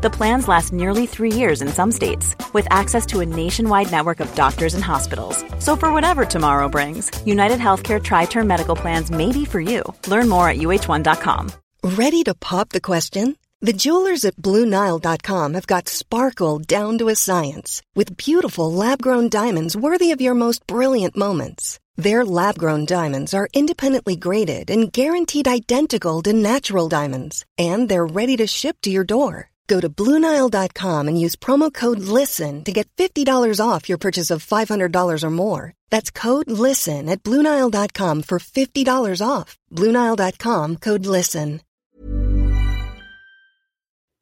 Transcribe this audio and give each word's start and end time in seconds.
The 0.00 0.10
plans 0.10 0.46
last 0.46 0.72
nearly 0.72 1.06
three 1.06 1.32
years 1.32 1.60
in 1.60 1.66
some 1.66 1.90
states, 1.90 2.36
with 2.52 2.68
access 2.70 3.04
to 3.06 3.18
a 3.18 3.26
nationwide 3.26 3.90
network 3.90 4.20
of 4.20 4.32
doctors 4.36 4.74
and 4.74 4.84
hospitals. 4.84 5.44
So, 5.58 5.74
for 5.74 5.92
whatever 5.92 6.24
tomorrow 6.24 6.68
brings, 6.68 7.10
United 7.26 7.58
Healthcare 7.58 8.00
Tri 8.00 8.26
Term 8.26 8.46
Medical 8.46 8.76
Plans 8.76 9.10
may 9.10 9.32
be 9.32 9.44
for 9.44 9.60
you. 9.60 9.82
Learn 10.06 10.28
more 10.28 10.48
at 10.48 10.58
uh1.com. 10.58 11.50
Ready 11.82 12.22
to 12.22 12.34
pop 12.34 12.68
the 12.68 12.80
question? 12.80 13.36
The 13.60 13.72
jewelers 13.72 14.24
at 14.24 14.36
BlueNile.com 14.36 15.54
have 15.54 15.66
got 15.66 15.88
sparkle 15.88 16.60
down 16.60 16.98
to 16.98 17.08
a 17.08 17.16
science 17.16 17.82
with 17.96 18.16
beautiful 18.16 18.72
lab 18.72 19.02
grown 19.02 19.28
diamonds 19.28 19.76
worthy 19.76 20.12
of 20.12 20.20
your 20.20 20.34
most 20.34 20.64
brilliant 20.68 21.16
moments. 21.16 21.80
Their 21.96 22.24
lab 22.24 22.56
grown 22.56 22.86
diamonds 22.86 23.34
are 23.34 23.48
independently 23.52 24.14
graded 24.14 24.70
and 24.70 24.92
guaranteed 24.92 25.48
identical 25.48 26.22
to 26.22 26.32
natural 26.32 26.88
diamonds, 26.88 27.44
and 27.58 27.88
they're 27.88 28.06
ready 28.06 28.36
to 28.36 28.46
ship 28.46 28.76
to 28.82 28.90
your 28.90 29.02
door. 29.02 29.50
Go 29.68 29.80
to 29.80 29.88
BlueNile.com 29.88 31.08
and 31.08 31.20
use 31.20 31.36
promo 31.36 31.72
code 31.72 32.00
LISTEN 32.00 32.64
to 32.64 32.72
get 32.72 32.88
$50 32.96 33.60
off 33.60 33.88
your 33.88 33.98
purchase 33.98 34.30
of 34.30 34.44
$500 34.44 35.22
or 35.22 35.30
more. 35.30 35.74
That's 35.90 36.10
code 36.10 36.50
LISTEN 36.50 37.08
at 37.08 37.22
BlueNile.com 37.22 38.22
for 38.22 38.38
$50 38.38 39.26
off. 39.26 39.58
BlueNile.com 39.70 40.76
code 40.76 41.06
LISTEN. 41.06 41.60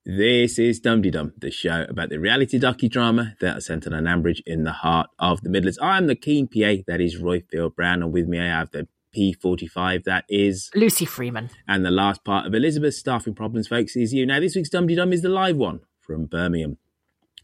This 0.09 0.61
is 0.61 0.79
Dum 0.79 1.03
Dum, 1.03 1.33
the 1.37 1.51
show 1.51 1.85
about 1.89 2.11
the 2.11 2.21
reality 2.21 2.61
docudrama 2.61 3.37
that 3.41 3.57
is 3.57 3.67
centered 3.67 3.93
on 3.93 4.05
Ambridge 4.05 4.41
in 4.47 4.63
the 4.63 4.71
heart 4.71 5.09
of 5.19 5.41
the 5.41 5.51
Midlands. 5.51 5.81
I'm 5.83 6.07
the 6.07 6.15
keen 6.15 6.47
PA, 6.47 6.85
that 6.87 7.01
is 7.01 7.21
Roifield 7.21 7.75
Brown, 7.75 8.05
and 8.05 8.13
with 8.13 8.29
me 8.29 8.39
I 8.39 8.47
have 8.47 8.71
the 8.71 8.87
P45, 9.17 10.05
that 10.05 10.25
is 10.29 10.71
Lucy 10.75 11.05
Freeman. 11.05 11.51
And 11.67 11.85
the 11.85 11.91
last 11.91 12.25
part 12.25 12.47
of 12.47 12.55
Elizabeth's 12.55 12.99
staffing 12.99 13.35
problems, 13.35 13.69
folks, 13.69 13.97
is 13.97 14.13
you. 14.13 14.27
Now, 14.27 14.41
this 14.41 14.55
week's 14.55 14.69
Dum 14.69 14.87
Dum 14.87 15.13
is 15.13 15.23
the 15.23 15.29
live 15.29 15.57
one 15.57 15.81
from 16.01 16.27
Birmingham, 16.27 16.79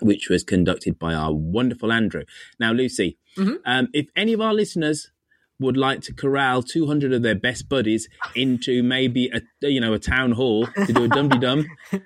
which 0.00 0.28
was 0.28 0.44
conducted 0.44 0.98
by 0.98 1.14
our 1.14 1.32
wonderful 1.32 1.90
Andrew. 1.90 2.24
Now, 2.60 2.72
Lucy, 2.72 3.18
mm-hmm. 3.36 3.54
um, 3.64 3.88
if 3.92 4.08
any 4.14 4.32
of 4.32 4.40
our 4.40 4.52
listeners 4.52 5.10
would 5.58 5.76
like 5.76 6.00
to 6.02 6.12
corral 6.12 6.62
200 6.62 7.12
of 7.12 7.22
their 7.22 7.34
best 7.34 7.68
buddies 7.68 8.08
into 8.34 8.82
maybe 8.82 9.30
a 9.32 9.40
you 9.68 9.80
know 9.80 9.92
a 9.92 9.98
town 9.98 10.32
hall 10.32 10.66
to 10.66 10.92
do 10.92 11.04
a 11.04 11.08
dum 11.08 11.28
dum 11.28 11.66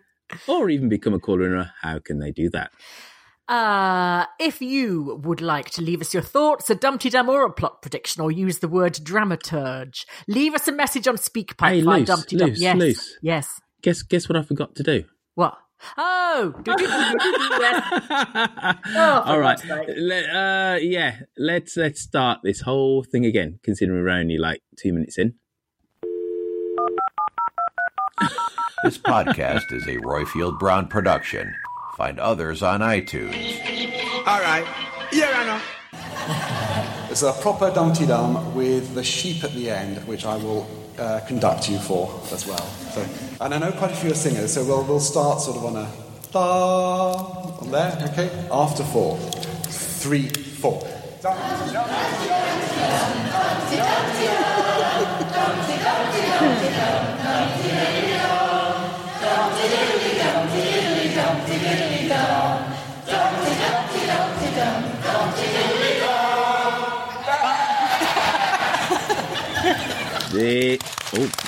or 0.47 0.69
even 0.69 0.89
become 0.89 1.15
a 1.15 1.19
caller 1.19 1.73
how 1.81 1.99
can 1.99 2.19
they 2.19 2.31
do 2.31 2.51
that? 2.51 2.71
Uh, 3.49 4.27
if 4.41 4.61
you 4.61 5.21
would 5.23 5.41
like 5.41 5.71
to 5.71 5.81
leave 5.81 6.01
us 6.01 6.13
your 6.13 6.23
thoughts, 6.23 6.69
a 6.69 6.75
Dumteedum 6.75 7.29
or 7.29 7.45
a 7.45 7.53
plot 7.53 7.81
prediction, 7.81 8.23
or 8.23 8.33
use 8.33 8.59
the 8.59 8.69
word 8.69 8.95
dramaturge, 8.95 10.05
leave 10.27 10.55
us 10.55 10.67
a 10.67 10.73
message 10.73 11.07
on 11.07 11.17
SpeakPipe 11.17 11.69
hey, 11.69 11.81
via 11.83 11.99
loose, 12.01 12.11
Dumteedum. 12.11 12.55
Yes, 12.57 12.77
loose. 12.77 13.19
yes. 13.23 13.61
Guess 13.83 14.03
guess 14.03 14.29
what 14.29 14.37
I 14.37 14.43
forgot 14.43 14.75
to 14.77 14.83
do. 14.83 15.05
What? 15.35 15.57
Oh, 15.99 16.55
oh 18.97 19.23
all 19.27 19.39
right. 19.39 19.61
Let, 19.97 20.31
uh, 20.31 20.79
yeah, 20.81 21.19
let's 21.37 21.77
let's 21.77 22.01
start 22.01 22.41
this 22.43 22.63
whole 22.63 23.05
thing 23.05 23.27
again. 23.27 23.61
Considering 23.63 24.03
we're 24.03 24.11
only 24.11 24.39
like 24.39 24.63
two 24.77 24.93
minutes 24.93 25.19
in. 25.19 25.35
This 28.85 28.99
podcast 28.99 29.73
is 29.73 29.87
a 29.87 29.97
Roifield 29.99 30.59
Brown 30.59 30.89
production. 30.89 31.55
Find 31.97 32.21
others 32.21 32.63
on 32.63 32.81
iTunes. 32.81 33.33
All 34.27 34.41
right. 34.41 34.67
Yeah, 35.11 35.33
I 35.35 35.47
know. 35.47 37.11
It's 37.11 37.23
a 37.23 37.33
proper 37.33 37.71
Dumteedum 37.71 38.53
with 38.53 38.95
the 38.95 39.03
sheep 39.03 39.43
at 39.43 39.55
the 39.55 39.71
end, 39.71 40.07
which 40.07 40.27
I 40.27 40.37
will 40.37 40.69
uh, 40.99 41.21
conduct 41.27 41.71
you 41.71 41.79
for 41.79 42.13
as 42.33 42.47
well. 42.47 42.59
So, 42.59 43.03
and 43.41 43.55
I 43.55 43.59
know 43.59 43.73
quite 43.73 43.93
a 43.93 43.97
few 43.97 44.11
are 44.11 44.15
singers, 44.15 44.53
so 44.53 44.63
we'll, 44.67 44.85
we'll 44.85 45.01
start 45.01 45.41
sort 45.41 45.57
of 45.57 45.65
on 45.65 45.77
a 45.77 45.91
da 46.33 47.15
on 47.63 47.71
there, 47.71 47.99
okay? 48.13 48.47
After 48.53 48.85
four, 48.85 49.17
three, 49.17 50.29
four. 50.29 50.87
Dumpty, 51.23 51.73
Dumpty, 51.73 52.29
Dumpty, 57.63 58.06
oh. 71.19 71.47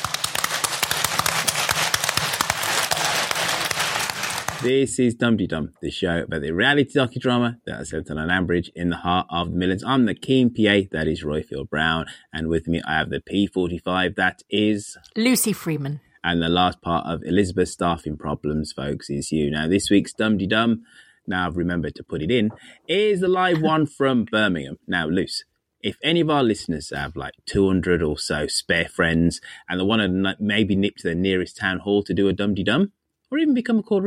This 4.60 4.98
is 4.98 5.14
Dumteedum, 5.14 5.74
the 5.80 5.90
show 5.90 6.22
about 6.22 6.40
the 6.40 6.50
reality 6.50 6.98
docudrama 6.98 7.60
that 7.64 7.80
is 7.80 7.90
set 7.90 8.10
on 8.10 8.18
an 8.18 8.28
Ambridge 8.28 8.70
in 8.74 8.90
the 8.90 8.96
heart 8.96 9.28
of 9.30 9.52
the 9.52 9.56
Midlands. 9.56 9.84
I'm 9.84 10.06
the 10.06 10.14
keen 10.14 10.50
PA, 10.50 10.88
that 10.90 11.06
is 11.06 11.22
Roifield 11.22 11.70
Brown, 11.70 12.06
and 12.32 12.48
with 12.48 12.66
me 12.66 12.82
I 12.84 12.98
have 12.98 13.10
the 13.10 13.20
P45, 13.20 14.16
that 14.16 14.42
is 14.50 14.96
Lucy 15.16 15.52
Freeman. 15.52 16.00
And 16.24 16.42
the 16.42 16.48
last 16.48 16.82
part 16.82 17.06
of 17.06 17.22
Elizabeth's 17.22 17.70
staffing 17.72 18.16
problems, 18.16 18.72
folks, 18.72 19.08
is 19.08 19.30
you. 19.30 19.50
Now, 19.50 19.68
this 19.68 19.90
week's 19.90 20.12
Dumteedum, 20.12 20.80
now 21.28 21.46
I've 21.46 21.56
remembered 21.56 21.94
to 21.96 22.02
put 22.02 22.22
it 22.22 22.30
in, 22.30 22.50
is 22.88 23.20
the 23.20 23.28
live 23.28 23.60
one 23.60 23.86
from 23.86 24.24
Birmingham. 24.24 24.78
Now, 24.86 25.06
Luce, 25.06 25.44
if 25.80 25.96
any 26.02 26.20
of 26.20 26.30
our 26.30 26.42
listeners 26.42 26.90
have 26.94 27.16
like 27.16 27.34
200 27.46 28.02
or 28.02 28.18
so 28.18 28.46
spare 28.46 28.88
friends 28.88 29.40
and 29.68 29.78
they 29.78 29.84
want 29.84 30.02
to 30.02 30.36
maybe 30.40 30.74
nip 30.74 30.96
to 30.96 31.08
the 31.08 31.14
nearest 31.14 31.56
town 31.56 31.78
hall 31.78 32.02
to 32.02 32.14
do 32.14 32.28
a 32.28 32.32
dum 32.32 32.54
dum 32.54 32.92
or 33.30 33.38
even 33.38 33.54
become 33.54 33.78
a 33.78 33.82
call 33.82 34.02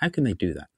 how 0.00 0.08
can 0.08 0.24
they 0.24 0.34
do 0.34 0.54
that? 0.54 0.68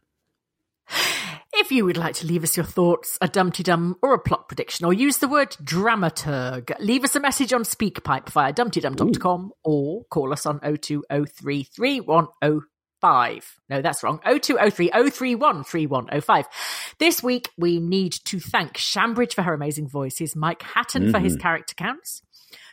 If 1.59 1.73
you 1.73 1.87
would 1.87 1.97
like 1.97 2.15
to 2.17 2.27
leave 2.27 2.45
us 2.45 2.55
your 2.55 2.67
thoughts, 2.67 3.17
a 3.23 3.29
Dumteedum, 3.29 3.95
or 4.03 4.13
a 4.13 4.19
plot 4.19 4.47
prediction, 4.47 4.85
or 4.85 4.93
use 4.93 5.17
the 5.17 5.27
word 5.27 5.53
dramaturg, 5.65 6.71
leave 6.81 7.03
us 7.03 7.17
a 7.17 7.21
message 7.21 7.55
on 7.55 7.63
SpeakPipe 7.63 8.29
via 8.29 8.53
dumteedum.com 8.53 9.53
or 9.65 10.05
call 10.05 10.35
us 10.35 10.45
on 10.45 10.61
0203310 10.61 12.61
five. 13.01 13.57
No, 13.69 13.83
that's 13.83 14.03
wrong. 14.03 14.21
0203 14.25 14.91
031 14.91 15.65
3105. 15.65 16.47
This 16.99 17.23
week, 17.23 17.51
we 17.57 17.79
need 17.81 18.13
to 18.25 18.41
thank 18.41 18.77
Shambridge 18.77 19.35
for 19.35 19.43
her 19.43 19.55
amazing 19.55 19.89
voices, 19.89 20.37
Mike 20.37 20.63
Hatton 20.63 21.05
mm-hmm. 21.05 21.11
for 21.13 21.19
his 21.19 21.35
mm-hmm. 21.35 21.43
character 21.43 21.75
counts, 21.75 22.23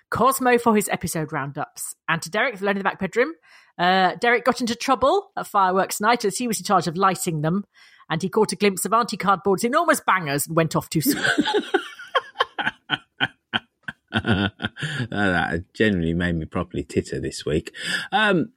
Cosmo 0.10 0.58
for 0.58 0.76
his 0.76 0.90
episode 0.90 1.32
roundups, 1.32 1.96
and 2.08 2.22
to 2.22 2.30
Derek 2.30 2.58
for 2.58 2.66
learning 2.66 2.80
the 2.80 2.90
back 2.90 3.00
bedroom. 3.00 3.34
Uh, 3.78 4.16
Derek 4.22 4.46
got 4.46 4.62
into 4.62 4.76
trouble 4.76 5.32
at 5.36 5.48
fireworks 5.48 6.00
night 6.00 6.26
as 6.26 6.38
he 6.38 6.48
was 6.48 6.60
in 6.60 6.66
charge 6.66 6.88
of 6.88 6.96
lighting 6.96 7.42
them, 7.42 7.66
and 8.10 8.22
he 8.22 8.30
caught 8.30 8.52
a 8.52 8.56
glimpse 8.56 8.86
of 8.86 8.94
Auntie 8.94 9.18
Cardboard's 9.18 9.64
enormous 9.64 10.02
bangers 10.06 10.46
and 10.46 10.56
went 10.56 10.76
off 10.76 10.90
too 10.90 11.02
soon. 11.02 11.24
that 15.10 15.64
genuinely 15.74 16.14
made 16.14 16.36
me 16.36 16.46
properly 16.46 16.84
titter 16.84 17.20
this 17.20 17.46
week. 17.46 17.74
Um, 18.12 18.52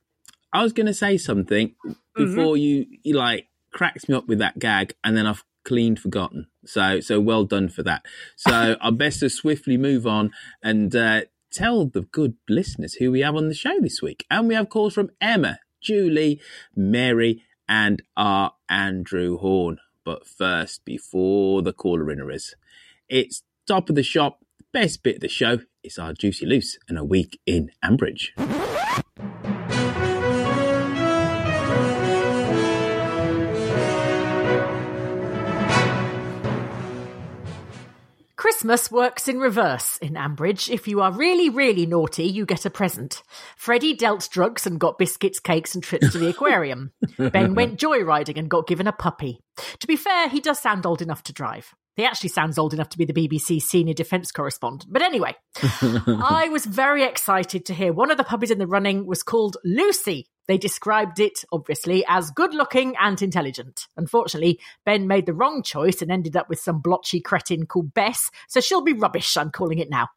I 0.57 0.63
was 0.63 0.73
going 0.73 0.87
to 0.87 0.95
say 0.95 1.19
something 1.19 1.75
before 2.15 2.55
mm-hmm. 2.55 2.57
you, 2.57 2.87
you 3.03 3.15
like 3.15 3.49
cracks 3.73 4.09
me 4.09 4.15
up 4.15 4.27
with 4.27 4.39
that 4.39 4.59
gag, 4.59 4.95
and 5.05 5.15
then 5.15 5.27
I've 5.27 5.45
clean 5.67 5.97
forgotten. 5.97 6.47
So, 6.65 7.01
so 7.01 7.21
well 7.21 7.45
done 7.45 7.69
for 7.69 7.83
that. 7.83 8.07
So, 8.37 8.77
I 8.81 8.89
best 8.89 9.21
to 9.21 9.29
swiftly 9.29 9.77
move 9.77 10.07
on 10.07 10.31
and 10.63 10.97
uh, 10.97 11.23
tell 11.53 11.85
the 11.85 12.01
good 12.01 12.37
listeners 12.49 12.95
who 12.95 13.11
we 13.13 13.21
have 13.21 13.37
on 13.37 13.49
the 13.49 13.55
show 13.55 13.79
this 13.81 14.01
week. 14.01 14.25
And 14.31 14.49
we 14.49 14.55
have 14.55 14.71
calls 14.71 14.95
from 14.95 15.11
Emma, 15.21 15.59
Julie, 15.83 16.41
Mary, 16.75 17.43
and 17.69 18.01
our 18.17 18.55
Andrew 18.67 19.37
Horn. 19.37 19.77
But 20.07 20.27
first, 20.27 20.87
before 20.87 21.61
the 21.61 21.75
caller 21.75 22.11
in 22.11 22.31
is, 22.31 22.55
it's 23.11 23.43
top 23.69 23.91
of 23.91 23.95
the 23.95 24.03
shop. 24.03 24.39
The 24.57 24.65
best 24.73 25.03
bit 25.03 25.17
of 25.17 25.21
the 25.21 25.29
show 25.29 25.59
It's 25.83 25.99
our 25.99 26.15
Juicy 26.15 26.47
Loose 26.47 26.79
and 26.89 26.97
a 26.97 27.05
week 27.05 27.41
in 27.45 27.73
Ambridge. 27.85 28.31
Christmas 38.47 38.93
works 38.93 39.27
in 39.27 39.41
reverse 39.41 39.97
in 39.97 40.13
Ambridge. 40.15 40.73
If 40.73 40.87
you 40.87 41.01
are 41.01 41.11
really, 41.11 41.51
really 41.51 41.85
naughty, 41.85 42.27
you 42.27 42.47
get 42.47 42.65
a 42.65 42.71
present. 42.71 43.25
Freddie 43.57 43.97
dealt 43.97 44.29
drugs 44.31 44.69
and 44.69 44.79
got 44.79 44.99
biscuits, 44.99 45.41
cakes, 45.41 45.75
and 45.75 45.83
trips 45.83 46.13
to 46.13 46.19
the 46.19 46.29
aquarium. 46.31 46.93
ben 47.19 47.57
went 47.57 47.81
joyriding 47.81 48.39
and 48.39 48.49
got 48.49 48.69
given 48.69 48.87
a 48.87 48.93
puppy. 48.93 49.41
To 49.81 49.87
be 49.89 49.97
fair, 49.97 50.29
he 50.29 50.39
does 50.39 50.61
sound 50.61 50.87
old 50.87 51.03
enough 51.03 51.25
to 51.25 51.33
drive. 51.33 51.75
He 51.97 52.05
actually 52.05 52.29
sounds 52.29 52.59
old 52.59 52.75
enough 52.75 52.91
to 52.91 52.99
be 52.99 53.07
the 53.07 53.15
BBC 53.15 53.61
senior 53.61 53.95
defence 53.95 54.31
correspondent. 54.31 54.93
But 54.93 55.01
anyway, 55.01 55.35
I 55.63 56.49
was 56.53 56.67
very 56.67 57.03
excited 57.03 57.65
to 57.67 57.75
hear 57.75 57.93
one 57.93 58.11
of 58.11 58.19
the 58.19 58.25
puppies 58.25 58.51
in 58.51 58.59
the 58.59 58.67
running 58.67 59.07
was 59.07 59.23
called 59.23 59.57
Lucy. 59.65 60.29
They 60.47 60.59
described 60.59 61.19
it, 61.19 61.45
obviously, 61.51 62.05
as 62.07 62.31
good 62.31 62.55
looking 62.55 62.95
and 63.01 63.21
intelligent. 63.21 63.87
Unfortunately, 63.97 64.61
Ben 64.85 65.09
made 65.09 65.27
the 65.27 65.35
wrong 65.35 65.63
choice 65.63 66.03
and 66.03 66.13
ended 66.13 66.37
up 66.37 66.49
with 66.51 66.61
some 66.61 66.81
blotchy 66.81 67.21
cretin 67.21 67.67
called 67.67 67.95
Bess, 67.95 68.31
so 68.47 68.61
she'll 68.61 68.85
be 68.85 68.93
rubbish, 68.93 69.37
I'm 69.37 69.51
calling 69.51 69.79
it 69.79 69.91
now. 69.91 70.09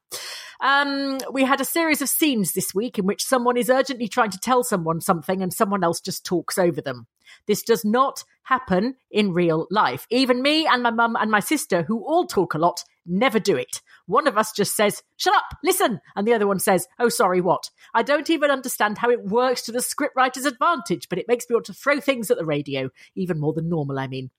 Um, 0.61 1.19
we 1.31 1.45
had 1.45 1.61
a 1.61 1.65
series 1.65 2.01
of 2.01 2.09
scenes 2.09 2.51
this 2.51 2.75
week 2.75 2.99
in 2.99 3.05
which 3.05 3.23
someone 3.23 3.55
is 3.55 3.69
urgently 3.69 4.09
trying 4.09 4.31
to 4.31 4.37
tell 4.37 4.63
someone 4.63 4.99
something 4.99 5.41
and 5.41 5.53
someone 5.53 5.83
else 5.83 6.01
just 6.01 6.25
talks 6.25 6.57
over 6.57 6.81
them. 6.81 7.07
This 7.47 7.63
does 7.63 7.83
not 7.85 8.23
happen 8.43 8.95
in 9.11 9.33
real 9.33 9.67
life. 9.69 10.07
Even 10.09 10.41
me 10.41 10.65
and 10.65 10.81
my 10.83 10.91
mum 10.91 11.15
and 11.15 11.29
my 11.29 11.39
sister, 11.39 11.83
who 11.83 12.03
all 12.05 12.25
talk 12.25 12.53
a 12.53 12.57
lot, 12.57 12.83
never 13.05 13.39
do 13.39 13.55
it. 13.55 13.81
One 14.07 14.27
of 14.27 14.37
us 14.37 14.51
just 14.51 14.75
says, 14.75 15.03
shut 15.17 15.35
up, 15.35 15.57
listen. 15.63 16.01
And 16.15 16.27
the 16.27 16.33
other 16.33 16.47
one 16.47 16.59
says, 16.59 16.87
oh, 16.97 17.09
sorry, 17.09 17.41
what? 17.41 17.69
I 17.93 18.01
don't 18.01 18.29
even 18.29 18.49
understand 18.49 18.97
how 18.97 19.09
it 19.11 19.23
works 19.23 19.61
to 19.63 19.71
the 19.71 19.79
scriptwriter's 19.79 20.45
advantage, 20.45 21.09
but 21.09 21.19
it 21.19 21.27
makes 21.27 21.47
me 21.49 21.55
want 21.55 21.67
to 21.67 21.73
throw 21.73 21.99
things 21.99 22.31
at 22.31 22.37
the 22.37 22.45
radio, 22.45 22.89
even 23.15 23.39
more 23.39 23.53
than 23.53 23.69
normal, 23.69 23.99
I 23.99 24.07
mean. 24.07 24.31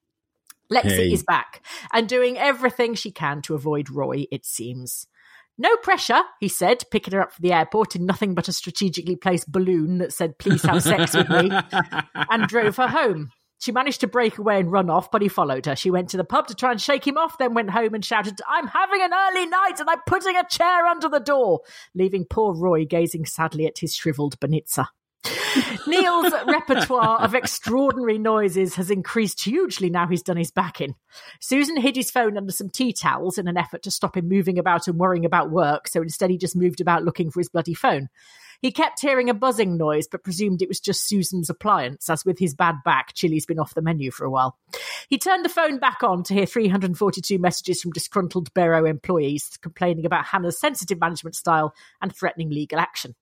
Lexi 0.72 0.96
Hey. 0.96 1.12
is 1.12 1.24
back 1.24 1.64
and 1.92 2.08
doing 2.08 2.38
everything 2.38 2.94
she 2.94 3.10
can 3.10 3.42
to 3.42 3.54
avoid 3.54 3.90
Roy, 3.90 4.26
it 4.30 4.44
seems. 4.44 5.06
No 5.60 5.76
pressure, 5.76 6.22
he 6.40 6.48
said, 6.48 6.84
picking 6.90 7.12
her 7.12 7.20
up 7.20 7.32
from 7.34 7.42
the 7.42 7.52
airport 7.52 7.94
in 7.94 8.06
nothing 8.06 8.34
but 8.34 8.48
a 8.48 8.52
strategically 8.52 9.14
placed 9.14 9.52
balloon 9.52 9.98
that 9.98 10.10
said, 10.10 10.38
please 10.38 10.62
have 10.62 10.82
sex 10.82 11.14
with 11.14 11.28
me, 11.28 11.50
and 12.14 12.48
drove 12.48 12.78
her 12.78 12.88
home. 12.88 13.30
She 13.58 13.70
managed 13.70 14.00
to 14.00 14.06
break 14.06 14.38
away 14.38 14.58
and 14.58 14.72
run 14.72 14.88
off, 14.88 15.10
but 15.10 15.20
he 15.20 15.28
followed 15.28 15.66
her. 15.66 15.76
She 15.76 15.90
went 15.90 16.08
to 16.08 16.16
the 16.16 16.24
pub 16.24 16.46
to 16.46 16.54
try 16.54 16.70
and 16.70 16.80
shake 16.80 17.06
him 17.06 17.18
off, 17.18 17.36
then 17.36 17.52
went 17.52 17.68
home 17.68 17.92
and 17.92 18.02
shouted, 18.02 18.40
I'm 18.48 18.68
having 18.68 19.02
an 19.02 19.12
early 19.12 19.44
night 19.44 19.78
and 19.78 19.90
I'm 19.90 20.00
putting 20.06 20.34
a 20.34 20.48
chair 20.48 20.86
under 20.86 21.10
the 21.10 21.20
door, 21.20 21.60
leaving 21.94 22.24
poor 22.24 22.54
Roy 22.54 22.86
gazing 22.86 23.26
sadly 23.26 23.66
at 23.66 23.80
his 23.80 23.94
shriveled 23.94 24.40
Benitza. 24.40 24.86
Neil's 25.86 26.32
repertoire 26.46 27.20
of 27.20 27.34
extraordinary 27.34 28.18
noises 28.18 28.76
has 28.76 28.90
increased 28.90 29.42
hugely 29.42 29.90
now 29.90 30.06
he's 30.06 30.22
done 30.22 30.36
his 30.36 30.50
back 30.50 30.80
in. 30.80 30.94
Susan 31.40 31.76
hid 31.76 31.96
his 31.96 32.10
phone 32.10 32.36
under 32.36 32.52
some 32.52 32.70
tea 32.70 32.92
towels 32.92 33.36
in 33.36 33.46
an 33.48 33.56
effort 33.56 33.82
to 33.82 33.90
stop 33.90 34.16
him 34.16 34.28
moving 34.28 34.58
about 34.58 34.88
and 34.88 34.98
worrying 34.98 35.24
about 35.24 35.50
work, 35.50 35.88
so 35.88 36.00
instead 36.00 36.30
he 36.30 36.38
just 36.38 36.56
moved 36.56 36.80
about 36.80 37.04
looking 37.04 37.30
for 37.30 37.40
his 37.40 37.48
bloody 37.48 37.74
phone. 37.74 38.08
He 38.62 38.72
kept 38.72 39.00
hearing 39.00 39.30
a 39.30 39.34
buzzing 39.34 39.78
noise, 39.78 40.06
but 40.06 40.22
presumed 40.22 40.60
it 40.60 40.68
was 40.68 40.80
just 40.80 41.08
Susan's 41.08 41.48
appliance, 41.48 42.10
as 42.10 42.26
with 42.26 42.38
his 42.38 42.54
bad 42.54 42.76
back, 42.84 43.14
chili's 43.14 43.46
been 43.46 43.58
off 43.58 43.74
the 43.74 43.80
menu 43.80 44.10
for 44.10 44.26
a 44.26 44.30
while. 44.30 44.58
He 45.08 45.16
turned 45.16 45.46
the 45.46 45.50
phone 45.50 45.78
back 45.78 46.02
on 46.02 46.22
to 46.24 46.34
hear 46.34 46.44
342 46.44 47.38
messages 47.38 47.80
from 47.80 47.92
disgruntled 47.92 48.52
Barrow 48.52 48.84
employees 48.84 49.58
complaining 49.62 50.04
about 50.04 50.26
Hannah's 50.26 50.60
sensitive 50.60 51.00
management 51.00 51.36
style 51.36 51.74
and 52.02 52.14
threatening 52.14 52.50
legal 52.50 52.78
action. 52.78 53.14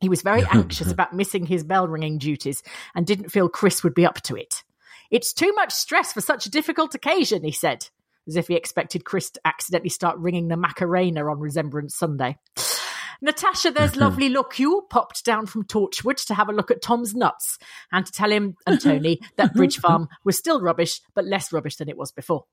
He 0.00 0.08
was 0.08 0.22
very 0.22 0.44
anxious 0.50 0.90
about 0.92 1.12
missing 1.12 1.46
his 1.46 1.64
bell 1.64 1.86
ringing 1.86 2.18
duties 2.18 2.62
and 2.94 3.06
didn't 3.06 3.30
feel 3.30 3.48
Chris 3.48 3.84
would 3.84 3.94
be 3.94 4.06
up 4.06 4.20
to 4.22 4.36
it. 4.36 4.62
It's 5.10 5.32
too 5.32 5.52
much 5.54 5.72
stress 5.72 6.12
for 6.12 6.20
such 6.20 6.46
a 6.46 6.50
difficult 6.50 6.94
occasion, 6.94 7.44
he 7.44 7.52
said, 7.52 7.88
as 8.26 8.36
if 8.36 8.48
he 8.48 8.54
expected 8.54 9.04
Chris 9.04 9.30
to 9.30 9.40
accidentally 9.44 9.90
start 9.90 10.18
ringing 10.18 10.48
the 10.48 10.56
Macarena 10.56 11.28
on 11.30 11.40
Remembrance 11.40 11.96
Sunday. 11.96 12.38
Natasha, 13.20 13.70
there's 13.70 13.96
lovely 13.98 14.30
look 14.30 14.58
you 14.58 14.86
popped 14.88 15.24
down 15.24 15.46
from 15.46 15.64
Torchwood 15.64 16.24
to 16.26 16.34
have 16.34 16.48
a 16.48 16.54
look 16.54 16.70
at 16.70 16.80
Tom's 16.80 17.14
nuts 17.14 17.58
and 17.92 18.06
to 18.06 18.12
tell 18.12 18.30
him 18.30 18.56
and 18.66 18.80
Tony 18.80 19.20
that 19.36 19.52
Bridge 19.52 19.78
Farm 19.78 20.08
was 20.24 20.38
still 20.38 20.60
rubbish, 20.60 21.00
but 21.14 21.26
less 21.26 21.52
rubbish 21.52 21.76
than 21.76 21.88
it 21.88 21.98
was 21.98 22.12
before. 22.12 22.44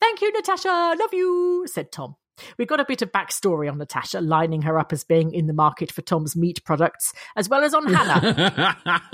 Thank 0.00 0.22
you, 0.22 0.32
Natasha. 0.32 0.94
Love 0.98 1.12
you, 1.12 1.66
said 1.66 1.92
Tom. 1.92 2.16
We 2.58 2.66
got 2.66 2.80
a 2.80 2.84
bit 2.84 3.02
of 3.02 3.12
backstory 3.12 3.70
on 3.70 3.78
Natasha, 3.78 4.20
lining 4.20 4.62
her 4.62 4.78
up 4.78 4.92
as 4.92 5.04
being 5.04 5.32
in 5.32 5.46
the 5.46 5.52
market 5.52 5.92
for 5.92 6.02
Tom's 6.02 6.36
meat 6.36 6.62
products, 6.64 7.12
as 7.36 7.48
well 7.48 7.64
as 7.64 7.74
on 7.74 7.92
Hannah, 7.92 9.08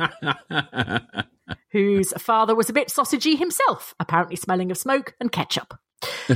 whose 1.71 2.13
father 2.19 2.55
was 2.55 2.71
a 2.71 2.75
bit 2.75 2.89
sausagey 2.89 3.39
himself, 3.39 3.95
apparently 3.99 4.37
smelling 4.37 4.71
of 4.71 4.79
smoke 4.79 5.15
and 5.21 5.33
ketchup. 5.33 5.79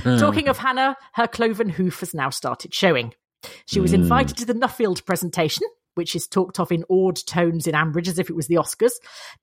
Talking 0.03 0.49
of 0.49 0.59
Hannah, 0.59 0.97
her 1.15 1.27
cloven 1.27 1.69
hoof 1.69 2.01
has 2.01 2.15
now 2.15 2.31
started 2.31 2.73
showing. 2.73 3.15
She 3.67 3.81
was 3.81 3.93
hmm. 3.93 4.03
invited 4.03 4.37
to 4.39 4.47
the 4.47 4.55
Nuffield 4.55 5.05
presentation, 5.05 5.67
which 5.95 6.15
is 6.15 6.27
talked 6.27 6.61
of 6.61 6.73
in 6.73 6.85
awed 6.89 7.19
tones 7.27 7.67
in 7.67 7.75
Ambridge 7.75 8.09
as 8.09 8.19
if 8.19 8.31
it 8.31 8.37
was 8.37 8.47
the 8.47 8.57
Oscars. 8.57 8.93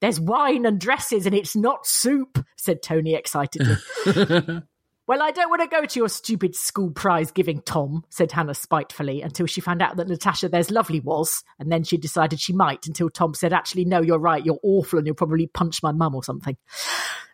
There's 0.01 0.19
wine 0.19 0.65
and 0.65 0.80
dresses, 0.80 1.25
and 1.25 1.36
it's 1.36 1.56
not 1.56 1.86
soup, 1.86 2.44
said 2.57 2.81
Tony 2.81 3.13
excitedly. 3.13 3.75
Well, 5.07 5.22
I 5.22 5.30
don't 5.30 5.52
want 5.52 5.62
to 5.62 5.68
go 5.68 5.86
to 5.86 6.00
your 6.00 6.10
stupid 6.10 6.56
school 6.56 6.90
prize 6.90 7.31
giving, 7.31 7.62
Tom, 7.62 8.04
said 8.10 8.31
Hannah 8.31 8.56
spitefully, 8.56 9.22
until 9.22 9.46
she 9.46 9.62
found 9.62 9.84
out 9.84 9.98
that 9.98 10.07
Natasha 10.07 10.50
There's 10.50 10.72
Lovely 10.72 11.00
was, 11.00 11.44
and 11.60 11.72
then 11.72 11.84
she 11.84 11.98
decided 11.98 12.40
she 12.40 12.54
might, 12.54 12.88
until 12.88 13.12
Tom 13.12 13.36
said, 13.36 13.54
Actually, 13.54 13.86
no, 13.86 14.02
you're 14.02 14.18
right, 14.18 14.44
you're 14.44 14.60
awful, 14.63 14.98
and 14.98 15.06
you'll 15.06 15.16
probably 15.16 15.46
punch 15.46 15.84
my 15.84 15.92
mum 15.92 16.16
or 16.16 16.24
something. 16.24 16.57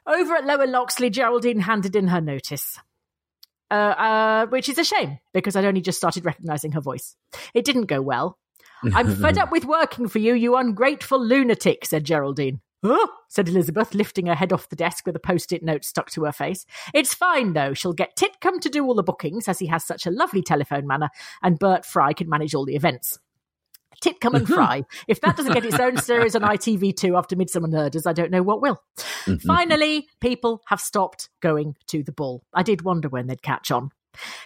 Over 0.06 0.36
at 0.36 0.46
Lower 0.46 0.68
Loxley, 0.68 1.10
Geraldine 1.10 1.62
handed 1.62 1.96
in 1.96 2.10
her 2.10 2.20
notice. 2.20 2.78
Uh, 3.70 3.74
uh, 3.74 4.46
which 4.48 4.68
is 4.68 4.78
a 4.78 4.84
shame, 4.84 5.20
because 5.34 5.56
I'd 5.56 5.64
only 5.64 5.80
just 5.80 5.98
started 5.98 6.26
recognising 6.26 6.74
her 6.74 6.82
voice. 6.82 7.16
It 7.54 7.64
didn't 7.64 7.86
go 7.86 8.02
well. 8.02 8.38
I'm 8.94 9.16
fed 9.16 9.38
up 9.38 9.50
with 9.50 9.64
working 9.64 10.10
for 10.10 10.20
you, 10.20 10.34
you 10.34 10.58
ungrateful 10.58 11.26
lunatic, 11.26 11.86
said 11.86 12.04
Geraldine. 12.04 12.60
Huh? 12.84 13.08
said 13.28 13.48
Elizabeth, 13.48 13.94
lifting 13.94 14.26
her 14.26 14.36
head 14.36 14.52
off 14.52 14.70
the 14.70 14.76
desk 14.76 15.06
with 15.06 15.16
a 15.16 15.20
post 15.20 15.52
it 15.52 15.64
note 15.64 15.86
stuck 15.86 16.10
to 16.12 16.26
her 16.26 16.32
face. 16.32 16.66
It's 16.94 17.14
fine, 17.14 17.54
though. 17.54 17.74
She'll 17.74 17.94
get 17.94 18.18
Titcombe 18.18 18.60
to 18.62 18.70
do 18.70 18.86
all 18.86 18.96
the 18.96 19.04
bookings, 19.04 19.48
as 19.48 19.60
he 19.60 19.68
has 19.68 19.86
such 19.86 20.06
a 20.06 20.12
lovely 20.12 20.42
telephone 20.42 20.88
manner, 20.88 21.10
and 21.42 21.60
Bert 21.60 21.86
Fry 21.86 22.14
can 22.14 22.30
manage 22.30 22.56
all 22.56 22.66
the 22.66 22.76
events. 22.76 23.20
Titcombe 24.04 24.36
and 24.36 24.46
mm-hmm. 24.46 24.54
Fry. 24.54 24.84
If 25.08 25.22
that 25.22 25.38
doesn't 25.38 25.54
get 25.54 25.66
its 25.66 25.80
own 25.80 25.98
series 25.98 26.36
on 26.36 26.42
ITV2 26.42 27.16
after 27.16 27.36
Midsomer 27.36 27.70
Murders, 27.70 28.08
I 28.08 28.14
don't 28.14 28.32
know 28.32 28.42
what 28.42 28.62
will. 28.62 28.82
Mm-hmm. 28.98 29.48
Finally, 29.48 30.08
people 30.20 30.62
have 30.68 30.82
stopped 30.82 31.30
going 31.40 31.76
to 31.88 32.02
the 32.02 32.12
ball. 32.12 32.44
I 32.54 32.64
did 32.64 32.82
wonder 32.82 33.10
when 33.10 33.28
they'd 33.28 33.44
catch 33.44 33.70
on. 33.70 33.92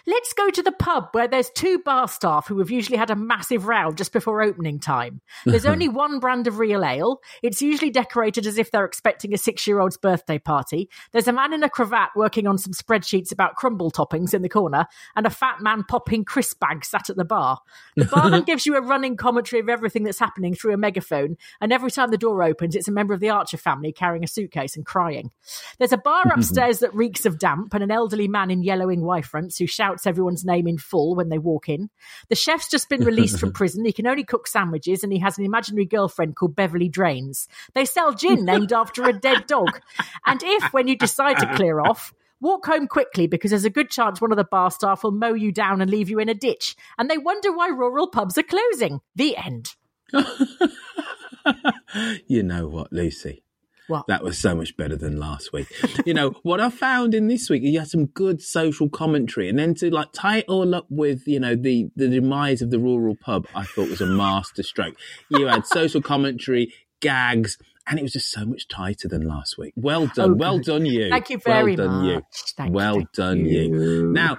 Let's 0.06 0.32
go 0.32 0.50
to 0.50 0.62
the 0.62 0.72
pub 0.72 1.08
where 1.12 1.28
there's 1.28 1.50
two 1.50 1.80
bar 1.80 2.08
staff 2.08 2.46
who 2.46 2.58
have 2.58 2.70
usually 2.70 2.96
had 2.96 3.10
a 3.10 3.16
massive 3.16 3.66
row 3.66 3.92
just 3.92 4.12
before 4.12 4.42
opening 4.42 4.78
time. 4.78 5.20
There's 5.44 5.66
only 5.66 5.88
one 5.88 6.20
brand 6.20 6.46
of 6.46 6.58
real 6.58 6.84
ale. 6.84 7.20
It's 7.42 7.60
usually 7.60 7.90
decorated 7.90 8.46
as 8.46 8.58
if 8.58 8.70
they're 8.70 8.84
expecting 8.84 9.34
a 9.34 9.38
six 9.38 9.66
year 9.66 9.80
old's 9.80 9.96
birthday 9.96 10.38
party. 10.38 10.88
There's 11.12 11.28
a 11.28 11.32
man 11.32 11.52
in 11.52 11.62
a 11.62 11.70
cravat 11.70 12.10
working 12.14 12.46
on 12.46 12.58
some 12.58 12.72
spreadsheets 12.72 13.32
about 13.32 13.56
crumble 13.56 13.90
toppings 13.90 14.32
in 14.32 14.42
the 14.42 14.48
corner, 14.48 14.86
and 15.16 15.26
a 15.26 15.30
fat 15.30 15.60
man 15.60 15.84
popping 15.84 16.24
crisp 16.24 16.60
bags 16.60 16.88
sat 16.88 17.10
at 17.10 17.16
the 17.16 17.24
bar. 17.24 17.60
The 17.96 18.04
barman 18.04 18.42
gives 18.46 18.66
you 18.66 18.76
a 18.76 18.82
running 18.82 19.16
commentary 19.16 19.60
of 19.60 19.68
everything 19.68 20.04
that's 20.04 20.18
happening 20.18 20.54
through 20.54 20.74
a 20.74 20.78
megaphone, 20.78 21.36
and 21.60 21.72
every 21.72 21.90
time 21.90 22.10
the 22.10 22.18
door 22.18 22.42
opens, 22.42 22.76
it's 22.76 22.88
a 22.88 22.92
member 22.92 23.14
of 23.14 23.20
the 23.20 23.30
Archer 23.30 23.56
family 23.56 23.92
carrying 23.92 24.24
a 24.24 24.28
suitcase 24.28 24.76
and 24.76 24.86
crying. 24.86 25.30
There's 25.78 25.92
a 25.92 25.98
bar 25.98 26.24
upstairs 26.34 26.78
that 26.80 26.94
reeks 26.94 27.26
of 27.26 27.38
damp, 27.38 27.74
and 27.74 27.82
an 27.82 27.90
elderly 27.90 28.28
man 28.28 28.50
in 28.50 28.62
yellowing 28.62 29.02
Y 29.02 29.22
fronts 29.22 29.55
who 29.58 29.66
shouts 29.66 30.06
everyone's 30.06 30.44
name 30.44 30.66
in 30.66 30.78
full 30.78 31.14
when 31.14 31.28
they 31.28 31.38
walk 31.38 31.68
in. 31.68 31.90
The 32.28 32.34
chef's 32.34 32.70
just 32.70 32.88
been 32.88 33.04
released 33.04 33.38
from 33.38 33.52
prison. 33.52 33.84
He 33.84 33.92
can 33.92 34.06
only 34.06 34.24
cook 34.24 34.46
sandwiches, 34.46 35.02
and 35.02 35.12
he 35.12 35.18
has 35.20 35.38
an 35.38 35.44
imaginary 35.44 35.86
girlfriend 35.86 36.36
called 36.36 36.56
Beverly 36.56 36.88
Drains. 36.88 37.48
They 37.74 37.84
sell 37.84 38.12
gin 38.12 38.44
named 38.44 38.72
after 38.72 39.04
a 39.04 39.12
dead 39.12 39.46
dog. 39.46 39.80
And 40.24 40.42
if, 40.42 40.72
when 40.72 40.88
you 40.88 40.96
decide 40.96 41.38
to 41.38 41.54
clear 41.54 41.80
off, 41.80 42.12
Walk 42.40 42.66
home 42.66 42.86
quickly 42.86 43.26
because 43.26 43.50
there's 43.50 43.64
a 43.64 43.70
good 43.70 43.90
chance 43.90 44.20
one 44.20 44.30
of 44.30 44.36
the 44.36 44.44
bar 44.44 44.70
staff 44.70 45.02
will 45.02 45.10
mow 45.10 45.32
you 45.32 45.52
down 45.52 45.80
and 45.80 45.90
leave 45.90 46.10
you 46.10 46.18
in 46.18 46.28
a 46.28 46.34
ditch. 46.34 46.76
And 46.98 47.08
they 47.08 47.16
wonder 47.16 47.50
why 47.50 47.68
rural 47.68 48.08
pubs 48.08 48.36
are 48.36 48.42
closing. 48.42 49.00
The 49.14 49.38
end. 49.38 49.74
you 52.26 52.42
know 52.42 52.68
what, 52.68 52.92
Lucy? 52.92 53.42
What? 53.88 54.06
That 54.08 54.22
was 54.22 54.38
so 54.38 54.54
much 54.54 54.76
better 54.76 54.96
than 54.96 55.16
last 55.16 55.52
week. 55.52 55.68
you 56.04 56.14
know, 56.14 56.30
what 56.42 56.60
I 56.60 56.70
found 56.70 57.14
in 57.14 57.28
this 57.28 57.48
week, 57.48 57.62
you 57.62 57.78
had 57.78 57.88
some 57.88 58.06
good 58.06 58.42
social 58.42 58.88
commentary. 58.88 59.48
And 59.48 59.58
then 59.58 59.74
to 59.76 59.90
like 59.90 60.12
tie 60.12 60.38
it 60.38 60.46
all 60.48 60.74
up 60.74 60.86
with, 60.90 61.26
you 61.26 61.40
know, 61.40 61.54
the, 61.54 61.90
the 61.96 62.08
demise 62.08 62.62
of 62.62 62.70
the 62.70 62.78
rural 62.78 63.16
pub, 63.16 63.46
I 63.54 63.64
thought 63.64 63.88
was 63.88 64.00
a 64.00 64.06
master 64.06 64.62
stroke. 64.62 64.96
You 65.28 65.46
had 65.46 65.66
social 65.66 66.02
commentary, 66.02 66.72
gags, 67.00 67.58
and 67.86 67.98
it 67.98 68.02
was 68.02 68.12
just 68.12 68.30
so 68.30 68.44
much 68.44 68.66
tighter 68.68 69.08
than 69.08 69.22
last 69.26 69.56
week. 69.58 69.72
Well 69.76 70.08
done. 70.08 70.32
Oh, 70.32 70.34
well 70.34 70.58
done, 70.58 70.86
you. 70.86 71.08
Thank 71.08 71.30
you 71.30 71.38
very 71.38 71.76
well 71.76 71.86
done, 71.88 72.02
much. 72.02 72.14
You. 72.14 72.22
Thank 72.56 72.74
well 72.74 72.94
thank 72.94 73.12
done, 73.12 73.46
you. 73.46 73.62
you. 73.62 74.12
Now, 74.12 74.38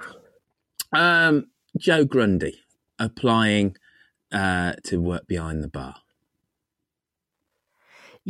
um, 0.92 1.46
Joe 1.76 2.04
Grundy 2.04 2.60
applying 2.98 3.76
uh, 4.32 4.74
to 4.84 5.00
work 5.00 5.26
behind 5.26 5.62
the 5.62 5.68
bar. 5.68 5.94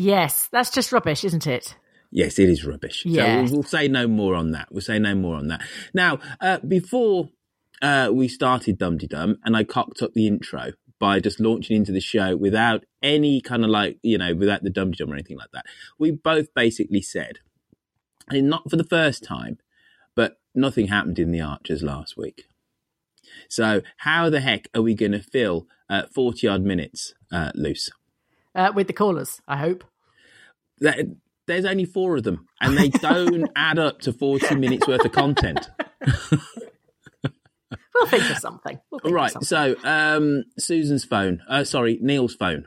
Yes, 0.00 0.48
that's 0.52 0.70
just 0.70 0.92
rubbish, 0.92 1.24
isn't 1.24 1.44
it? 1.44 1.74
Yes, 2.12 2.38
it 2.38 2.48
is 2.48 2.64
rubbish. 2.64 3.02
So 3.02 3.42
we'll, 3.42 3.52
we'll 3.52 3.62
say 3.64 3.88
no 3.88 4.06
more 4.06 4.36
on 4.36 4.52
that. 4.52 4.68
We'll 4.70 4.80
say 4.80 5.00
no 5.00 5.16
more 5.16 5.34
on 5.34 5.48
that. 5.48 5.60
Now, 5.92 6.20
uh, 6.40 6.58
before 6.58 7.30
uh, 7.82 8.10
we 8.12 8.28
started 8.28 8.78
Dum 8.78 8.96
Dum, 8.98 9.38
and 9.42 9.56
I 9.56 9.64
cocked 9.64 10.00
up 10.00 10.12
the 10.14 10.28
intro 10.28 10.70
by 11.00 11.18
just 11.18 11.40
launching 11.40 11.78
into 11.78 11.90
the 11.90 11.98
show 11.98 12.36
without 12.36 12.84
any 13.02 13.40
kind 13.40 13.64
of 13.64 13.70
like, 13.70 13.98
you 14.04 14.18
know, 14.18 14.36
without 14.36 14.62
the 14.62 14.70
Dum 14.70 14.92
Dum 14.92 15.10
or 15.10 15.14
anything 15.14 15.36
like 15.36 15.50
that. 15.52 15.66
We 15.98 16.12
both 16.12 16.54
basically 16.54 17.02
said, 17.02 17.40
and 18.28 18.48
not 18.48 18.70
for 18.70 18.76
the 18.76 18.84
first 18.84 19.24
time, 19.24 19.58
but 20.14 20.38
nothing 20.54 20.86
happened 20.86 21.18
in 21.18 21.32
the 21.32 21.40
Archers 21.40 21.82
last 21.82 22.16
week. 22.16 22.44
So 23.48 23.82
how 23.96 24.30
the 24.30 24.42
heck 24.42 24.68
are 24.76 24.82
we 24.82 24.94
going 24.94 25.10
to 25.10 25.22
fill 25.22 25.66
uh, 25.90 26.04
40 26.14 26.46
odd 26.46 26.62
minutes 26.62 27.14
uh, 27.32 27.50
loose? 27.56 27.90
Uh, 28.58 28.72
with 28.74 28.88
the 28.88 28.92
callers, 28.92 29.40
I 29.46 29.56
hope. 29.56 29.84
That, 30.80 30.98
there's 31.46 31.64
only 31.64 31.84
four 31.84 32.16
of 32.16 32.24
them, 32.24 32.46
and 32.60 32.76
they 32.76 32.88
don't 32.88 33.48
add 33.56 33.78
up 33.78 34.00
to 34.00 34.12
40 34.12 34.56
minutes 34.56 34.86
worth 34.88 35.04
of 35.04 35.12
content. 35.12 35.68
we'll 37.94 38.06
think 38.06 38.30
of 38.30 38.38
something. 38.38 38.80
We'll 38.90 39.00
think 39.00 39.14
right. 39.14 39.34
Of 39.34 39.44
something. 39.46 39.80
So, 39.82 39.88
um, 39.88 40.44
Susan's 40.58 41.04
phone. 41.04 41.40
Uh, 41.48 41.64
sorry, 41.64 41.98
Neil's 42.02 42.34
phone. 42.34 42.66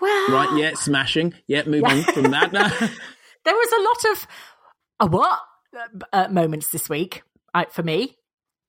well, 0.00 0.30
Right. 0.30 0.58
Yeah. 0.58 0.74
Smashing. 0.74 1.34
Yeah. 1.46 1.64
Move 1.66 1.84
on 1.84 2.02
from 2.04 2.30
that. 2.30 2.52
Now. 2.52 2.70
There 3.42 3.54
was 3.54 3.72
a 3.72 3.82
lot 3.82 4.12
of 4.12 4.26
a 5.00 5.06
what 5.06 5.40
uh, 5.74 6.04
uh, 6.12 6.28
moments 6.28 6.68
this 6.68 6.90
week 6.90 7.22
uh, 7.54 7.64
for 7.70 7.82
me. 7.82 8.18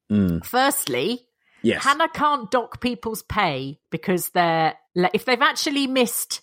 Mm, 0.09 0.45
Firstly, 0.45 1.27
yes. 1.63 1.83
Hannah 1.83 2.09
can't 2.09 2.49
dock 2.51 2.81
people's 2.81 3.23
pay 3.23 3.79
because 3.89 4.29
they're 4.29 4.75
if 5.13 5.25
they've 5.25 5.41
actually 5.41 5.87
missed, 5.87 6.41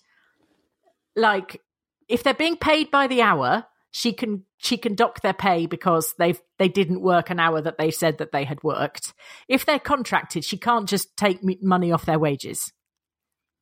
like 1.16 1.60
if 2.08 2.22
they're 2.22 2.34
being 2.34 2.56
paid 2.56 2.90
by 2.90 3.06
the 3.06 3.22
hour, 3.22 3.66
she 3.90 4.12
can 4.12 4.44
she 4.58 4.76
can 4.76 4.94
dock 4.94 5.20
their 5.20 5.32
pay 5.34 5.66
because 5.66 6.14
they've 6.18 6.40
they 6.58 6.68
didn't 6.68 7.00
work 7.02 7.30
an 7.30 7.38
hour 7.40 7.60
that 7.60 7.78
they 7.78 7.90
said 7.90 8.18
that 8.18 8.32
they 8.32 8.44
had 8.44 8.62
worked. 8.62 9.12
If 9.48 9.64
they're 9.66 9.78
contracted, 9.78 10.44
she 10.44 10.56
can't 10.58 10.88
just 10.88 11.16
take 11.16 11.40
money 11.62 11.92
off 11.92 12.06
their 12.06 12.18
wages. 12.18 12.72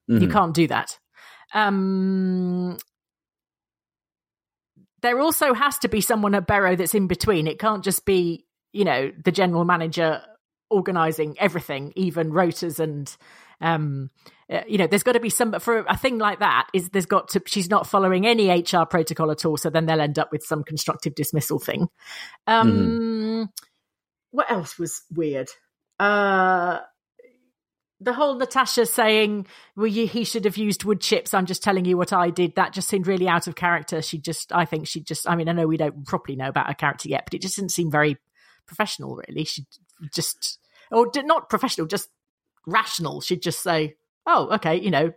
You 0.09 0.21
Mhm. 0.21 0.33
can't 0.33 0.55
do 0.55 0.67
that. 0.69 0.99
Um, 1.53 2.77
there 5.03 5.21
also 5.21 5.53
has 5.55 5.79
to 5.81 5.89
be 5.89 6.01
someone 6.01 6.35
at 6.35 6.47
Barrow 6.47 6.77
that's 6.77 6.95
in 6.95 7.07
between. 7.07 7.47
It 7.47 7.59
can't 7.59 7.85
just 7.85 8.05
be, 8.05 8.47
you 8.73 8.85
know, 8.85 9.13
the 9.25 9.33
general 9.33 9.65
manager 9.65 10.23
organizing 10.71 11.37
everything, 11.39 11.93
even 11.97 12.33
rotors 12.33 12.81
and, 12.81 13.15
um, 13.61 14.11
uh, 14.51 14.61
you 14.69 14.79
know, 14.79 14.87
there's 14.87 15.03
got 15.03 15.13
to 15.13 15.21
be 15.21 15.31
some 15.31 15.59
for 15.59 15.85
a 15.89 15.97
thing 15.97 16.19
like 16.19 16.39
that. 16.39 16.69
Is 16.73 16.91
there's 16.91 17.07
got 17.07 17.29
to 17.31 17.43
she's 17.47 17.69
not 17.69 17.87
following 17.87 18.27
any 18.27 18.49
HR 18.49 18.85
protocol 18.89 19.31
at 19.31 19.45
all, 19.45 19.57
so 19.57 19.71
then 19.71 19.87
they'll 19.87 20.01
end 20.01 20.19
up 20.19 20.31
with 20.31 20.45
some 20.45 20.63
constructive 20.63 21.15
dismissal 21.15 21.59
thing. 21.59 21.89
Um, 22.47 23.51
What 24.31 24.51
else 24.51 24.79
was 24.79 25.03
weird? 25.13 25.49
Uh, 25.99 26.81
the 28.01 28.13
whole 28.13 28.37
Natasha 28.37 28.87
saying, 28.87 29.47
"Well, 29.75 29.87
you, 29.87 30.07
he 30.07 30.25
should 30.25 30.45
have 30.45 30.59
used 30.59 30.85
wood 30.85 31.01
chips." 31.01 31.33
I'm 31.33 31.47
just 31.47 31.63
telling 31.63 31.85
you 31.85 31.97
what 31.97 32.13
I 32.13 32.31
did. 32.31 32.55
That 32.57 32.73
just 32.73 32.89
seemed 32.89 33.07
really 33.07 33.29
out 33.29 33.47
of 33.47 33.55
character. 33.55 34.03
She 34.03 34.19
just, 34.19 34.53
I 34.53 34.65
think 34.65 34.87
she 34.87 35.01
just. 35.01 35.29
I 35.29 35.35
mean, 35.35 35.49
I 35.49 35.53
know 35.53 35.67
we 35.67 35.79
don't 35.79 36.07
properly 36.07 36.37
know 36.37 36.49
about 36.49 36.67
her 36.69 36.75
character 36.75 37.09
yet, 37.09 37.25
but 37.25 37.35
it 37.35 37.43
just 37.43 37.57
didn't 37.57 37.73
seem 37.73 37.91
very 37.91 38.19
professional. 38.67 39.21
Really, 39.27 39.45
she 39.45 39.65
just, 40.13 40.59
or 40.91 41.11
not 41.17 41.49
professional, 41.49 41.87
just 41.87 42.11
rational. 42.67 43.21
She'd 43.21 43.43
just 43.43 43.63
say, 43.63 43.97
"Oh, 44.27 44.49
okay," 44.55 44.77
you 44.77 44.91
know. 44.91 45.13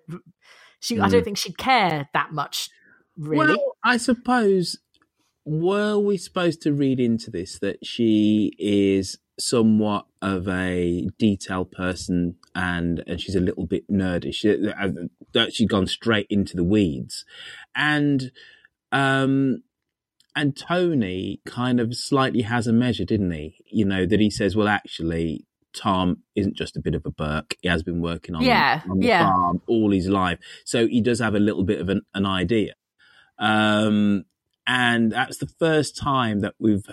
She, 0.81 0.97
I 0.99 1.09
don't 1.09 1.25
think 1.25 1.37
she'd 1.37 1.57
care 1.57 2.07
that 2.13 2.31
much. 2.31 2.69
Really, 3.17 3.55
Well, 3.55 3.75
I 3.83 3.97
suppose 3.97 4.77
were 5.45 5.99
we 5.99 6.15
supposed 6.15 6.61
to 6.61 6.71
read 6.71 6.99
into 6.99 7.29
this 7.29 7.59
that 7.59 7.85
she 7.85 8.53
is 8.57 9.17
somewhat 9.37 10.05
of 10.21 10.47
a 10.47 11.07
detail 11.17 11.65
person 11.65 12.35
and 12.55 13.03
and 13.07 13.19
she's 13.19 13.35
a 13.35 13.41
little 13.41 13.65
bit 13.65 13.89
nerdy. 13.89 14.33
She, 14.33 14.51
uh, 14.69 14.89
that 15.33 15.53
she's 15.53 15.67
gone 15.67 15.87
straight 15.87 16.27
into 16.29 16.55
the 16.55 16.63
weeds, 16.63 17.25
and 17.75 18.31
um. 18.91 19.63
And 20.39 20.55
Tony 20.55 21.41
kind 21.45 21.79
of 21.79 21.95
slightly 21.95 22.41
has 22.43 22.65
a 22.67 22.73
measure, 22.73 23.05
didn't 23.05 23.31
he? 23.31 23.55
You 23.71 23.85
know, 23.85 24.05
that 24.05 24.19
he 24.19 24.29
says, 24.29 24.55
well, 24.55 24.67
actually, 24.67 25.45
Tom 25.75 26.23
isn't 26.35 26.55
just 26.55 26.77
a 26.77 26.81
bit 26.81 26.95
of 26.95 27.05
a 27.05 27.11
Burke. 27.11 27.55
He 27.61 27.67
has 27.69 27.83
been 27.83 28.01
working 28.01 28.35
on, 28.35 28.41
Yeah, 28.43 28.81
on 28.89 28.99
the 28.99 29.07
yeah. 29.07 29.23
farm 29.29 29.61
all 29.67 29.91
his 29.91 30.07
life. 30.07 30.39
So 30.65 30.87
he 30.87 31.01
does 31.01 31.19
have 31.19 31.35
a 31.35 31.39
little 31.39 31.63
bit 31.63 31.81
of 31.81 31.89
an, 31.89 32.01
an 32.13 32.25
idea. 32.25 32.73
Um, 33.37 34.25
and 34.67 35.11
that's 35.11 35.37
the 35.37 35.47
first 35.59 35.97
time 35.97 36.39
that 36.41 36.55
we've 36.59 36.85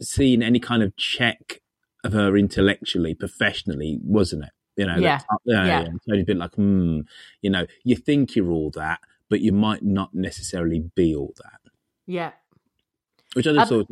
seen 0.00 0.42
any 0.42 0.58
kind 0.60 0.82
of 0.82 0.96
check 0.96 1.60
of 2.04 2.12
her 2.12 2.36
intellectually, 2.36 3.14
professionally, 3.14 3.98
wasn't 4.02 4.44
it? 4.44 4.50
You 4.76 4.86
know, 4.86 4.96
Yeah, 4.96 5.18
that- 5.18 5.38
yeah, 5.44 5.64
yeah. 5.66 5.80
yeah. 5.82 5.88
Tony's 6.08 6.24
been 6.26 6.38
like, 6.38 6.54
hmm, 6.54 7.00
you 7.42 7.50
know, 7.50 7.66
you 7.84 7.96
think 7.96 8.34
you're 8.34 8.50
all 8.50 8.70
that, 8.70 9.00
but 9.28 9.40
you 9.40 9.52
might 9.52 9.82
not 9.82 10.14
necessarily 10.14 10.80
be 10.94 11.14
all 11.14 11.34
that. 11.42 11.60
yeah. 12.06 12.32
Which 13.34 13.46
I 13.46 13.52
just 13.52 13.72
Um, 13.72 13.86
thought, 13.86 13.90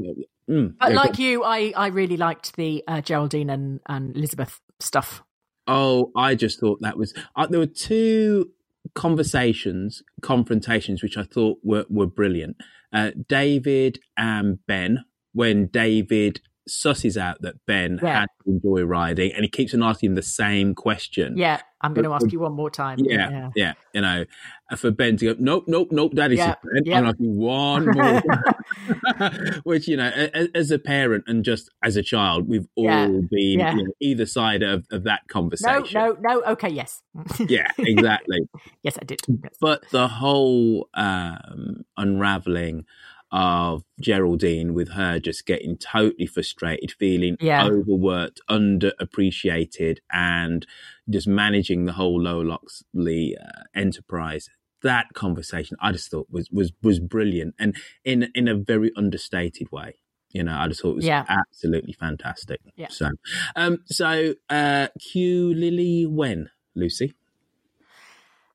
mm, 0.48 0.74
But 0.78 0.90
yeah, 0.90 0.96
like 0.96 1.16
go- 1.16 1.22
you, 1.22 1.44
I 1.44 1.72
I 1.76 1.86
really 1.88 2.16
liked 2.16 2.56
the 2.56 2.84
uh, 2.86 3.00
Geraldine 3.00 3.48
and 3.50 3.80
and 3.86 4.14
Elizabeth 4.16 4.60
stuff. 4.80 5.22
Oh, 5.66 6.10
I 6.16 6.34
just 6.34 6.58
thought 6.60 6.80
that 6.82 6.96
was. 6.98 7.14
Uh, 7.36 7.46
there 7.46 7.60
were 7.60 7.66
two 7.66 8.50
conversations, 8.94 10.02
confrontations, 10.22 11.02
which 11.02 11.16
I 11.16 11.24
thought 11.24 11.58
were 11.62 11.84
were 11.88 12.06
brilliant. 12.06 12.56
Uh, 12.92 13.10
David 13.28 13.98
and 14.16 14.64
Ben, 14.66 15.04
when 15.32 15.66
David 15.66 16.40
susses 16.70 17.16
out 17.16 17.42
that 17.42 17.54
Ben 17.66 17.98
Yeah. 18.02 18.20
had 18.20 18.28
to 18.44 18.52
enjoy 18.52 18.82
riding, 18.84 19.32
and 19.32 19.42
he 19.44 19.48
keeps 19.48 19.74
on 19.74 19.82
asking 19.82 20.14
the 20.14 20.22
same 20.22 20.74
question. 20.74 21.36
Yeah, 21.36 21.60
I'm 21.80 21.92
going 21.94 22.04
to 22.04 22.12
ask 22.12 22.30
you 22.32 22.40
one 22.40 22.52
more 22.52 22.70
time. 22.70 22.98
Yeah, 23.00 23.50
yeah, 23.56 23.72
you 23.92 24.00
know, 24.02 24.24
uh, 24.70 24.76
for 24.76 24.90
Ben 24.90 25.16
to 25.18 25.34
go, 25.34 25.36
nope, 25.38 25.64
nope, 25.66 25.88
nope, 25.90 26.12
is 26.14 26.38
Yeah, 26.38 26.54
Ben. 26.62 26.82
yeah. 26.84 26.98
I'm 26.98 27.06
asking 27.06 27.36
one 27.36 27.86
more, 27.86 28.22
which 29.64 29.88
you 29.88 29.96
know, 29.96 30.08
as 30.54 30.70
a 30.70 30.78
parent 30.78 31.24
and 31.26 31.44
just 31.44 31.70
as 31.82 31.96
a 31.96 32.02
child, 32.02 32.48
we've 32.48 32.66
all 32.76 32.84
Yeah, 32.84 33.06
been 33.08 33.58
yeah. 33.58 33.74
you 33.74 33.84
know, 33.84 33.92
either 34.00 34.26
side 34.26 34.62
of, 34.62 34.86
of 34.90 35.04
that 35.04 35.28
conversation. 35.28 35.88
No, 35.94 36.12
no, 36.12 36.16
no. 36.40 36.42
Okay, 36.52 36.68
yes, 36.70 37.02
Yeah, 37.48 37.66
exactly. 37.78 38.48
yes, 38.82 38.96
I 39.00 39.04
did. 39.04 39.20
Yes. 39.28 39.54
but 39.60 39.82
the 39.90 40.08
whole 40.08 40.88
um, 40.94 41.84
unraveling 41.96 42.84
of 43.32 43.84
Geraldine 44.00 44.74
with 44.74 44.90
her 44.90 45.18
just 45.20 45.46
getting 45.46 45.76
totally 45.76 46.26
frustrated, 46.26 46.92
feeling 46.92 47.36
Yeah. 47.40 47.64
overworked, 47.64 48.40
underappreciated, 48.48 49.98
and 50.12 50.66
just 51.08 51.28
managing 51.28 51.84
the 51.84 51.92
whole 51.92 52.20
Lower 52.20 52.44
Loxley 52.44 53.36
uh, 53.36 53.62
enterprise. 53.74 54.48
That 54.82 55.12
conversation, 55.14 55.76
I 55.80 55.92
just 55.92 56.10
thought 56.10 56.28
was 56.30 56.48
was 56.50 56.72
was 56.82 57.00
brilliant, 57.00 57.54
and 57.58 57.76
in 58.04 58.30
in 58.34 58.48
a 58.48 58.54
very 58.54 58.90
understated 58.96 59.70
way. 59.70 59.96
You 60.32 60.44
know, 60.44 60.56
I 60.56 60.68
just 60.68 60.80
thought 60.80 60.92
it 60.92 60.96
was 60.96 61.06
Yeah. 61.06 61.24
absolutely 61.28 61.92
fantastic. 61.92 62.60
Yeah. 62.76 62.86
So, 62.88 63.10
um, 63.56 63.78
so 63.86 64.34
uh, 64.48 64.86
cue 65.00 65.52
Lily 65.54 66.06
when 66.06 66.50
Lucy. 66.76 67.14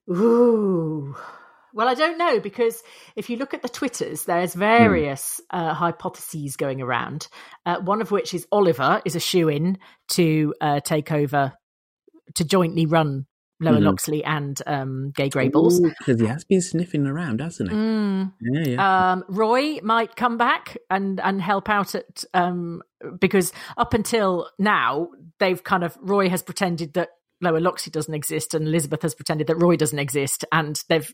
Ooh. 0.10 1.16
Well, 1.76 1.88
I 1.90 1.94
don't 1.94 2.18
know 2.18 2.40
because 2.40 2.82
if 3.18 3.30
you 3.30 3.36
look 3.38 3.54
at 3.54 3.62
the 3.62 3.70
Twitters, 3.70 4.24
there's 4.24 4.56
various 4.56 5.42
uh, 5.52 5.74
hypotheses 5.74 6.56
going 6.56 6.82
around. 6.82 7.28
Uh, 7.66 7.80
one 7.82 8.02
of 8.02 8.12
which 8.12 8.34
is 8.34 8.48
Oliver 8.52 9.02
is 9.06 9.16
a 9.16 9.20
shoe 9.20 9.50
in 9.50 9.78
to 10.10 10.54
uh, 10.62 10.80
take 10.80 11.12
over 11.12 11.52
to 12.36 12.44
jointly 12.46 12.86
run 12.86 13.26
Lower 13.62 13.78
Mhm. 13.78 13.84
Loxley 13.86 14.22
and 14.24 14.62
um, 14.68 15.12
Gay 15.16 15.30
Greyballs. 15.30 15.82
because 16.00 16.20
he 16.20 16.28
has 16.28 16.44
been 16.44 16.62
sniffing 16.62 17.06
around, 17.08 17.40
hasn't 17.40 17.70
he? 17.70 17.76
Mm. 17.76 18.34
Yeah, 18.42 18.64
yeah. 18.68 19.12
Um, 19.14 19.24
Roy 19.30 19.80
might 19.82 20.18
come 20.18 20.38
back 20.38 20.78
and 20.90 21.22
and 21.22 21.42
help 21.42 21.70
out 21.70 21.96
at 21.96 22.26
um, 22.34 22.82
because 23.20 23.54
up 23.78 23.94
until 23.94 24.50
now 24.60 25.08
they've 25.40 25.64
kind 25.64 25.86
of 25.86 25.98
Roy 26.02 26.28
has 26.30 26.44
pretended 26.44 26.96
that 26.96 27.10
Lower 27.42 27.60
Loxley 27.60 27.92
doesn't 27.92 28.14
exist 28.14 28.54
and 28.54 28.68
Elizabeth 28.68 29.02
has 29.02 29.14
pretended 29.14 29.48
that 29.48 29.56
Roy 29.58 29.76
doesn't 29.76 30.00
exist 30.00 30.46
and 30.52 30.82
they've 30.88 31.14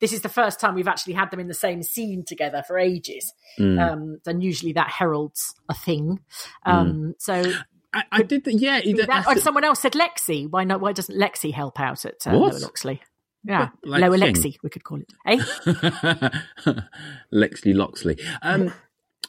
this 0.00 0.12
is 0.12 0.22
the 0.22 0.28
first 0.28 0.60
time 0.60 0.74
we've 0.74 0.88
actually 0.88 1.12
had 1.14 1.30
them 1.30 1.40
in 1.40 1.48
the 1.48 1.54
same 1.54 1.82
scene 1.82 2.24
together 2.26 2.62
for 2.66 2.78
ages. 2.78 3.32
Mm. 3.58 3.80
um, 3.92 4.18
and 4.26 4.42
usually 4.42 4.72
that 4.72 4.90
heralds 4.90 5.54
a 5.68 5.74
thing. 5.74 6.20
Um, 6.64 7.14
so 7.18 7.52
I, 7.94 8.04
I 8.10 8.22
did. 8.22 8.44
The, 8.44 8.54
yeah, 8.54 8.80
that, 8.80 9.06
that's 9.06 9.28
or 9.28 9.34
the- 9.34 9.40
someone 9.40 9.64
else 9.64 9.80
said 9.80 9.92
Lexi. 9.92 10.50
Why 10.50 10.64
not 10.64 10.80
why 10.80 10.92
doesn't 10.92 11.18
Lexi 11.18 11.52
help 11.52 11.78
out 11.78 12.04
at 12.04 12.26
uh, 12.26 12.32
Lower 12.32 12.58
Loxley? 12.58 13.02
Yeah 13.44 13.70
Like 13.84 14.02
Lower 14.02 14.18
thing? 14.18 14.34
Lexi 14.34 14.56
we 14.62 14.70
could 14.70 14.84
call 14.84 15.00
it. 15.00 15.12
Eh? 15.26 15.38
Lexley 17.32 17.74
Loxley. 17.74 18.18
Um, 18.40 18.72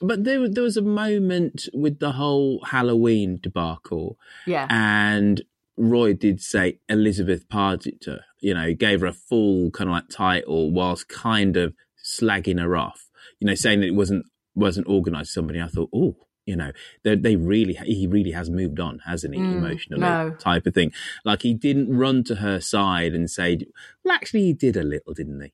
but 0.02 0.24
there, 0.24 0.50
there 0.50 0.64
was 0.64 0.78
a 0.78 0.82
moment 0.82 1.68
with 1.74 2.00
the 2.00 2.12
whole 2.12 2.64
Halloween 2.66 3.40
debacle, 3.42 4.18
yeah. 4.46 4.68
And 4.70 5.42
Roy 5.78 6.14
did 6.14 6.42
say 6.42 6.80
Elizabeth 6.90 7.48
Pargeter. 7.50 8.20
You 8.40 8.54
know, 8.54 8.74
gave 8.74 9.02
her 9.02 9.08
a 9.08 9.14
full 9.14 9.72
kind 9.72 9.90
of 9.90 9.94
like 9.94 10.10
title 10.10 10.72
whilst 10.72 11.08
kind 11.08 11.58
of 11.58 11.74
slagging 12.04 12.60
her 12.60 12.76
off. 12.76 13.10
You 13.40 13.48
know, 13.48 13.56
saying 13.56 13.80
that 13.82 13.88
it 13.88 13.96
wasn't 13.96 14.26
wasn't 14.56 14.88
organised. 14.88 15.34
Somebody, 15.34 15.62
I 15.62 15.68
thought, 15.68 15.90
oh, 15.94 16.16
you 16.46 16.56
know, 16.56 16.72
they, 17.04 17.16
they 17.16 17.36
really 17.36 17.74
he 17.74 18.08
really 18.08 18.32
has 18.32 18.50
moved 18.50 18.80
on, 18.80 19.00
hasn't 19.06 19.34
he? 19.34 19.40
Mm, 19.40 19.58
emotionally, 19.58 20.02
no. 20.02 20.36
type 20.40 20.66
of 20.68 20.74
thing. 20.74 20.92
Like 21.24 21.42
he 21.42 21.54
didn't 21.54 21.96
run 21.96 22.24
to 22.26 22.36
her 22.36 22.60
side 22.60 23.14
and 23.14 23.30
say, 23.30 23.60
well, 24.04 24.14
actually, 24.16 24.44
he 24.44 24.54
did 24.54 24.76
a 24.76 24.84
little, 24.84 25.14
didn't 25.14 25.42
he? 25.42 25.54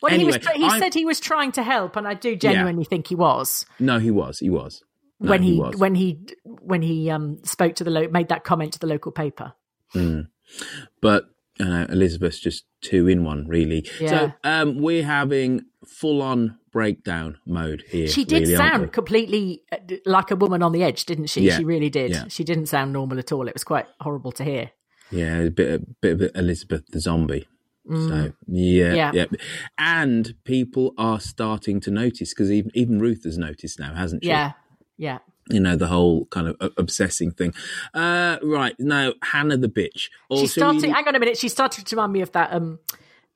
Well, 0.00 0.12
Anyway, 0.12 0.32
he 0.32 0.38
was. 0.38 0.48
He 0.56 0.64
I'm- 0.64 0.80
said 0.80 0.94
he 0.94 1.04
was 1.04 1.20
trying 1.20 1.52
to 1.52 1.62
help, 1.62 1.94
and 1.96 2.08
I 2.08 2.14
do 2.14 2.34
genuinely 2.34 2.84
think 2.84 3.08
he 3.08 3.14
was 3.14 3.66
No, 3.78 3.98
he 3.98 4.10
was. 4.10 4.40
He 4.40 4.50
was. 4.50 4.82
No, 5.22 5.30
when 5.30 5.42
he, 5.42 5.58
when 5.58 5.94
he 5.94 6.18
when 6.44 6.82
he 6.82 7.08
um 7.10 7.38
spoke 7.44 7.74
to 7.76 7.84
the 7.84 7.90
lo- 7.90 8.08
made 8.08 8.28
that 8.28 8.44
comment 8.44 8.72
to 8.74 8.78
the 8.78 8.86
local 8.86 9.12
paper. 9.12 9.52
but 11.00 11.24
you 11.58 11.66
know, 11.66 11.86
Elizabeth's 11.88 12.38
just 12.40 12.64
two 12.80 13.08
in 13.08 13.24
one, 13.24 13.46
really. 13.46 13.86
Yeah. 14.00 14.08
So 14.10 14.32
um, 14.44 14.78
we're 14.80 15.04
having 15.04 15.64
full 15.86 16.22
on 16.22 16.58
breakdown 16.72 17.38
mode 17.46 17.84
here. 17.88 18.08
She 18.08 18.24
did 18.24 18.42
really, 18.44 18.56
sound 18.56 18.92
completely 18.92 19.62
uh, 19.70 19.76
like 20.06 20.30
a 20.30 20.36
woman 20.36 20.62
on 20.62 20.72
the 20.72 20.82
edge, 20.82 21.04
didn't 21.04 21.26
she? 21.26 21.42
Yeah. 21.42 21.58
She 21.58 21.64
really 21.64 21.90
did. 21.90 22.10
Yeah. 22.10 22.24
She 22.28 22.42
didn't 22.44 22.66
sound 22.66 22.92
normal 22.92 23.18
at 23.18 23.30
all. 23.32 23.46
It 23.48 23.54
was 23.54 23.64
quite 23.64 23.86
horrible 24.00 24.32
to 24.32 24.44
hear. 24.44 24.70
Yeah, 25.10 25.40
a 25.40 25.50
bit, 25.50 25.82
a 25.82 25.86
bit 26.00 26.20
of 26.22 26.30
Elizabeth 26.34 26.86
the 26.88 27.00
zombie. 27.00 27.46
So 27.86 28.32
yeah, 28.46 28.92
Mm. 28.92 28.96
Yeah. 28.96 29.10
yeah, 29.12 29.24
and 29.76 30.34
people 30.44 30.94
are 30.96 31.18
starting 31.18 31.80
to 31.80 31.90
notice 31.90 32.32
because 32.32 32.50
even 32.50 32.70
even 32.74 33.00
Ruth 33.00 33.24
has 33.24 33.36
noticed 33.36 33.80
now, 33.80 33.92
hasn't 33.94 34.22
she? 34.22 34.28
Yeah, 34.30 34.52
yeah. 35.02 35.18
you 35.50 35.58
know 35.58 35.74
the 35.74 35.88
whole 35.88 36.26
kind 36.26 36.46
of 36.48 36.56
uh, 36.60 36.68
obsessing 36.76 37.32
thing. 37.32 37.52
Uh, 37.92 38.38
right 38.42 38.76
now, 38.78 39.12
Hannah 39.22 39.56
the 39.56 39.68
bitch. 39.68 40.10
Also, 40.28 40.42
She 40.42 40.46
started. 40.46 40.90
Hang 40.90 41.08
on 41.08 41.16
a 41.16 41.18
minute. 41.18 41.36
She 41.36 41.48
started 41.48 41.86
to 41.86 41.96
remind 41.96 42.12
me 42.12 42.20
of 42.20 42.30
that 42.32 42.52
um 42.52 42.78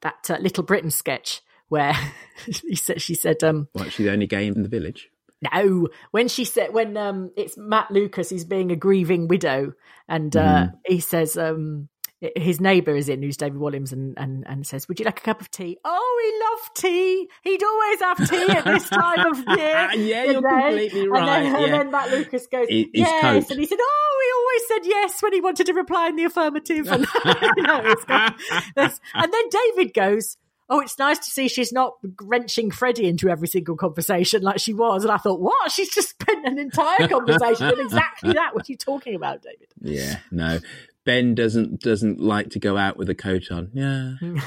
that 0.03 0.31
uh, 0.31 0.39
Little 0.39 0.63
Britain 0.63 0.91
sketch 0.93 1.43
where 1.69 1.93
he 2.47 2.77
said 2.77 3.03
she 3.03 3.15
said 3.15 3.43
um 3.43 3.69
what, 3.73 3.93
she's 3.93 4.07
the 4.07 4.13
only 4.13 4.29
gay 4.29 4.47
in 4.47 4.63
the 4.63 4.69
village. 4.69 5.11
no 5.43 5.89
when 6.13 6.29
she 6.29 6.45
said 6.45 6.73
when 6.73 6.97
um 6.97 7.33
it's 7.37 7.57
Matt 7.57 7.91
Lucas 7.91 8.31
he's 8.31 8.45
being 8.45 8.71
a 8.71 8.77
grieving 8.77 9.27
widow 9.27 9.73
and 10.09 10.37
uh 10.37 10.69
he 10.87 11.01
says 11.01 11.37
um 11.37 11.89
his 12.37 12.61
neighbour 12.61 12.97
is 12.97 13.09
in, 13.09 13.23
who's 13.23 13.37
David 13.37 13.59
Walliams, 13.61 13.93
and, 13.93 14.17
and, 14.19 14.45
and 14.47 14.67
says, 14.67 14.89
"Would 14.89 14.99
you 14.99 15.05
like 15.05 15.19
a 15.21 15.23
cup 15.23 15.41
of 15.41 15.51
tea?" 15.51 15.77
Oh, 15.85 16.21
he 16.23 16.45
loved 16.45 16.77
tea. 16.77 17.29
He'd 17.43 17.63
always 17.63 18.01
have 18.01 18.29
tea 18.31 18.49
at 18.57 18.65
this 18.65 18.89
time 18.89 19.27
of 19.27 19.39
year. 19.59 19.75
Ah, 19.77 19.93
yeah, 19.93 20.27
the 20.27 20.33
you're 20.33 20.41
day." 20.43 20.49
completely 20.69 21.01
And 21.03 21.11
right, 21.11 21.27
then, 21.43 21.57
and 21.65 21.73
then 21.75 21.91
Matt 21.91 22.11
Lucas 22.11 22.47
goes, 22.47 22.67
"Yes," 22.71 23.21
coped. 23.21 23.51
and 23.51 23.61
he 23.61 23.67
said, 23.67 23.79
"Oh, 23.81 24.23
he 24.25 24.33
always 24.41 24.69
said 24.85 24.91
yes 24.91 25.23
when 25.23 25.33
he 25.35 25.41
wanted 25.41 25.67
to 25.67 25.75
reply 25.75 26.09
in 26.09 26.17
the 26.17 26.25
affirmative." 26.25 26.87
And, 26.91 27.07
you 27.57 27.63
know, 27.63 27.81
it's 27.85 28.05
got- 28.05 28.35
there's- 28.75 29.01
and 29.15 29.33
then 29.33 29.45
David 29.75 29.93
goes. 29.95 30.37
Oh, 30.69 30.81
it's 30.81 30.99
nice 30.99 31.19
to 31.21 31.31
see 31.31 31.47
she's 31.47 31.73
not 31.73 31.93
wrenching 32.21 32.73
Freddie 32.73 33.07
into 33.07 33.29
every 33.29 33.47
single 33.47 33.77
conversation 33.77 34.43
like 34.43 34.59
she 34.59 34.75
was. 34.75 35.05
And 35.05 35.13
I 35.13 35.17
thought, 35.17 35.41
what? 35.41 35.71
She's 35.71 35.91
just 35.95 36.09
spent 36.09 36.45
an 36.45 36.59
entire 36.59 37.07
conversation 37.07 37.69
on 37.69 37.79
exactly 37.81 38.33
that. 38.33 38.53
What 38.53 38.69
are 38.69 38.73
you 38.73 38.77
talking 38.77 39.15
about, 39.15 39.43
David? 39.43 39.69
Yeah, 39.81 40.19
no. 40.33 40.59
Ben 41.07 41.35
doesn't 41.35 41.81
doesn't 41.81 42.21
like 42.21 42.51
to 42.51 42.59
go 42.59 42.77
out 42.77 42.99
with 42.99 43.09
a 43.09 43.15
coat 43.15 43.51
on. 43.51 43.71
Yeah. 43.73 44.15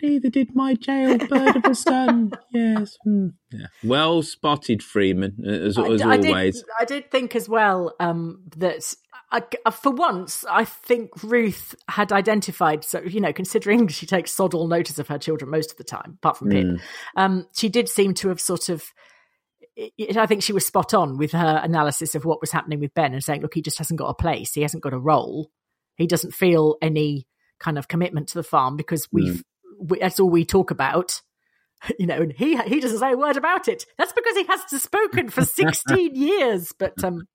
Neither 0.00 0.28
did 0.28 0.54
my 0.54 0.74
jailbird 0.74 1.56
of 1.56 1.64
a 1.64 1.74
son. 1.74 2.30
Yes. 2.52 2.96
hmm. 3.02 3.28
Yeah. 3.50 3.66
Well 3.82 4.22
spotted, 4.22 4.80
Freeman, 4.80 5.44
as, 5.44 5.76
as 5.76 6.02
I, 6.02 6.14
I 6.14 6.16
always. 6.18 6.56
Did, 6.56 6.70
I 6.78 6.84
did 6.84 7.10
think 7.10 7.34
as 7.34 7.48
well 7.48 7.94
um, 7.98 8.42
that 8.58 8.94
I, 9.30 9.42
for 9.70 9.92
once, 9.92 10.44
I 10.48 10.64
think 10.64 11.10
Ruth 11.22 11.74
had 11.88 12.12
identified. 12.12 12.84
So 12.84 13.00
you 13.00 13.20
know, 13.20 13.32
considering 13.32 13.88
she 13.88 14.06
takes 14.06 14.30
sod 14.30 14.54
all 14.54 14.68
notice 14.68 14.98
of 14.98 15.08
her 15.08 15.18
children 15.18 15.50
most 15.50 15.70
of 15.70 15.76
the 15.76 15.84
time, 15.84 16.18
apart 16.22 16.36
from 16.36 16.48
Mm. 16.48 16.80
Um, 17.16 17.46
she 17.54 17.68
did 17.68 17.88
seem 17.88 18.14
to 18.14 18.28
have 18.28 18.40
sort 18.40 18.68
of. 18.68 18.84
I 20.16 20.26
think 20.26 20.42
she 20.42 20.52
was 20.52 20.66
spot 20.66 20.92
on 20.92 21.18
with 21.18 21.30
her 21.32 21.60
analysis 21.62 22.16
of 22.16 22.24
what 22.24 22.40
was 22.40 22.50
happening 22.50 22.80
with 22.80 22.94
Ben 22.94 23.12
and 23.12 23.22
saying, 23.22 23.42
"Look, 23.42 23.54
he 23.54 23.62
just 23.62 23.78
hasn't 23.78 23.98
got 23.98 24.08
a 24.08 24.14
place. 24.14 24.54
He 24.54 24.62
hasn't 24.62 24.82
got 24.82 24.92
a 24.92 24.98
role. 24.98 25.50
He 25.98 26.06
doesn't 26.06 26.32
feel 26.32 26.76
any 26.80 27.26
kind 27.60 27.76
of 27.76 27.88
commitment 27.88 28.28
to 28.28 28.38
the 28.38 28.42
farm 28.42 28.76
because 28.76 29.06
we've 29.12 29.42
we, 29.78 29.98
that's 29.98 30.18
all 30.18 30.30
we 30.30 30.46
talk 30.46 30.70
about." 30.70 31.20
you 31.98 32.06
know, 32.06 32.22
and 32.22 32.32
he 32.32 32.56
he 32.56 32.80
doesn't 32.80 32.98
say 32.98 33.12
a 33.12 33.16
word 33.16 33.36
about 33.36 33.68
it. 33.68 33.84
That's 33.98 34.12
because 34.12 34.36
he 34.36 34.44
hasn't 34.44 34.80
spoken 34.80 35.28
for 35.28 35.44
sixteen 35.44 36.14
years. 36.14 36.72
But 36.78 37.02
um, 37.04 37.28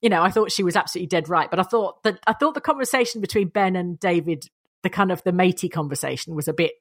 you 0.00 0.08
know, 0.08 0.22
I 0.22 0.30
thought 0.30 0.52
she 0.52 0.62
was 0.62 0.76
absolutely 0.76 1.08
dead 1.08 1.28
right. 1.28 1.50
But 1.50 1.60
I 1.60 1.64
thought 1.64 2.02
that 2.04 2.18
I 2.26 2.32
thought 2.32 2.54
the 2.54 2.60
conversation 2.60 3.20
between 3.20 3.48
Ben 3.48 3.76
and 3.76 3.98
David, 3.98 4.46
the 4.82 4.90
kind 4.90 5.10
of 5.10 5.22
the 5.24 5.32
matey 5.32 5.68
conversation, 5.68 6.34
was 6.34 6.48
a 6.48 6.52
bit 6.52 6.72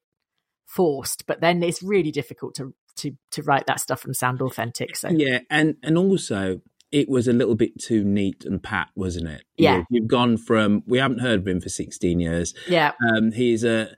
forced. 0.65 1.25
But 1.25 1.41
then 1.41 1.63
it's 1.63 1.83
really 1.83 2.11
difficult 2.11 2.55
to 2.55 2.73
to 2.97 3.11
to 3.31 3.43
write 3.43 3.67
that 3.67 3.79
stuff 3.79 4.05
and 4.05 4.15
sound 4.15 4.41
authentic. 4.41 4.95
So 4.95 5.09
Yeah, 5.09 5.39
and 5.49 5.75
and 5.83 5.97
also 5.97 6.61
it 6.99 7.09
was 7.09 7.27
a 7.27 7.33
little 7.33 7.55
bit 7.55 7.77
too 7.77 8.03
neat 8.05 8.45
and 8.45 8.63
pat, 8.63 8.89
wasn't 8.95 9.27
it? 9.27 9.43
Yeah. 9.57 9.77
know, 9.79 9.85
you've 9.89 10.07
gone 10.07 10.37
from 10.37 10.81
we 10.87 10.97
haven't 10.97 11.19
heard 11.19 11.39
of 11.41 11.47
him 11.47 11.59
for 11.59 11.69
sixteen 11.69 12.19
years. 12.19 12.53
yeah, 12.69 12.91
Um, 13.11 13.31
he's 13.33 13.63
a 13.65 13.89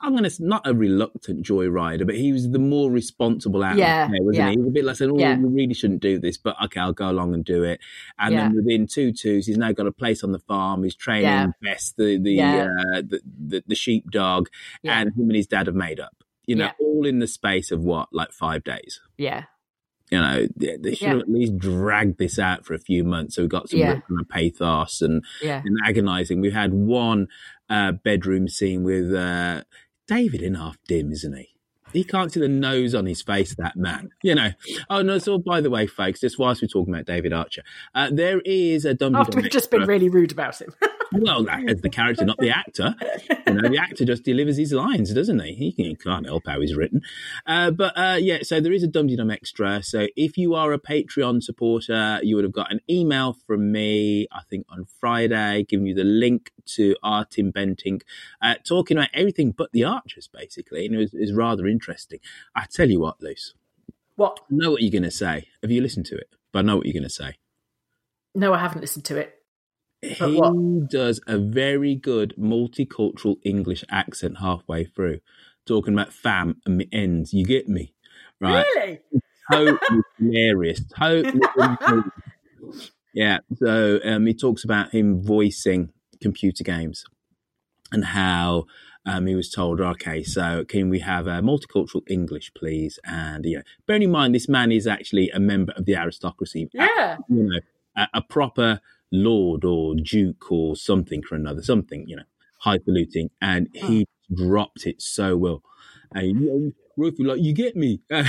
I'm 0.00 0.12
going 0.16 0.24
to 0.28 0.42
not 0.42 0.66
a 0.66 0.72
reluctant 0.72 1.44
joyrider, 1.44 2.06
but 2.06 2.14
he 2.16 2.32
was 2.32 2.48
the 2.50 2.58
more 2.58 2.90
responsible 2.90 3.62
out 3.62 3.76
Yeah, 3.76 4.08
there, 4.08 4.22
wasn't 4.22 4.36
yeah. 4.36 4.46
he? 4.46 4.52
He 4.52 4.58
was 4.58 4.68
a 4.68 4.70
bit 4.70 4.84
like 4.86 4.96
saying, 4.96 5.10
"Oh, 5.10 5.18
Yeah. 5.18 5.36
you 5.38 5.48
really 5.48 5.74
shouldn't 5.74 6.00
do 6.00 6.18
this," 6.18 6.38
but 6.38 6.56
okay, 6.64 6.80
I'll 6.80 6.94
go 6.94 7.10
along 7.10 7.34
and 7.34 7.44
do 7.44 7.62
it. 7.64 7.78
And 8.18 8.34
then 8.34 8.56
within 8.56 8.86
two 8.86 9.12
twos, 9.12 9.46
he's 9.46 9.58
now 9.58 9.72
got 9.72 9.86
a 9.86 9.92
place 9.92 10.24
on 10.24 10.32
the 10.32 10.38
farm. 10.38 10.82
He's 10.82 10.94
training 10.96 11.24
Yeah. 11.24 11.46
Bess, 11.62 11.92
the 11.98 12.18
the, 12.18 12.32
Yeah. 12.32 12.68
uh, 12.94 13.02
the 13.02 13.20
the 13.48 13.62
the 13.66 13.74
sheepdog, 13.74 14.48
Yeah. 14.82 14.98
and 15.00 15.10
him 15.10 15.24
and 15.28 15.36
his 15.36 15.46
dad 15.46 15.66
have 15.66 15.76
made 15.76 16.00
up. 16.00 16.16
You 16.46 16.56
know, 16.56 16.64
Yeah. 16.64 16.72
all 16.80 17.04
in 17.06 17.18
the 17.18 17.26
space 17.26 17.70
of 17.70 17.80
what, 17.84 18.08
like 18.12 18.32
five 18.32 18.64
days 18.64 19.00
yeah, 19.18 19.44
you 20.10 20.18
know, 20.18 20.46
they, 20.56 20.76
they 20.76 20.94
should 20.94 21.02
Yeah. 21.06 21.08
have 21.14 21.20
at 21.20 21.30
least 21.30 21.56
dragged 21.58 22.18
this 22.18 22.38
out 22.38 22.64
for 22.66 22.74
a 22.74 22.78
few 22.78 23.04
months. 23.04 23.36
So 23.36 23.42
we 23.42 23.48
got 23.48 23.68
some 23.70 23.78
Yeah. 23.80 23.92
kind 24.00 24.20
of 24.20 24.28
pathos 24.28 25.02
and, 25.02 25.24
yeah. 25.42 25.62
and 25.64 25.78
agonizing. 25.86 26.40
We've 26.40 26.52
had 26.52 26.72
one 26.72 27.28
uh, 27.68 27.92
bedroom 27.92 28.48
scene 28.48 28.82
with 28.82 29.12
uh, 29.14 29.62
David 30.08 30.42
in 30.42 30.54
half 30.54 30.76
dim, 30.88 31.12
isn't 31.12 31.36
he? 31.36 31.48
He 31.92 32.04
can't 32.04 32.32
see 32.32 32.38
the 32.40 32.48
nose 32.48 32.94
on 32.94 33.06
his 33.06 33.20
face, 33.22 33.54
that 33.56 33.76
man. 33.76 34.10
You 34.22 34.34
know. 34.36 34.50
Oh, 34.88 35.02
no, 35.02 35.18
so 35.18 35.38
by 35.38 35.60
the 35.60 35.70
way, 35.70 35.86
folks, 35.88 36.20
just 36.20 36.38
whilst 36.38 36.62
we're 36.62 36.68
talking 36.68 36.94
about 36.94 37.06
David 37.06 37.32
Archer, 37.32 37.62
uh, 37.94 38.10
there 38.12 38.40
is 38.44 38.84
a 38.84 38.94
Dum 38.94 39.16
After 39.16 39.40
we've 39.40 39.50
just 39.50 39.70
been 39.72 39.82
really 39.82 40.08
rude 40.08 40.30
about 40.32 40.60
him. 40.60 40.72
well, 41.12 41.48
as 41.48 41.80
the 41.80 41.90
character, 41.90 42.24
not 42.24 42.38
the 42.38 42.50
actor. 42.50 42.94
You 43.46 43.54
know, 43.54 43.68
the 43.68 43.78
actor 43.78 44.04
just 44.04 44.22
delivers 44.22 44.56
his 44.56 44.72
lines, 44.72 45.12
doesn't 45.12 45.40
he? 45.40 45.54
He, 45.54 45.70
he 45.82 45.94
can't 45.96 46.26
help 46.26 46.44
how 46.46 46.60
he's 46.60 46.74
written. 46.74 47.02
Uh, 47.46 47.70
but 47.70 47.96
uh, 47.96 48.18
yeah, 48.20 48.38
so 48.42 48.60
there 48.60 48.72
is 48.72 48.82
a 48.82 48.86
Dum 48.86 49.08
Dum 49.08 49.30
extra. 49.30 49.82
So 49.82 50.06
if 50.16 50.38
you 50.38 50.54
are 50.54 50.72
a 50.72 50.78
Patreon 50.78 51.42
supporter, 51.42 52.20
you 52.22 52.36
would 52.36 52.44
have 52.44 52.52
got 52.52 52.70
an 52.70 52.80
email 52.88 53.36
from 53.46 53.72
me, 53.72 54.28
I 54.32 54.42
think 54.48 54.66
on 54.68 54.84
Friday, 54.84 55.64
giving 55.68 55.86
you 55.86 55.94
the 55.94 56.04
link 56.04 56.52
to 56.66 56.96
our 57.02 57.24
Tim 57.24 57.52
Bentinck, 57.52 58.02
uh, 58.40 58.54
talking 58.66 58.96
about 58.96 59.10
everything 59.12 59.52
but 59.52 59.72
the 59.72 59.84
Archers, 59.84 60.28
basically. 60.28 60.86
And 60.86 60.94
it 60.94 60.98
was, 60.98 61.14
it 61.14 61.20
was 61.20 61.32
rather 61.32 61.66
interesting. 61.66 62.20
I 62.54 62.66
tell 62.70 62.88
you 62.88 63.00
what, 63.00 63.20
Luce, 63.20 63.54
what? 64.16 64.40
I 64.50 64.54
know 64.54 64.70
what 64.70 64.82
you're 64.82 64.90
going 64.90 65.02
to 65.02 65.10
say. 65.10 65.48
Have 65.62 65.70
you 65.70 65.80
listened 65.80 66.06
to 66.06 66.16
it? 66.16 66.28
But 66.52 66.60
I 66.60 66.62
know 66.62 66.76
what 66.76 66.86
you're 66.86 66.92
going 66.92 67.02
to 67.04 67.10
say. 67.10 67.36
No, 68.34 68.52
I 68.52 68.58
haven't 68.58 68.80
listened 68.80 69.04
to 69.06 69.16
it. 69.16 69.39
He 70.02 70.40
does 70.88 71.20
a 71.26 71.38
very 71.38 71.94
good 71.94 72.34
multicultural 72.38 73.36
English 73.44 73.84
accent 73.90 74.38
halfway 74.38 74.84
through, 74.84 75.20
talking 75.66 75.92
about 75.92 76.12
fam 76.12 76.60
and 76.64 76.84
ends. 76.90 77.34
You 77.34 77.44
get 77.44 77.68
me, 77.68 77.92
right? 78.40 78.64
Really? 78.76 79.00
Totally 79.52 80.02
hilarious. 80.18 80.80
Totally. 80.96 81.40
yeah. 83.14 83.38
So 83.56 84.00
um, 84.04 84.26
he 84.26 84.32
talks 84.32 84.64
about 84.64 84.92
him 84.92 85.22
voicing 85.22 85.90
computer 86.20 86.64
games 86.64 87.04
and 87.92 88.04
how. 88.04 88.66
Um, 89.06 89.26
he 89.26 89.34
was 89.34 89.48
told, 89.48 89.80
okay, 89.80 90.22
so 90.22 90.62
can 90.66 90.90
we 90.90 90.98
have 90.98 91.26
a 91.26 91.40
multicultural 91.40 92.02
English, 92.06 92.52
please? 92.54 92.98
And 93.02 93.46
you 93.46 93.56
know, 93.56 93.62
bearing 93.86 94.02
in 94.02 94.10
mind, 94.10 94.34
this 94.34 94.46
man 94.46 94.70
is 94.70 94.86
actually 94.86 95.30
a 95.30 95.40
member 95.40 95.72
of 95.72 95.86
the 95.86 95.96
aristocracy. 95.96 96.68
Yeah. 96.74 97.16
you 97.30 97.44
know, 97.44 97.60
a, 97.96 98.08
a 98.12 98.22
proper 98.22 98.80
lord 99.12 99.64
or 99.64 99.94
duke 99.94 100.50
or 100.50 100.74
something 100.76 101.22
or 101.30 101.36
another, 101.36 101.62
something, 101.62 102.06
you 102.08 102.16
know, 102.16 102.24
highfalutin, 102.58 103.30
and 103.40 103.68
he 103.72 104.06
dropped 104.34 104.86
it 104.86 105.00
so 105.00 105.36
well. 105.36 105.62
And 106.14 106.40
you 106.40 106.46
know, 106.46 106.72
Ruthie, 106.96 107.24
like, 107.24 107.40
you 107.40 107.54
get 107.54 107.76
me. 107.76 108.00
Two 108.10 108.24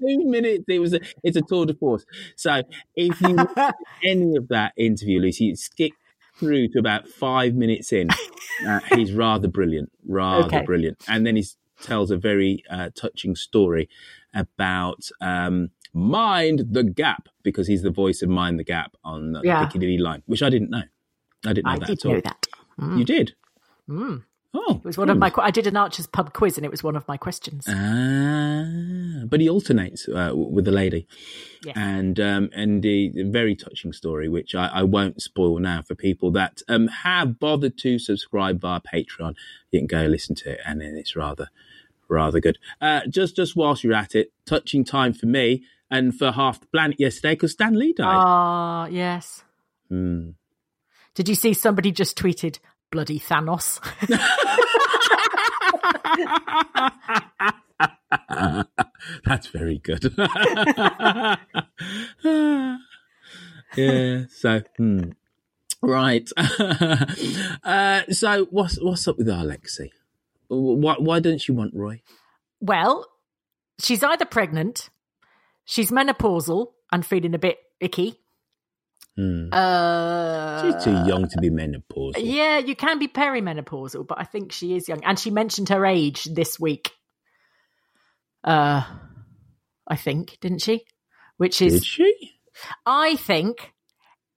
minutes. 0.00 0.64
It 0.68 0.78
was 0.78 0.94
a, 0.94 1.00
it's 1.22 1.36
a 1.36 1.42
tour 1.42 1.66
de 1.66 1.74
force. 1.74 2.04
So 2.36 2.62
if 2.96 3.20
you 3.20 3.48
any 4.04 4.36
of 4.36 4.48
that 4.48 4.72
interview, 4.76 5.20
Lucy, 5.20 5.54
skip 5.56 5.92
through 6.38 6.68
to 6.68 6.78
about 6.78 7.08
five 7.08 7.54
minutes 7.54 7.92
in. 7.92 8.08
Uh, 8.66 8.80
he's 8.90 9.12
rather 9.14 9.48
brilliant, 9.48 9.90
rather 10.06 10.46
Okay. 10.46 10.60
brilliant, 10.60 11.02
and 11.08 11.26
then 11.26 11.36
he 11.36 11.44
tells 11.82 12.10
a 12.10 12.16
very 12.16 12.62
uh, 12.70 12.90
touching 12.94 13.34
story 13.34 13.88
about 14.34 15.08
um, 15.20 15.70
Mind 15.92 16.66
the 16.70 16.84
Gap 16.84 17.28
because 17.42 17.66
he's 17.66 17.82
the 17.82 17.90
voice 17.90 18.22
of 18.22 18.28
Mind 18.28 18.58
the 18.58 18.64
Gap 18.64 18.96
on 19.04 19.32
the 19.32 19.40
Yeah. 19.44 19.64
Piccadilly 19.64 19.98
line, 19.98 20.22
which 20.26 20.42
I 20.42 20.50
didn't 20.50 20.70
know. 20.70 20.82
I 21.46 21.52
didn't 21.52 21.64
know 21.66 21.70
I 21.72 21.78
that 21.78 21.86
did 21.86 21.98
at 21.98 22.04
all. 22.06 22.12
know 22.14 22.20
that. 22.20 22.46
You 22.98 23.04
did. 23.04 23.34
Mm. 23.88 24.22
Oh, 24.52 24.76
It 24.78 24.84
was 24.84 24.98
one 24.98 25.08
of 25.10 25.18
my. 25.18 25.32
I 25.38 25.50
did 25.52 25.66
an 25.68 25.76
Archer's 25.76 26.06
pub 26.08 26.32
quiz, 26.32 26.56
and 26.56 26.64
it 26.64 26.70
was 26.72 26.82
one 26.82 26.96
of 26.96 27.06
my 27.06 27.16
questions. 27.16 27.66
Ah, 27.68 29.24
but 29.26 29.40
he 29.40 29.48
alternates 29.48 30.08
uh, 30.08 30.32
with 30.34 30.64
the 30.64 30.70
lady, 30.72 31.06
Yes. 31.64 31.76
and 31.76 32.18
um, 32.18 32.50
and 32.54 32.84
a 32.84 33.10
very 33.24 33.54
touching 33.54 33.92
story, 33.92 34.28
which 34.28 34.54
I, 34.54 34.66
I 34.66 34.82
won't 34.82 35.22
spoil 35.22 35.58
now 35.58 35.82
for 35.82 35.94
people 35.94 36.30
that 36.32 36.62
um, 36.68 36.88
have 36.88 37.38
bothered 37.38 37.78
to 37.78 37.98
subscribe 37.98 38.60
via 38.60 38.80
Patreon. 38.80 39.34
You 39.70 39.80
can 39.80 39.86
go 39.86 40.06
listen 40.06 40.34
to 40.36 40.52
it, 40.52 40.60
and 40.66 40.80
then 40.80 40.96
it's 40.96 41.14
rather 41.14 41.48
rather 42.08 42.40
good. 42.40 42.58
Uh, 42.80 43.02
just 43.08 43.36
just 43.36 43.54
whilst 43.56 43.84
you're 43.84 43.94
at 43.94 44.14
it, 44.14 44.32
touching 44.46 44.84
time 44.84 45.12
for 45.12 45.26
me 45.26 45.62
and 45.90 46.16
for 46.16 46.32
half 46.32 46.60
the 46.60 46.66
planet 46.66 46.98
yesterday 46.98 47.34
because 47.34 47.52
Stan 47.52 47.74
Lee 47.74 47.92
died. 47.92 48.06
Ah, 48.06 48.86
yes. 48.86 49.44
Hmm. 49.88 50.30
Did 51.14 51.28
you 51.28 51.34
see 51.34 51.52
somebody 51.52 51.92
just 51.92 52.16
tweeted 52.16 52.58
bloody 52.90 53.18
Thanos? 53.18 53.80
That's 59.24 59.48
very 59.48 59.78
good. 59.78 60.14
yeah. 63.76 64.24
So, 64.30 64.62
hmm. 64.76 65.10
right. 65.82 66.28
uh, 67.64 68.02
so, 68.10 68.46
what's 68.50 68.78
what's 68.80 69.08
up 69.08 69.18
with 69.18 69.26
Alexi? 69.26 69.90
Why 70.48 70.94
why 70.98 71.20
don't 71.20 71.46
you 71.46 71.54
want 71.54 71.74
Roy? 71.74 72.02
well, 72.60 73.06
she's 73.80 74.02
either 74.02 74.24
pregnant, 74.24 74.90
she's 75.70 75.90
menopausal 75.90 76.72
and 76.90 77.06
feeling 77.06 77.34
a 77.34 77.38
bit 77.38 77.58
icky. 77.78 78.16
Hmm. 79.16 79.48
Uh, 79.52 80.62
She's 80.62 80.84
too 80.84 80.92
young 81.06 81.28
to 81.28 81.38
be 81.40 81.50
menopausal. 81.50 82.14
Yeah, 82.18 82.58
you 82.58 82.76
can 82.76 82.98
be 82.98 83.08
perimenopausal, 83.08 84.06
but 84.06 84.18
I 84.20 84.24
think 84.24 84.52
she 84.52 84.74
is 84.74 84.88
young. 84.88 85.02
And 85.04 85.18
she 85.18 85.30
mentioned 85.30 85.68
her 85.68 85.86
age 85.86 86.24
this 86.24 86.58
week. 86.60 86.90
Uh 88.42 88.82
I 89.86 89.96
think, 89.96 90.38
didn't 90.40 90.62
she? 90.62 90.84
Which 91.36 91.60
is 91.60 91.74
Did 91.74 91.84
she? 91.84 92.32
I 92.86 93.16
think 93.16 93.72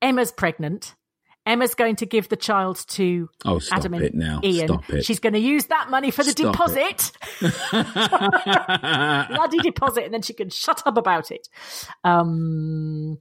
Emma's 0.02 0.32
pregnant. 0.32 0.96
Emma's 1.46 1.76
going 1.76 1.98
to 1.98 2.06
give 2.06 2.30
the 2.30 2.38
child 2.38 2.86
to 2.90 3.30
Oh, 3.46 3.60
stop 3.60 3.80
Adam 3.80 3.96
and 3.96 4.04
it 4.04 4.16
now! 4.16 4.40
Ian. 4.44 4.68
Stop 4.68 4.90
it! 4.90 5.06
She's 5.06 5.20
going 5.20 5.34
to 5.34 5.40
use 5.40 5.66
that 5.66 5.90
money 5.90 6.10
for 6.10 6.24
the 6.24 6.32
Stop 6.32 6.54
deposit. 6.54 7.12
Bloody 9.30 9.58
deposit, 9.60 10.06
and 10.06 10.14
then 10.14 10.22
she 10.22 10.34
can 10.34 10.50
shut 10.50 10.84
up 10.86 10.96
about 10.96 11.32
it. 11.32 11.50
Um, 12.04 13.18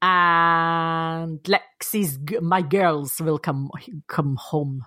and 0.00 1.42
Lexi's, 1.42 2.18
my 2.40 2.62
girls 2.62 3.20
will 3.20 3.38
come 3.38 3.70
come 4.06 4.36
home 4.36 4.84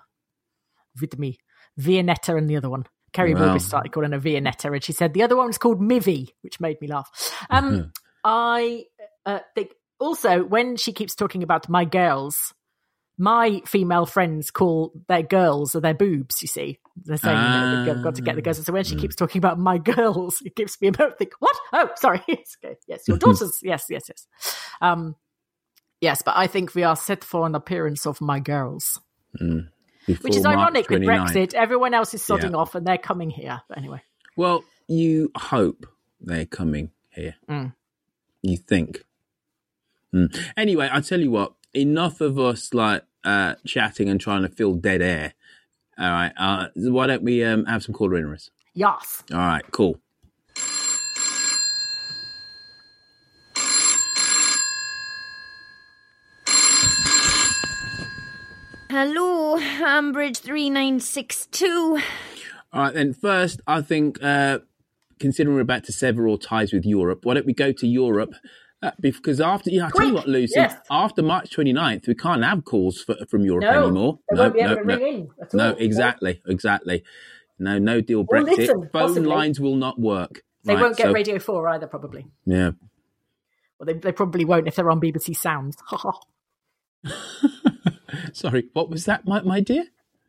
with 1.00 1.18
me. 1.18 1.38
Vianetta 1.80 2.36
and 2.36 2.48
the 2.48 2.56
other 2.56 2.70
one. 2.70 2.84
Kerry 3.12 3.34
Wow. 3.34 3.58
Started 3.58 3.92
calling 3.92 4.12
her 4.12 4.18
Vianetta, 4.18 4.72
and 4.72 4.82
she 4.82 4.92
said 4.92 5.12
the 5.14 5.22
other 5.22 5.36
one's 5.36 5.58
called 5.58 5.80
Mivy, 5.80 6.30
which 6.40 6.60
made 6.60 6.80
me 6.80 6.88
laugh. 6.88 7.10
Mm-hmm. 7.50 7.66
Um, 7.66 7.92
I 8.24 8.84
uh, 9.26 9.40
think 9.54 9.72
also 10.00 10.42
when 10.44 10.76
she 10.76 10.92
keeps 10.92 11.14
talking 11.14 11.42
about 11.42 11.68
my 11.68 11.84
girls, 11.84 12.54
my 13.18 13.60
female 13.66 14.06
friends 14.06 14.50
call 14.50 14.92
their 15.08 15.22
girls 15.22 15.74
or 15.74 15.80
their 15.80 15.94
boobs. 15.94 16.42
You 16.42 16.48
see, 16.48 16.78
they're 17.04 17.16
saying 17.16 17.36
you 17.36 17.94
know, 17.94 18.00
got 18.02 18.14
to 18.16 18.22
get 18.22 18.34
the 18.36 18.42
girls. 18.42 18.64
So 18.64 18.72
when 18.72 18.84
she 18.84 18.96
keeps 18.96 19.14
talking 19.16 19.38
about 19.38 19.58
my 19.58 19.78
girls, 19.78 20.42
it 20.44 20.56
gives 20.56 20.80
me 20.80 20.88
a 20.88 20.92
moment. 20.98 21.18
Think 21.18 21.32
what? 21.38 21.56
Oh, 21.72 21.90
sorry. 21.96 22.22
Yes, 22.28 22.56
okay. 22.64 22.76
yes, 22.88 23.02
your 23.06 23.18
daughters. 23.18 23.58
yes, 23.62 23.86
yes, 23.90 24.04
yes. 24.08 24.26
Um, 24.80 25.14
yes, 26.00 26.22
but 26.22 26.36
I 26.36 26.46
think 26.46 26.74
we 26.74 26.82
are 26.84 26.96
set 26.96 27.22
for 27.22 27.46
an 27.46 27.54
appearance 27.54 28.06
of 28.06 28.20
my 28.20 28.40
girls, 28.40 29.00
Before 29.38 29.62
which 30.22 30.36
is 30.36 30.42
March 30.44 30.56
ironic 30.58 30.88
with 30.90 31.02
Brexit. 31.02 31.54
Everyone 31.54 31.94
else 31.94 32.14
is 32.14 32.22
sodding 32.22 32.52
Yeah. 32.52 32.56
off, 32.58 32.74
and 32.74 32.86
they're 32.86 32.98
coming 32.98 33.30
here. 33.30 33.60
But 33.68 33.78
anyway, 33.78 34.02
Well, 34.36 34.64
you 34.88 35.30
hope 35.36 35.86
they're 36.20 36.46
coming 36.46 36.90
here. 37.10 37.36
Mm. 37.48 37.74
You 38.42 38.56
think. 38.56 39.04
Hmm. 40.12 40.26
Anyway, 40.56 40.88
I 40.90 41.00
tell 41.00 41.20
you 41.20 41.30
what. 41.30 41.52
Enough 41.74 42.20
of 42.20 42.38
us 42.38 42.74
like 42.74 43.04
uh, 43.24 43.54
chatting 43.66 44.08
and 44.08 44.20
trying 44.20 44.42
to 44.42 44.48
fill 44.48 44.74
dead 44.74 45.00
air. 45.00 45.32
All 45.98 46.10
right. 46.10 46.32
Uh, 46.36 46.68
why 46.74 47.06
don't 47.06 47.22
we 47.22 47.44
um, 47.44 47.64
have 47.66 47.82
some 47.82 47.94
caller 47.94 48.20
inners? 48.20 48.50
yes. 48.74 49.22
All 49.32 49.38
right. 49.38 49.64
Cool. 49.70 49.98
Hello, 58.90 59.58
Ambridge 59.58 60.38
3962. 60.38 61.98
All 62.74 62.82
right. 62.82 62.92
Then 62.92 63.14
first, 63.14 63.62
I 63.66 63.80
think 63.80 64.22
uh, 64.22 64.58
considering 65.18 65.54
we're 65.54 65.62
about 65.62 65.84
to 65.84 65.92
sever 65.92 66.28
all 66.28 66.36
ties 66.36 66.74
with 66.74 66.84
Europe, 66.84 67.24
why 67.24 67.32
don't 67.34 67.46
we 67.46 67.54
go 67.54 67.72
to 67.72 67.86
Europe? 67.86 68.34
Uh, 68.82 68.90
because 68.98 69.40
after, 69.40 69.70
yeah, 69.70 69.86
I 69.86 69.90
tell 69.90 70.08
you 70.08 70.14
what, 70.14 70.26
Lucy, 70.26 70.54
yes. 70.56 70.74
after 70.90 71.22
March 71.22 71.50
29th, 71.56 72.08
we 72.08 72.16
can't 72.16 72.42
have 72.42 72.64
calls 72.64 73.00
for, 73.00 73.14
from 73.30 73.44
Europe 73.44 73.62
No, 73.62 73.84
anymore. 73.84 74.18
no, 74.32 74.42
won't 74.42 74.54
be 74.54 74.60
able 74.60 74.74
no, 74.74 74.82
no. 74.82 74.96
ring 74.96 75.14
in 75.14 75.28
at 75.40 75.54
No, 75.54 75.70
all. 75.70 75.76
exactly, 75.78 76.42
exactly. 76.48 77.04
No, 77.60 77.78
no 77.78 78.00
deal 78.00 78.24
Brexit. 78.24 78.56
listen, 78.56 78.80
Phone 78.92 79.08
possibly. 79.08 79.28
lines 79.28 79.60
will 79.60 79.76
not 79.76 80.00
work. 80.00 80.42
They 80.64 80.74
Right, 80.74 80.82
won't 80.82 80.96
get 80.96 81.06
so- 81.06 81.12
Radio 81.12 81.38
4 81.38 81.68
either, 81.68 81.86
probably. 81.86 82.26
Yeah. 82.44 82.72
Well, 83.78 83.86
they, 83.86 83.92
they 83.94 84.10
probably 84.12 84.44
won't 84.44 84.66
if 84.66 84.74
they're 84.74 84.90
on 84.90 85.00
BBC 85.00 85.36
Sounds. 85.36 85.76
Sorry, 88.32 88.68
what 88.72 88.90
was 88.90 89.04
that, 89.04 89.26
my, 89.26 89.42
my 89.42 89.60
dear? 89.60 89.84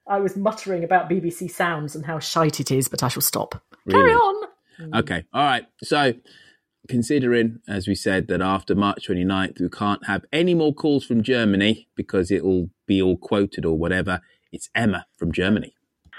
I 0.08 0.20
was 0.20 0.36
muttering 0.36 0.84
about 0.84 1.10
BBC 1.10 1.50
Sounds 1.50 1.96
and 1.96 2.06
how 2.06 2.20
shite 2.20 2.60
it 2.60 2.72
is, 2.72 2.88
but 2.88 3.02
I 3.04 3.08
shall 3.08 3.22
stop. 3.22 3.62
Really? 3.86 4.00
Carry 4.00 4.14
on. 4.14 4.48
Okay, 4.96 5.24
all 5.34 5.44
right. 5.44 5.66
So, 5.84 6.14
considering, 6.88 7.60
as 7.68 7.88
we 7.88 7.96
said, 7.96 8.28
that 8.28 8.42
after 8.42 8.76
March 8.76 9.08
29th, 9.08 9.60
we 9.60 9.70
can't 9.70 10.06
have 10.06 10.26
any 10.32 10.54
more 10.54 10.74
calls 10.74 11.06
from 11.06 11.24
Germany 11.24 11.88
because 11.96 12.32
it'll 12.32 12.70
be 12.88 13.02
all 13.02 13.18
quoted 13.18 13.66
or 13.66 13.78
whatever, 13.78 14.22
it's 14.52 14.70
Emma 14.76 15.06
from 15.18 15.32
Germany. 15.32 15.76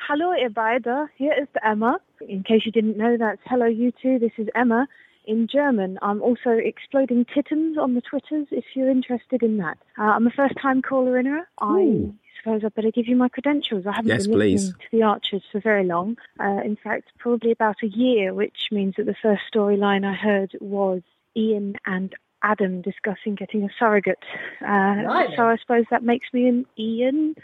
Hello, 0.09 0.33
ihr 0.35 0.50
beide, 0.50 1.09
hier 1.16 1.33
ist 1.40 1.57
Emma. 1.62 1.98
In 2.29 2.42
case 2.42 2.62
you 2.66 2.72
didn't 2.72 2.98
know 2.98 3.16
that, 3.16 3.38
hello 3.46 3.66
you 3.66 3.90
two, 4.03 4.18
this 4.18 4.33
is 4.37 4.48
Emma 4.55 4.87
in 5.27 5.48
German. 5.50 5.98
I'm 6.03 6.20
also 6.20 6.50
exploding 6.50 7.24
tittens 7.33 7.79
on 7.79 7.94
the 7.94 8.03
Twitters 8.03 8.46
if 8.50 8.64
you're 8.74 8.90
interested 8.90 9.42
in 9.42 9.57
that. 9.59 9.79
Uh, 9.98 10.03
I'm 10.03 10.27
a 10.27 10.31
first 10.31 10.55
time 10.61 10.83
caller 10.83 11.18
in 11.18 11.27
her. 11.27 11.48
I. 11.59 12.12
suppose 12.44 12.62
I 12.64 12.68
better 12.68 12.90
give 12.90 13.09
you 13.09 13.16
my 13.16 13.28
credentials. 13.28 13.87
I 13.87 13.92
haven't 13.92 14.11
Yes, 14.11 14.26
been 14.26 14.37
please. 14.37 14.52
listening 14.64 14.74
to 14.80 14.96
the 14.96 15.02
Archers 15.02 15.42
for 15.50 15.61
very 15.61 15.85
long. 15.85 16.18
Uh, 16.38 16.61
in 16.64 16.76
fact, 16.76 17.09
probably 17.18 17.50
about 17.50 17.76
a 17.83 17.87
year, 17.88 18.35
which 18.35 18.68
means 18.70 18.94
that 18.96 19.07
the 19.07 19.14
first 19.20 19.42
storyline 19.52 20.04
I 20.07 20.12
heard 20.14 20.52
was 20.61 21.02
Ian 21.37 21.76
and 21.87 22.14
Adam 22.42 22.83
discussing 22.83 23.35
getting 23.35 23.64
a 23.64 23.70
surrogate. 23.78 24.22
Uh, 24.61 25.02
Right. 25.07 25.30
so 25.37 25.46
I 25.46 25.57
suppose 25.57 25.87
that 25.90 26.02
makes 26.02 26.28
me 26.33 26.46
an 26.46 26.66
Ian 26.78 27.35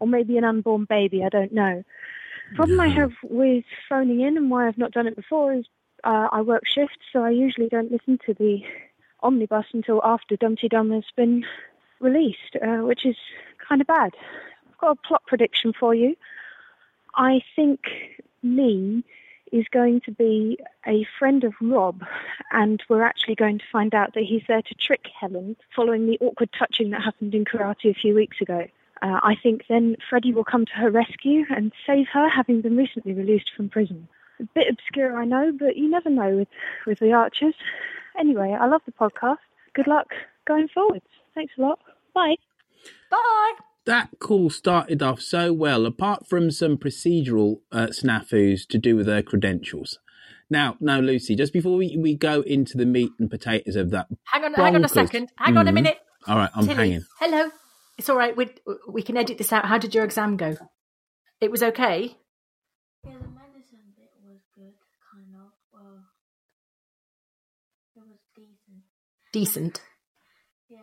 or 0.00 0.06
maybe 0.08 0.36
an 0.36 0.44
unborn 0.44 0.84
baby, 0.84 1.24
I 1.24 1.28
don't 1.28 1.52
know. 1.52 1.84
The 2.50 2.56
Problem 2.56 2.80
I 2.80 2.88
have 2.88 3.12
with 3.22 3.64
phoning 3.88 4.20
in 4.20 4.36
and 4.36 4.50
why 4.50 4.66
I've 4.66 4.78
not 4.78 4.92
done 4.92 5.06
it 5.06 5.16
before 5.16 5.52
is 5.54 5.66
uh, 6.04 6.28
I 6.32 6.42
work 6.42 6.62
shifts, 6.66 6.98
so 7.12 7.22
I 7.22 7.30
usually 7.30 7.68
don't 7.68 7.92
listen 7.92 8.18
to 8.26 8.34
the 8.34 8.62
omnibus 9.22 9.66
until 9.72 10.00
after 10.04 10.36
Dumteedum 10.36 10.94
has 10.94 11.04
been 11.16 11.44
released, 12.00 12.56
uh, 12.62 12.78
which 12.86 13.04
is 13.04 13.16
kind 13.68 13.80
of 13.80 13.86
bad. 13.86 14.12
I've 14.78 14.80
got 14.80 14.98
a 14.98 15.08
plot 15.08 15.22
prediction 15.26 15.72
for 15.72 15.94
you. 15.94 16.16
I 17.14 17.40
think 17.56 17.80
Lee 18.42 19.04
is 19.50 19.64
going 19.72 20.00
to 20.02 20.12
be 20.12 20.58
a 20.86 21.06
friend 21.18 21.42
of 21.42 21.54
Rob, 21.60 22.04
and 22.52 22.82
we're 22.88 23.02
actually 23.02 23.34
going 23.34 23.58
to 23.58 23.64
find 23.72 23.94
out 23.94 24.14
that 24.14 24.24
he's 24.24 24.42
there 24.46 24.62
to 24.62 24.74
trick 24.74 25.06
Helen 25.18 25.56
following 25.74 26.06
the 26.06 26.18
awkward 26.20 26.50
touching 26.56 26.90
that 26.90 27.02
happened 27.02 27.34
in 27.34 27.44
karate 27.44 27.90
a 27.90 27.94
few 27.94 28.14
weeks 28.14 28.40
ago. 28.40 28.66
Uh, 29.02 29.20
I 29.22 29.36
think 29.42 29.64
then 29.68 29.96
Freddie 30.08 30.32
will 30.32 30.44
come 30.44 30.66
to 30.66 30.72
her 30.74 30.90
rescue 30.90 31.44
and 31.50 31.72
save 31.86 32.06
her, 32.12 32.28
having 32.28 32.60
been 32.60 32.76
recently 32.76 33.14
released 33.14 33.50
from 33.56 33.68
prison. 33.68 34.08
A 34.40 34.44
bit 34.54 34.68
obscure, 34.70 35.16
I 35.16 35.24
know, 35.24 35.52
but 35.52 35.76
you 35.76 35.88
never 35.88 36.10
know 36.10 36.36
with, 36.36 36.48
with 36.86 36.98
the 36.98 37.12
Archers. 37.12 37.54
Anyway, 38.18 38.56
I 38.58 38.66
love 38.66 38.82
the 38.86 38.92
podcast. 38.92 39.38
Good 39.72 39.86
luck 39.86 40.08
going 40.46 40.68
forwards. 40.68 41.06
Thanks 41.34 41.54
a 41.58 41.62
lot. 41.62 41.80
Bye. 42.14 42.36
Bye. 43.10 43.52
That 43.88 44.10
call 44.20 44.50
started 44.50 45.02
off 45.02 45.20
so 45.22 45.50
well, 45.50 45.86
apart 45.86 46.26
from 46.28 46.50
some 46.50 46.76
procedural 46.76 47.60
uh, 47.72 47.86
snafus 47.86 48.68
to 48.68 48.76
do 48.76 48.94
with 48.96 49.06
her 49.06 49.22
credentials. 49.22 49.98
Now, 50.50 50.76
now, 50.78 51.00
Lucy, 51.00 51.34
just 51.34 51.54
before 51.54 51.76
we, 51.78 51.96
we 51.96 52.14
go 52.14 52.42
into 52.42 52.76
the 52.76 52.84
meat 52.84 53.12
and 53.18 53.30
potatoes 53.30 53.76
of 53.76 53.90
that, 53.92 54.08
Hang 54.24 54.44
on, 54.44 54.52
hang 54.52 54.74
on 54.76 54.84
a 54.84 54.88
second. 54.88 55.30
Hang 55.36 55.56
on 55.56 55.68
a 55.68 55.70
Mhm. 55.70 55.74
minute. 55.74 55.98
all 56.26 56.36
right, 56.36 56.50
I'm 56.54 56.66
Tilly, 56.66 56.76
hanging. 56.90 57.04
hello. 57.18 57.50
It's 57.96 58.10
all 58.10 58.16
right. 58.18 58.36
We 58.36 58.50
we 58.88 59.02
can 59.02 59.16
edit 59.16 59.38
this 59.38 59.52
out. 59.54 59.64
How 59.64 59.78
did 59.78 59.94
your 59.94 60.04
exam 60.04 60.36
go? 60.36 60.56
It 61.40 61.50
was 61.50 61.62
okay. 61.62 62.16
Yeah, 63.04 63.12
the 63.12 63.28
medicine 63.28 63.94
bit 63.96 64.12
was 64.22 64.40
good, 64.54 64.74
kind 65.12 65.34
of. 65.34 65.50
Well, 65.72 66.04
it 67.96 68.00
was 68.06 68.18
decent. 68.36 68.84
Decent. 69.32 69.80
Yeah. 70.68 70.78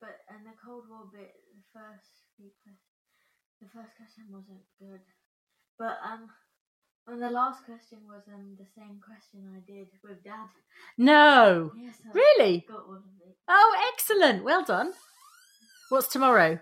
But, 0.00 0.20
and 0.28 0.44
the 0.46 0.52
Cold 0.64 0.84
War 0.90 1.08
bit, 1.12 1.32
the 1.32 1.33
first 1.74 2.10
few 2.36 2.50
questions, 2.62 2.78
the 3.60 3.68
first 3.74 3.92
question 3.98 4.24
wasn't 4.30 4.62
good, 4.78 5.00
but 5.78 5.98
um, 6.04 6.30
and 7.06 7.20
the 7.20 7.28
last 7.30 7.64
question 7.64 7.98
was 8.08 8.22
um 8.32 8.56
the 8.58 8.66
same 8.76 9.00
question 9.04 9.44
I 9.54 9.60
did 9.70 9.88
with 10.02 10.22
Dad. 10.24 10.48
No. 10.96 11.72
Yes, 11.76 11.96
I 12.06 12.12
Really? 12.14 12.64
got 12.68 12.86
all 12.86 12.94
of 12.96 13.02
it. 13.26 13.36
Oh, 13.48 13.90
excellent. 13.92 14.44
Well 14.44 14.64
done. 14.64 14.92
What's 15.90 16.08
tomorrow? 16.08 16.58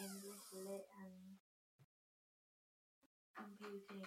English, 0.00 0.44
lit, 0.54 0.84
and 1.00 1.36
computing. 3.36 4.06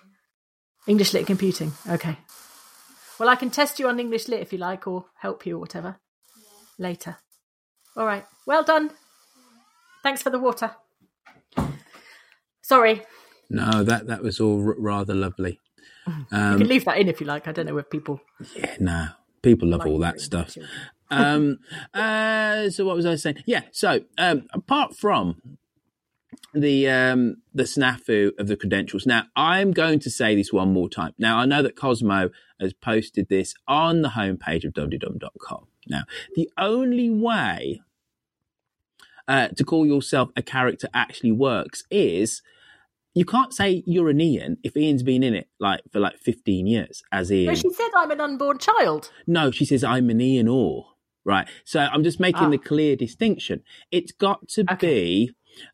English 0.87 1.13
lit 1.13 1.25
computing. 1.27 1.71
Okay. 1.89 2.17
Well, 3.19 3.29
I 3.29 3.35
can 3.35 3.49
test 3.51 3.79
you 3.79 3.87
on 3.87 3.99
English 3.99 4.27
lit 4.27 4.41
if 4.41 4.51
you 4.51 4.57
like, 4.59 4.87
or 4.87 5.05
help 5.19 5.45
you 5.45 5.55
or 5.57 5.59
whatever 5.59 5.97
later. 6.77 7.17
All 7.95 8.05
right. 8.05 8.25
Well 8.45 8.63
done. 8.63 8.91
Thanks 10.03 10.21
for 10.21 10.29
the 10.29 10.39
water. 10.39 10.71
Sorry. 12.61 13.01
No, 13.49 13.83
that 13.83 14.07
that 14.07 14.21
was 14.23 14.39
all 14.39 14.65
r- 14.65 14.75
rather 14.77 15.13
lovely. 15.13 15.59
you 16.07 16.13
Um, 16.31 16.57
can 16.57 16.67
leave 16.67 16.85
that 16.85 16.97
in 16.97 17.07
if 17.09 17.19
you 17.19 17.27
like. 17.27 17.47
I 17.47 17.51
don't 17.51 17.65
know 17.65 17.77
if 17.77 17.89
people. 17.89 18.21
yeah, 18.55 18.75
no, 18.79 19.07
people 19.41 19.67
love 19.67 19.85
all 19.85 19.99
that 19.99 20.19
stuff. 20.21 20.55
um, 21.09 21.59
uh, 21.93 22.69
so 22.69 22.85
what 22.85 22.95
was 22.95 23.05
I 23.05 23.15
saying? 23.15 23.43
Yeah. 23.45 23.63
So 23.71 24.01
um, 24.17 24.47
apart 24.53 24.95
from 24.95 25.57
the 26.53 26.87
um, 26.89 27.37
the 27.53 27.63
snafu 27.63 28.31
of 28.39 28.47
the 28.47 28.55
credentials, 28.55 29.05
now 29.05 29.23
I'm 29.35 29.71
going 29.71 29.99
to 29.99 30.09
say 30.09 30.35
this 30.35 30.53
one 30.53 30.71
more 30.71 30.89
time. 30.89 31.13
Now 31.17 31.37
I 31.37 31.45
know 31.45 31.61
that 31.61 31.75
Cosmo 31.75 32.29
has 32.59 32.73
posted 32.73 33.27
this 33.29 33.53
on 33.67 34.01
the 34.01 34.09
homepage 34.09 34.63
of 34.63 34.73
dumteedum.com. 34.73 35.67
Now 35.87 36.03
the 36.35 36.49
only 36.57 37.09
way 37.09 37.81
uh, 39.27 39.49
to 39.49 39.63
call 39.63 39.85
yourself 39.85 40.29
a 40.35 40.41
character 40.41 40.87
actually 40.93 41.31
works 41.31 41.83
is 41.91 42.41
you 43.13 43.25
can't 43.25 43.53
say 43.53 43.83
you're 43.85 44.09
an 44.09 44.21
Ian 44.21 44.57
if 44.63 44.75
Ian's 44.77 45.03
been 45.03 45.21
in 45.23 45.33
it 45.33 45.47
like 45.59 45.81
for 45.91 45.99
like 45.99 46.17
15 46.17 46.65
years 46.67 47.03
as 47.11 47.31
Ian. 47.31 47.53
No, 47.53 47.59
she 47.59 47.71
said 47.73 47.89
I'm 47.95 48.11
an 48.11 48.21
unborn 48.21 48.57
child. 48.57 49.11
No, 49.27 49.51
she 49.51 49.65
says 49.65 49.83
I'm 49.83 50.09
an 50.09 50.21
Ian 50.21 50.47
Orr. 50.47 50.85
Right. 51.23 51.47
So 51.65 51.81
I'm 51.81 52.03
just 52.03 52.19
making 52.19 52.47
Ah. 52.47 52.49
the 52.49 52.57
clear 52.57 52.95
distinction. 52.95 53.61
It's 53.91 54.11
got 54.11 54.47
to 54.49 54.65
Okay. 54.71 54.87
be 55.27 55.31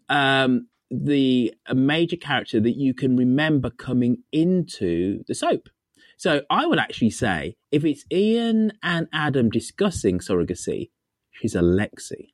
um, 0.09 0.67
the 0.91 1.53
a 1.67 1.75
major 1.75 2.15
character 2.17 2.59
that 2.59 2.75
you 2.77 2.93
can 2.93 3.15
remember 3.15 3.69
coming 3.69 4.23
into 4.31 5.23
the 5.27 5.35
soap. 5.35 5.69
So 6.17 6.41
I 6.49 6.65
would 6.65 6.79
actually 6.79 7.11
say 7.11 7.55
if 7.71 7.85
it's 7.85 8.03
Ian 8.11 8.73
and 8.81 9.07
Adam 9.13 9.49
discussing 9.49 10.19
surrogacy, 10.19 10.89
she's 11.31 11.55
a 11.55 11.61
Lexi. 11.61 12.29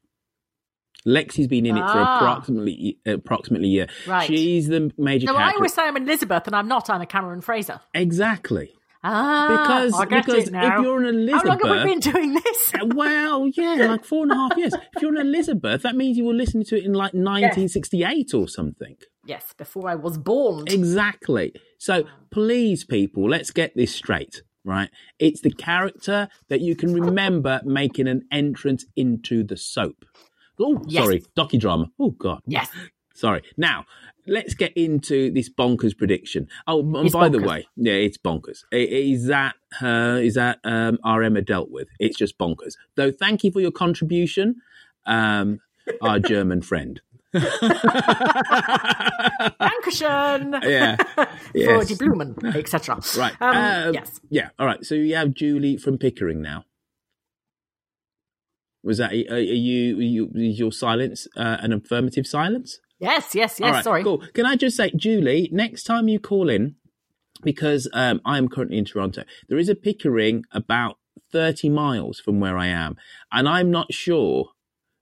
Lexi's 1.07 1.47
been 1.47 1.65
in 1.65 1.77
it 1.77 1.81
for 1.81 1.85
Ah. 1.97 2.17
approximately 2.17 2.99
approximately 3.05 3.67
a 3.69 3.71
year. 3.71 3.87
Right. 4.07 4.27
She's 4.27 4.67
the 4.67 4.91
major 4.97 5.27
No, 5.27 5.33
I 5.33 5.37
character. 5.39 5.57
always 5.57 5.73
say 5.73 5.81
I'm 5.83 5.97
Elizabeth, 5.97 6.47
and 6.47 6.55
I'm 6.55 6.67
not. 6.67 6.89
I'm 6.89 7.01
a 7.01 7.05
Cameron 7.05 7.41
Fraser. 7.41 7.81
exactly. 7.93 8.71
Ah, 9.05 9.47
Because 9.49 9.93
I 9.99 10.05
because 10.05 10.47
if 10.47 10.53
you're 10.53 10.99
an 11.03 11.05
Elizabeth, 11.13 11.41
How 11.43 11.67
long 11.67 11.77
have 11.77 11.85
we 11.85 11.91
been 11.91 11.99
doing 11.99 12.33
this? 12.35 12.71
Uh, 12.73 12.85
Well, 12.95 13.47
yeah, 13.49 13.87
like 13.89 14.05
four 14.05 14.23
and 14.23 14.31
a 14.31 14.35
half 14.35 14.55
years. 14.57 14.73
If 14.95 15.01
you're 15.01 15.11
an 15.11 15.17
Elizabeth, 15.27 15.81
that 15.81 15.97
means 15.97 16.17
you 16.17 16.23
were 16.23 16.33
listening 16.33 16.63
to 16.67 16.77
it 16.77 16.85
in 16.85 16.93
like 16.93 17.13
1968 17.13 18.33
or 18.33 18.47
something. 18.47 18.95
yes, 19.25 19.53
before 19.57 19.89
I 19.89 19.95
was 19.95 20.17
born. 20.17 20.65
Exactly. 20.67 21.53
So 21.79 22.05
please, 22.31 22.85
people, 22.85 23.29
let's 23.29 23.51
get 23.51 23.75
this 23.75 23.93
straight, 23.93 24.41
right? 24.63 24.89
It's 25.19 25.41
the 25.41 25.51
character 25.51 26.29
that 26.49 26.61
you 26.61 26.73
can 26.75 26.93
remember 26.93 27.59
making 27.65 28.07
an 28.07 28.21
entrance 28.31 28.85
into 28.95 29.43
the 29.43 29.57
soap. 29.57 30.05
Oh, 30.59 30.81
Yes. 30.87 31.03
sorry, 31.03 31.23
docudrama. 31.37 31.89
Oh, 31.99 32.11
God. 32.11 32.41
Yes. 32.47 32.69
Sorry. 33.15 33.43
Now, 33.57 33.85
let's 34.25 34.55
get 34.55 34.73
into 34.75 35.31
this 35.31 35.47
bonkers 35.47 35.95
prediction. 35.95 36.47
Oh, 36.65 36.79
and 36.79 37.05
It's 37.05 37.13
by 37.13 37.29
the 37.29 37.37
way, 37.39 37.67
yeah, 37.75 37.93
it's 37.93 38.17
bonkers. 38.17 38.63
Is 38.71 39.27
that 39.27 39.53
her? 39.79 40.17
Is 40.19 40.33
that 40.33 40.57
um, 40.63 40.97
our 41.03 41.21
Emma 41.21 41.41
dealt 41.43 41.69
with? 41.69 41.89
It's 41.99 42.17
just 42.17 42.39
bonkers. 42.39 42.73
Though, 42.95 43.11
thank 43.11 43.43
you 43.43 43.51
for 43.51 43.59
your 43.61 43.69
contribution, 43.71 44.55
um, 45.05 45.59
our 46.01 46.17
German 46.19 46.63
friend. 46.63 47.01
Dankeschön. 49.59 50.59
Yeah. 50.63 50.95
For 50.95 51.27
Yes. 51.53 51.87
die 51.89 51.95
Blumen, 51.95 52.35
etc. 52.55 52.99
Right. 53.17 53.33
Um, 53.41 53.55
um, 53.89 53.93
yes. 53.93 54.19
Yeah. 54.29 54.49
All 54.57 54.65
right. 54.65 54.83
So 54.83 54.95
you 54.95 55.15
have 55.15 55.33
Julie 55.35 55.77
from 55.77 55.97
Pickering 55.99 56.41
now. 56.41 56.65
Was 58.83 58.97
that 58.97 59.11
are, 59.11 59.39
you? 59.39 59.97
Are 59.97 60.01
you 60.01 60.29
is 60.35 60.59
your 60.59 60.71
silence 60.71 61.27
uh, 61.37 61.57
an 61.59 61.71
affirmative 61.73 62.27
silence? 62.27 62.79
Yes, 62.99 63.35
yes, 63.35 63.59
yes. 63.59 63.73
Right, 63.73 63.83
sorry. 63.83 64.03
Cool. 64.03 64.19
Can 64.33 64.45
I 64.45 64.55
just 64.55 64.77
say, 64.77 64.91
Julie, 64.95 65.49
next 65.51 65.83
time 65.83 66.07
you 66.07 66.19
call 66.19 66.49
in, 66.49 66.75
because 67.43 67.89
um, 67.93 68.21
I 68.25 68.37
am 68.37 68.47
currently 68.47 68.77
in 68.77 68.85
Toronto, 68.85 69.23
there 69.49 69.57
is 69.57 69.69
a 69.69 69.75
Pickering 69.75 70.45
about 70.51 70.97
30 71.31 71.69
miles 71.69 72.19
from 72.19 72.39
where 72.39 72.57
I 72.57 72.67
am. 72.67 72.95
And 73.31 73.49
I'm 73.49 73.71
not 73.71 73.93
sure 73.93 74.51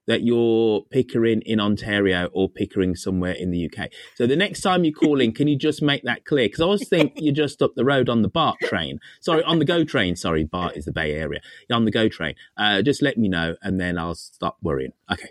that 0.08 0.24
you're 0.24 0.82
Pickering 0.90 1.42
in 1.42 1.60
Ontario 1.60 2.30
or 2.34 2.50
Pickering 2.50 2.96
somewhere 2.96 3.34
in 3.34 3.52
the 3.52 3.70
UK. 3.70 3.90
So 4.16 4.28
the 4.28 4.36
next 4.36 4.62
time 4.62 4.84
you 4.84 4.94
call 4.94 5.22
in, 5.22 5.32
can 5.32 5.48
you 5.48 5.56
just 5.56 5.82
make 5.82 6.04
that 6.04 6.26
clear? 6.26 6.46
Because 6.46 6.62
I 6.62 6.66
always 6.66 6.88
think 6.88 7.14
you're 7.18 7.34
just 7.34 7.62
up 7.62 7.76
the 7.76 7.86
road 7.86 8.10
on 8.10 8.22
the 8.22 8.30
BART 8.30 8.60
train. 8.62 9.00
Sorry, 9.20 9.44
on 9.44 9.60
the 9.60 9.66
GO 9.66 9.84
train. 9.84 10.16
Sorry, 10.16 10.44
BART 10.44 10.78
is 10.78 10.86
the 10.86 10.92
Bay 10.92 11.14
Area. 11.14 11.42
You're 11.70 11.78
on 11.78 11.86
the 11.86 11.92
GO 11.92 12.10
train. 12.10 12.36
Uh, 12.58 12.82
just 12.82 13.02
let 13.02 13.18
me 13.18 13.28
know 13.28 13.56
and 13.62 13.80
then 13.80 13.98
I'll 13.98 14.16
stop 14.16 14.58
worrying. 14.62 14.94
Okay. 15.12 15.30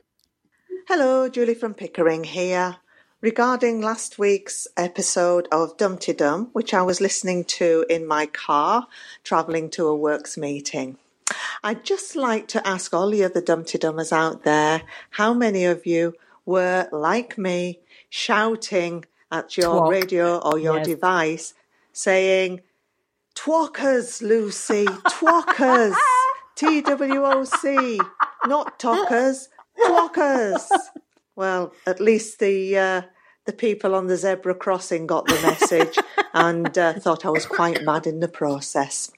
Hello, 0.89 1.29
Julie 1.29 1.55
from 1.55 1.75
Pickering 1.75 2.25
here. 2.25 2.77
Regarding 3.21 3.83
last 3.83 4.19
week's 4.19 4.67
episode 4.79 5.47
of 5.53 5.77
Dumteedum, 5.77 6.49
which 6.53 6.73
I 6.73 6.81
was 6.81 7.03
listening 7.03 7.45
to 7.45 7.85
in 7.91 8.07
my 8.07 8.25
car 8.25 8.87
travelling 9.23 9.69
to 9.71 9.89
a 9.89 9.95
works 9.95 10.39
meeting, 10.39 10.97
I'd 11.63 11.85
just 11.85 12.17
like 12.17 12.49
to 12.49 12.67
ask 12.67 12.93
all 12.95 13.11
the 13.11 13.25
other 13.25 13.41
Dumpty 13.41 13.79
Dummers 13.79 14.13
out 14.13 14.45
there 14.45 14.83
how 15.11 15.33
many 15.35 15.65
of 15.65 15.87
you 15.87 16.15
were, 16.47 16.89
like 16.93 17.37
me, 17.39 17.81
shouting 18.09 19.05
at 19.31 19.57
your 19.57 19.83
Twok. 19.83 19.91
radio 19.91 20.39
or 20.39 20.59
your 20.59 20.79
Yes. 20.79 20.87
device 20.87 21.55
saying, 21.93 22.61
Twockers, 23.35 24.21
Lucy, 24.23 24.85
twockers, 24.87 25.95
T 26.57 26.81
W 26.83 27.25
O 27.25 27.45
C, 27.45 27.99
not 28.47 28.79
talkers, 28.79 29.49
twockers. 29.79 30.67
Well, 31.37 31.73
at 31.87 32.01
least 32.01 32.39
the 32.39 32.77
uh, 32.77 33.03
the 33.47 33.53
people 33.53 33.95
on 33.95 34.09
the 34.09 34.17
zebra 34.17 34.55
crossing 34.55 35.07
got 35.07 35.27
the 35.27 35.41
message 35.43 35.97
and 36.35 36.77
uh, 36.77 36.95
thought 36.95 37.25
I 37.25 37.31
was 37.31 37.47
quite 37.47 37.83
mad 37.83 38.07
in 38.07 38.21
the 38.21 38.29
process. 38.29 39.11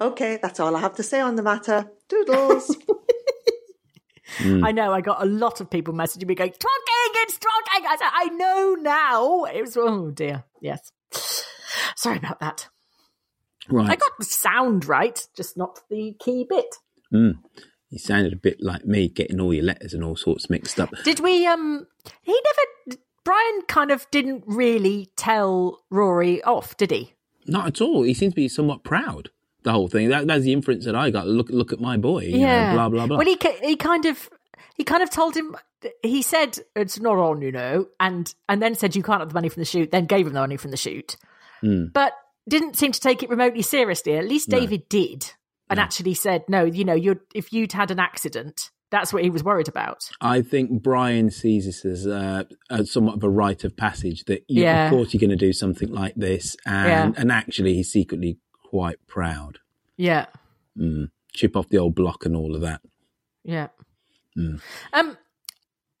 Okay, 0.00 0.38
that's 0.40 0.60
all 0.60 0.76
I 0.76 0.80
have 0.80 0.94
to 0.96 1.02
say 1.02 1.20
on 1.20 1.36
the 1.36 1.42
matter. 1.42 1.90
Doodles. 2.08 2.76
I 4.40 4.72
know. 4.72 4.92
I 4.92 5.00
got 5.00 5.22
a 5.22 5.26
lot 5.26 5.60
of 5.60 5.70
people 5.70 5.94
messaging 5.94 6.26
me 6.26 6.34
going, 6.34 6.50
"Talking, 6.50 7.22
it's 7.22 7.38
talking." 7.38 7.86
I 7.88 7.96
said, 7.96 8.10
"I 8.12 8.24
know 8.36 8.74
now." 8.74 9.44
It 9.44 9.62
was 9.62 9.76
oh 9.76 10.10
dear. 10.10 10.44
Yes. 10.60 10.92
Sorry 11.96 12.18
about 12.18 12.40
that. 12.40 12.68
Right. 13.68 13.90
I 13.90 13.96
got 13.96 14.12
the 14.18 14.24
sound 14.24 14.84
right, 14.84 15.26
just 15.36 15.56
not 15.56 15.80
the 15.90 16.14
key 16.20 16.46
bit. 16.48 16.76
Mm. 17.12 17.38
You 17.90 17.98
sounded 17.98 18.32
a 18.32 18.36
bit 18.36 18.58
like 18.60 18.84
me, 18.84 19.08
getting 19.08 19.40
all 19.40 19.54
your 19.54 19.64
letters 19.64 19.94
and 19.94 20.04
all 20.04 20.16
sorts 20.16 20.50
mixed 20.50 20.78
up. 20.78 20.90
Did 21.04 21.20
we? 21.20 21.46
Um, 21.46 21.86
he 22.22 22.32
never. 22.32 22.98
Brian 23.24 23.62
kind 23.66 23.90
of 23.90 24.08
didn't 24.10 24.44
really 24.46 25.10
tell 25.16 25.82
Rory 25.90 26.42
off, 26.44 26.76
did 26.76 26.90
he? 26.92 27.14
Not 27.46 27.66
at 27.66 27.80
all. 27.80 28.02
He 28.02 28.14
seems 28.14 28.34
to 28.34 28.36
be 28.36 28.48
somewhat 28.48 28.84
proud. 28.84 29.30
The 29.66 29.72
whole 29.72 29.88
thing. 29.88 30.10
That, 30.10 30.28
that's 30.28 30.44
the 30.44 30.52
inference 30.52 30.84
that 30.84 30.94
I 30.94 31.10
got. 31.10 31.26
Look, 31.26 31.48
look 31.50 31.72
at 31.72 31.80
my 31.80 31.96
boy. 31.96 32.20
You 32.22 32.38
know, 32.38 32.70
blah 32.74 32.88
blah 32.88 33.06
blah. 33.08 33.16
Well, 33.16 33.26
he 33.26 33.36
he 33.64 33.74
kind 33.74 34.04
of 34.06 34.30
he 34.76 34.84
kind 34.84 35.02
of 35.02 35.10
told 35.10 35.36
him. 35.36 35.56
He 36.04 36.22
said 36.22 36.56
it's 36.76 37.00
not 37.00 37.18
on, 37.18 37.42
you 37.42 37.50
know, 37.50 37.88
and 37.98 38.32
and 38.48 38.62
then 38.62 38.76
said 38.76 38.94
you 38.94 39.02
can't 39.02 39.18
have 39.18 39.30
the 39.30 39.34
money 39.34 39.48
from 39.48 39.60
the 39.60 39.64
shoot. 39.64 39.90
Then 39.90 40.06
gave 40.06 40.24
him 40.24 40.34
the 40.34 40.38
money 40.40 40.56
from 40.56 40.70
the 40.70 40.76
shoot, 40.76 41.16
Mm. 41.64 41.92
but 41.92 42.12
didn't 42.48 42.76
seem 42.76 42.92
to 42.92 43.00
take 43.00 43.24
it 43.24 43.28
remotely 43.28 43.62
seriously. 43.62 44.16
At 44.16 44.28
least 44.28 44.48
No. 44.50 44.60
David 44.60 44.88
did, 44.88 45.32
and 45.68 45.80
actually 45.80 46.14
said 46.14 46.44
no. 46.48 46.62
You 46.64 46.84
know, 46.84 46.94
you're 46.94 47.20
if 47.34 47.52
you'd 47.52 47.72
had 47.72 47.90
an 47.90 47.98
accident, 47.98 48.70
that's 48.92 49.12
what 49.12 49.24
he 49.24 49.30
was 49.30 49.42
worried 49.42 49.66
about. 49.66 50.08
I 50.20 50.42
think 50.42 50.80
Brian 50.80 51.30
sees 51.32 51.66
this 51.66 51.84
as 51.84 52.06
uh, 52.06 52.44
as 52.70 52.92
somewhat 52.92 53.16
of 53.16 53.24
a 53.24 53.28
rite 53.28 53.64
of 53.64 53.76
passage. 53.76 54.26
That 54.26 54.44
you, 54.48 54.62
Yeah. 54.62 54.84
of 54.86 54.90
course 54.92 55.12
you're 55.12 55.20
going 55.20 55.30
to 55.30 55.44
do 55.46 55.52
something 55.52 55.90
like 55.90 56.14
this, 56.14 56.56
and 56.64 56.88
Yeah. 57.16 57.20
and 57.20 57.32
actually 57.32 57.74
he's 57.74 57.90
secretly 57.90 58.38
quite 58.70 58.98
proud. 59.06 59.58
Yeah, 59.96 60.26
Mm. 60.78 61.10
Chip 61.32 61.56
off 61.56 61.68
the 61.68 61.78
old 61.78 61.94
block 61.94 62.24
and 62.26 62.34
all 62.36 62.54
of 62.54 62.60
that. 62.62 62.80
yeah. 63.44 63.68
Mm. 64.36 64.60
Um, 64.92 65.16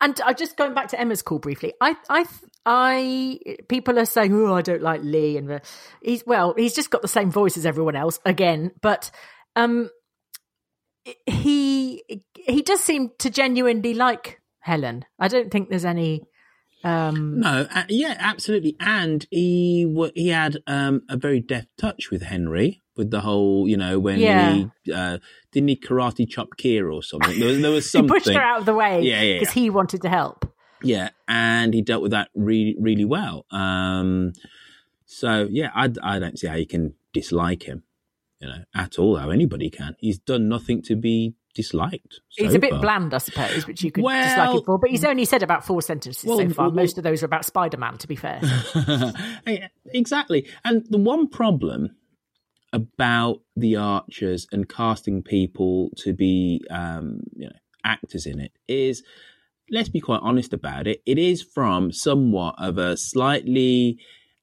and 0.02 0.20
I 0.22 0.34
just 0.34 0.58
going 0.58 0.74
back 0.74 0.88
to 0.88 1.00
Emma's 1.00 1.22
call 1.22 1.38
briefly. 1.38 1.72
I, 1.80 1.96
I, 2.10 2.26
I. 2.66 3.38
People 3.68 3.98
are 3.98 4.04
saying, 4.04 4.34
"Oh, 4.34 4.54
I 4.54 4.60
don't 4.60 4.82
like 4.82 5.00
Lee," 5.02 5.38
and 5.38 5.50
uh, 5.50 5.58
he's 6.02 6.22
well, 6.26 6.52
he's 6.56 6.74
just 6.74 6.90
got 6.90 7.00
the 7.00 7.08
same 7.08 7.30
voice 7.30 7.56
as 7.56 7.64
everyone 7.64 7.96
else 7.96 8.20
again. 8.26 8.72
But 8.82 9.10
um, 9.56 9.88
he 11.26 12.02
he 12.34 12.62
does 12.62 12.80
seem 12.80 13.10
to 13.20 13.30
genuinely 13.30 13.94
like 13.94 14.40
Helen. 14.60 15.04
I 15.18 15.28
don't 15.28 15.50
think 15.50 15.70
there's 15.70 15.84
any 15.86 16.24
Um, 16.86 17.40
No, 17.40 17.66
uh, 17.74 17.84
yeah, 17.88 18.16
absolutely. 18.18 18.76
And 18.80 19.26
he 19.30 19.86
he 20.14 20.28
had 20.28 20.58
um, 20.66 21.02
a 21.08 21.16
very 21.16 21.40
deft 21.40 21.68
touch 21.78 22.10
with 22.10 22.22
Henry 22.22 22.82
with 22.96 23.10
the 23.10 23.20
whole, 23.20 23.68
you 23.68 23.76
know, 23.76 23.98
when 23.98 24.18
Yeah. 24.20 24.54
he 24.84 24.92
uh, 24.92 25.18
didn't 25.52 25.68
he 25.68 25.76
karate 25.76 26.28
chop 26.28 26.48
Kira 26.58 26.94
or 26.94 27.02
something. 27.02 27.38
There 27.38 27.48
was, 27.48 27.60
there 27.60 27.70
was 27.70 27.84
he 27.90 27.90
something. 27.90 28.08
pushed 28.08 28.28
her 28.32 28.40
out 28.40 28.60
of 28.60 28.66
the 28.66 28.74
way 28.74 29.02
Yeah, 29.02 29.20
yeah, 29.22 29.38
because 29.40 29.54
yeah. 29.56 29.62
he 29.62 29.70
wanted 29.70 30.02
to 30.02 30.08
help. 30.08 30.50
Yeah, 30.82 31.08
and 31.26 31.72
he 31.74 31.82
dealt 31.82 32.02
with 32.02 32.12
that 32.12 32.28
really, 32.34 32.76
really 32.78 33.04
well. 33.04 33.46
Um, 33.50 34.32
so 35.06 35.48
yeah, 35.50 35.70
I, 35.74 35.90
I 36.02 36.18
don't 36.18 36.38
see 36.38 36.46
how 36.46 36.54
you 36.56 36.66
can 36.66 36.94
dislike 37.12 37.62
him, 37.64 37.82
you 38.40 38.48
know, 38.48 38.64
at 38.74 38.98
all. 38.98 39.16
How 39.16 39.30
anybody 39.30 39.70
can. 39.70 39.96
He's 39.98 40.18
done 40.18 40.48
nothing 40.48 40.82
to 40.82 40.96
be 40.96 41.34
disliked. 41.56 42.20
He's 42.28 42.54
a 42.54 42.58
bit 42.60 42.70
far. 42.70 42.80
bland, 42.80 43.12
I 43.14 43.18
suppose, 43.18 43.66
which 43.66 43.82
you 43.82 43.90
could 43.90 44.04
Well- 44.04 44.22
dislike 44.22 44.58
him 44.58 44.64
for. 44.64 44.78
But 44.78 44.90
he's 44.90 45.04
only 45.04 45.24
said 45.24 45.42
about 45.42 45.64
four 45.66 45.82
sentences 45.82 46.24
Well, 46.24 46.38
so 46.38 46.48
far. 46.50 46.66
well- 46.66 46.74
Most 46.76 46.98
of 46.98 47.04
those 47.04 47.22
are 47.22 47.26
about 47.26 47.44
Spider 47.44 47.76
Man, 47.78 47.98
to 47.98 48.06
be 48.06 48.14
fair. 48.16 48.40
Exactly. 49.92 50.46
And 50.64 50.84
the 50.90 50.98
one 50.98 51.28
problem 51.28 51.96
about 52.72 53.40
the 53.56 53.76
Archers 53.76 54.46
and 54.52 54.68
casting 54.68 55.22
people 55.22 55.90
to 55.98 56.12
be, 56.12 56.60
um, 56.70 57.20
you 57.34 57.46
know, 57.46 57.52
actors 57.84 58.26
in 58.26 58.40
it 58.40 58.52
is, 58.68 59.02
let's 59.70 59.88
be 59.88 60.00
quite 60.00 60.20
honest 60.22 60.52
about 60.52 60.86
it. 60.86 61.00
It 61.06 61.18
is 61.18 61.42
from 61.42 61.92
somewhat 61.92 62.56
of 62.58 62.78
a 62.78 62.96
slightly 62.96 63.98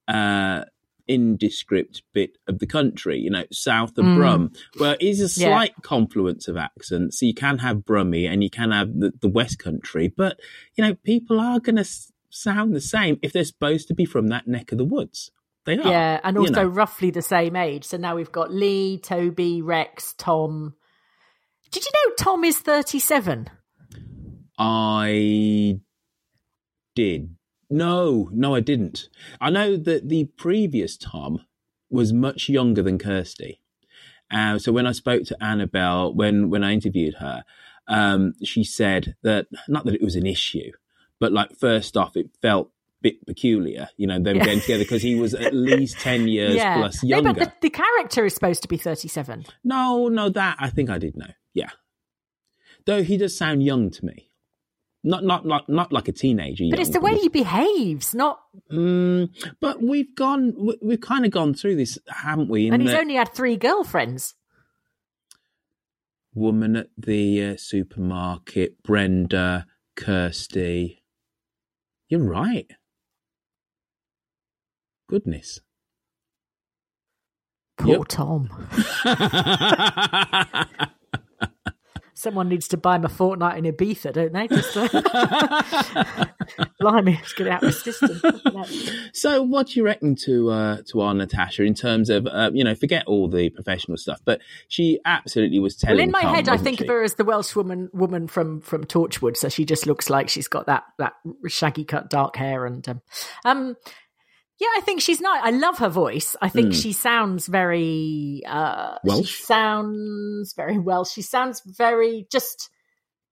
uh, 0.08 0.63
indescript 1.08 2.02
bit 2.13 2.38
of 2.48 2.60
the 2.60 2.68
country, 2.68 3.18
you 3.20 3.30
know, 3.30 3.44
south 3.52 3.98
of 3.98 4.06
Mm. 4.06 4.16
Brum, 4.16 4.52
where 4.78 4.94
it 4.96 5.02
is 5.02 5.20
a 5.20 5.39
Yeah. 5.39 5.48
slight 5.50 5.74
confluence 5.82 6.48
of 6.48 6.56
accents. 6.58 7.20
So 7.20 7.26
you 7.26 7.34
can 7.34 7.58
have 7.60 7.84
Brummy 7.86 8.26
and 8.26 8.44
you 8.44 8.50
can 8.50 8.72
have 8.72 8.94
the, 8.98 9.12
the 9.22 9.28
West 9.30 9.60
Country, 9.60 10.08
but 10.08 10.39
you 10.76 10.84
know, 10.84 10.96
people 10.96 11.39
are 11.39 11.60
going 11.60 11.76
to 11.78 11.86
sound 12.30 12.74
the 12.76 12.82
same 12.82 13.20
if 13.22 13.32
they're 13.34 13.44
supposed 13.46 13.88
to 13.89 13.94
be 13.94 14.06
from 14.06 14.28
that 14.28 14.48
neck 14.48 14.72
of 14.72 14.78
the 14.78 14.86
woods. 14.86 15.32
They 15.66 15.78
are. 15.78 15.88
yeah, 15.88 16.20
and 16.24 16.36
you 16.36 16.42
also 16.42 16.63
know. 16.63 16.68
roughly 16.68 17.10
the 17.10 17.22
same 17.22 17.56
age. 17.56 17.86
So 17.86 17.96
now 17.98 18.16
we've 18.18 18.32
got 18.32 18.52
Lee, 18.52 18.98
Toby, 18.98 19.62
Rex, 19.62 20.13
Tom. 20.18 20.74
Did 21.72 21.86
you 21.86 21.92
know 21.94 22.13
Tom 22.18 22.44
is 22.44 22.60
37? 22.60 23.50
I 24.58 25.80
did. 26.96 27.36
No, 27.74 28.30
no, 28.32 28.54
I 28.56 28.60
didn't. 28.60 29.10
I 29.42 29.50
know 29.50 29.76
that 29.78 30.10
the 30.10 30.26
previous 30.38 30.96
Tom 30.98 31.42
was 31.90 32.14
much 32.14 32.48
younger 32.50 32.82
than 32.84 32.98
Kirsty. 33.00 33.60
Uh, 34.32 34.58
so 34.60 34.72
when 34.72 34.88
I 34.88 34.92
spoke 34.94 35.24
to 35.26 35.44
Annabelle, 35.44 36.14
when 36.14 36.50
when 36.50 36.64
I 36.64 36.72
interviewed 36.74 37.16
her, 37.16 37.44
um, 37.88 38.34
she 38.44 38.64
said 38.64 39.16
that 39.24 39.48
not 39.68 39.86
that 39.86 39.96
it 39.96 40.02
was 40.02 40.16
an 40.16 40.26
issue, 40.26 40.72
but 41.20 41.32
like 41.32 41.56
first 41.56 41.98
off, 41.98 42.16
it 42.16 42.30
felt 42.42 42.68
a 42.68 42.72
bit 43.10 43.26
peculiar, 43.28 43.90
you 43.98 44.08
know, 44.08 44.20
them 44.20 44.38
Yeah. 44.38 44.46
getting 44.46 44.62
together 44.62 44.84
because 44.84 45.02
he 45.04 45.16
was 45.16 45.34
at 45.34 45.54
least 45.72 46.00
ten 46.00 46.28
years 46.28 46.56
yeah. 46.56 46.78
plus 46.78 47.04
No, 47.04 47.10
younger. 47.18 47.34
but 47.34 47.40
the, 47.62 47.68
the 47.68 47.70
character 47.70 48.26
is 48.26 48.34
supposed 48.34 48.62
to 48.64 48.68
be 48.68 48.78
37. 48.78 49.46
No, 49.64 50.08
no, 50.08 50.30
that 50.30 50.56
I 50.60 50.70
think 50.70 50.90
I 50.90 50.98
did 50.98 51.16
know. 51.18 51.32
Yeah, 51.54 51.70
though 52.86 53.04
he 53.04 53.18
does 53.18 53.38
sound 53.38 53.62
young 53.64 53.92
to 53.92 54.06
me. 54.06 54.30
Not, 55.06 55.24
not, 55.26 55.46
not, 55.46 55.68
not 55.68 55.92
like 55.92 56.08
a 56.08 56.13
teenager. 56.13 56.63
But 56.70 56.80
it's 56.80 56.92
the 56.92 57.02
way 57.02 57.16
he 57.18 57.28
behaves, 57.28 58.16
not. 58.16 58.39
Mm, 58.72 59.30
but 59.60 59.82
we've 59.84 60.16
gone, 60.16 60.54
we- 60.58 60.78
we've 60.82 61.02
kind 61.02 61.26
of 61.26 61.32
gone 61.32 61.54
through 61.54 61.76
this, 61.76 62.00
haven't 62.08 62.50
we? 62.50 62.70
And 62.70 62.82
he's 62.82 62.92
that 62.92 63.02
only 63.02 63.16
had 63.16 63.34
three 63.34 63.58
girlfriends. 63.58 64.36
woman 66.34 66.76
at 66.78 66.88
the 66.98 67.44
uh, 67.44 67.58
supermarket, 67.58 68.82
Brenda, 68.82 69.66
Kirsty. 69.98 71.04
You're 72.08 72.24
right. 72.24 72.72
Goodness. 75.10 75.60
Poor 77.78 77.98
Yep. 77.98 78.08
Tom. 78.08 78.50
Someone 82.24 82.48
needs 82.48 82.70
to 82.70 82.78
buy 82.78 82.96
him 82.96 83.04
a 83.04 83.10
fortnight 83.10 83.58
in 83.58 83.66
Ibiza, 83.66 84.14
don't 84.14 84.32
they? 84.32 84.48
Just 84.48 84.78
uh, 84.78 86.26
blimey, 86.80 87.16
let's 87.16 87.34
get 87.34 87.50
out 87.50 87.64
of 87.64 87.74
the 87.74 87.92
system. 87.92 89.12
so, 89.14 89.44
what 89.44 89.68
do 89.68 89.74
you 89.74 89.84
reckon 89.84 90.16
to 90.24 90.50
uh, 90.50 90.78
to 90.88 91.02
our 91.02 91.14
Natasha 91.14 91.64
in 91.64 91.74
terms 91.74 92.10
of 92.10 92.26
uh, 92.26 92.50
you 92.54 92.64
know 92.64 92.76
forget 92.76 93.06
all 93.08 93.28
the 93.28 93.50
professional 93.50 93.98
stuff, 93.98 94.22
but 94.24 94.40
she 94.70 95.02
absolutely 95.04 95.60
was 95.60 95.76
telling. 95.76 95.98
Well, 95.98 96.06
in 96.06 96.12
my 96.12 96.22
Tom, 96.22 96.34
head, 96.34 96.48
I 96.48 96.56
think 96.56 96.78
she? 96.78 96.86
of 96.86 96.90
her 96.92 97.04
as 97.04 97.16
the 97.16 97.26
Welsh 97.26 97.58
woman 97.58 97.90
woman 97.92 98.30
from 98.30 98.62
from 98.62 98.86
Torchwood. 98.86 99.36
So 99.36 99.50
she 99.50 99.66
just 99.66 99.86
looks 99.86 100.10
like 100.10 100.30
she's 100.30 100.48
got 100.48 100.68
that 100.68 100.86
that 101.00 101.16
shaggy 101.50 101.84
cut 101.84 102.10
dark 102.10 102.38
hair 102.38 102.66
and 102.66 102.88
um, 102.88 103.02
um 103.44 103.76
yeah, 104.63 104.73
I 104.78 104.82
think 104.86 105.02
she's 105.02 105.21
nice. 105.21 105.41
I 105.43 105.52
love 105.52 105.78
her 105.80 105.89
voice. 105.89 106.36
I 106.41 106.49
think 106.49 106.69
Mm. 106.73 106.82
she 106.82 106.91
sounds 106.93 107.47
very 107.47 108.41
uh 108.47 108.97
Welsh? 109.04 109.28
She 109.30 109.43
sounds 109.43 110.54
very 110.56 110.78
Welsh. 110.80 111.12
She 111.12 111.21
sounds 111.21 111.62
very 111.84 112.26
just 112.32 112.69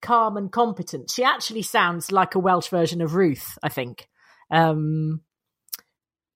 calm 0.02 0.38
and 0.38 0.52
competent. 0.52 1.10
She 1.10 1.24
actually 1.24 1.62
sounds 1.62 2.12
like 2.12 2.36
a 2.36 2.40
Welsh 2.40 2.70
version 2.70 3.02
of 3.02 3.16
Ruth. 3.16 3.58
I 3.64 3.70
think. 3.70 4.08
Um. 4.50 5.22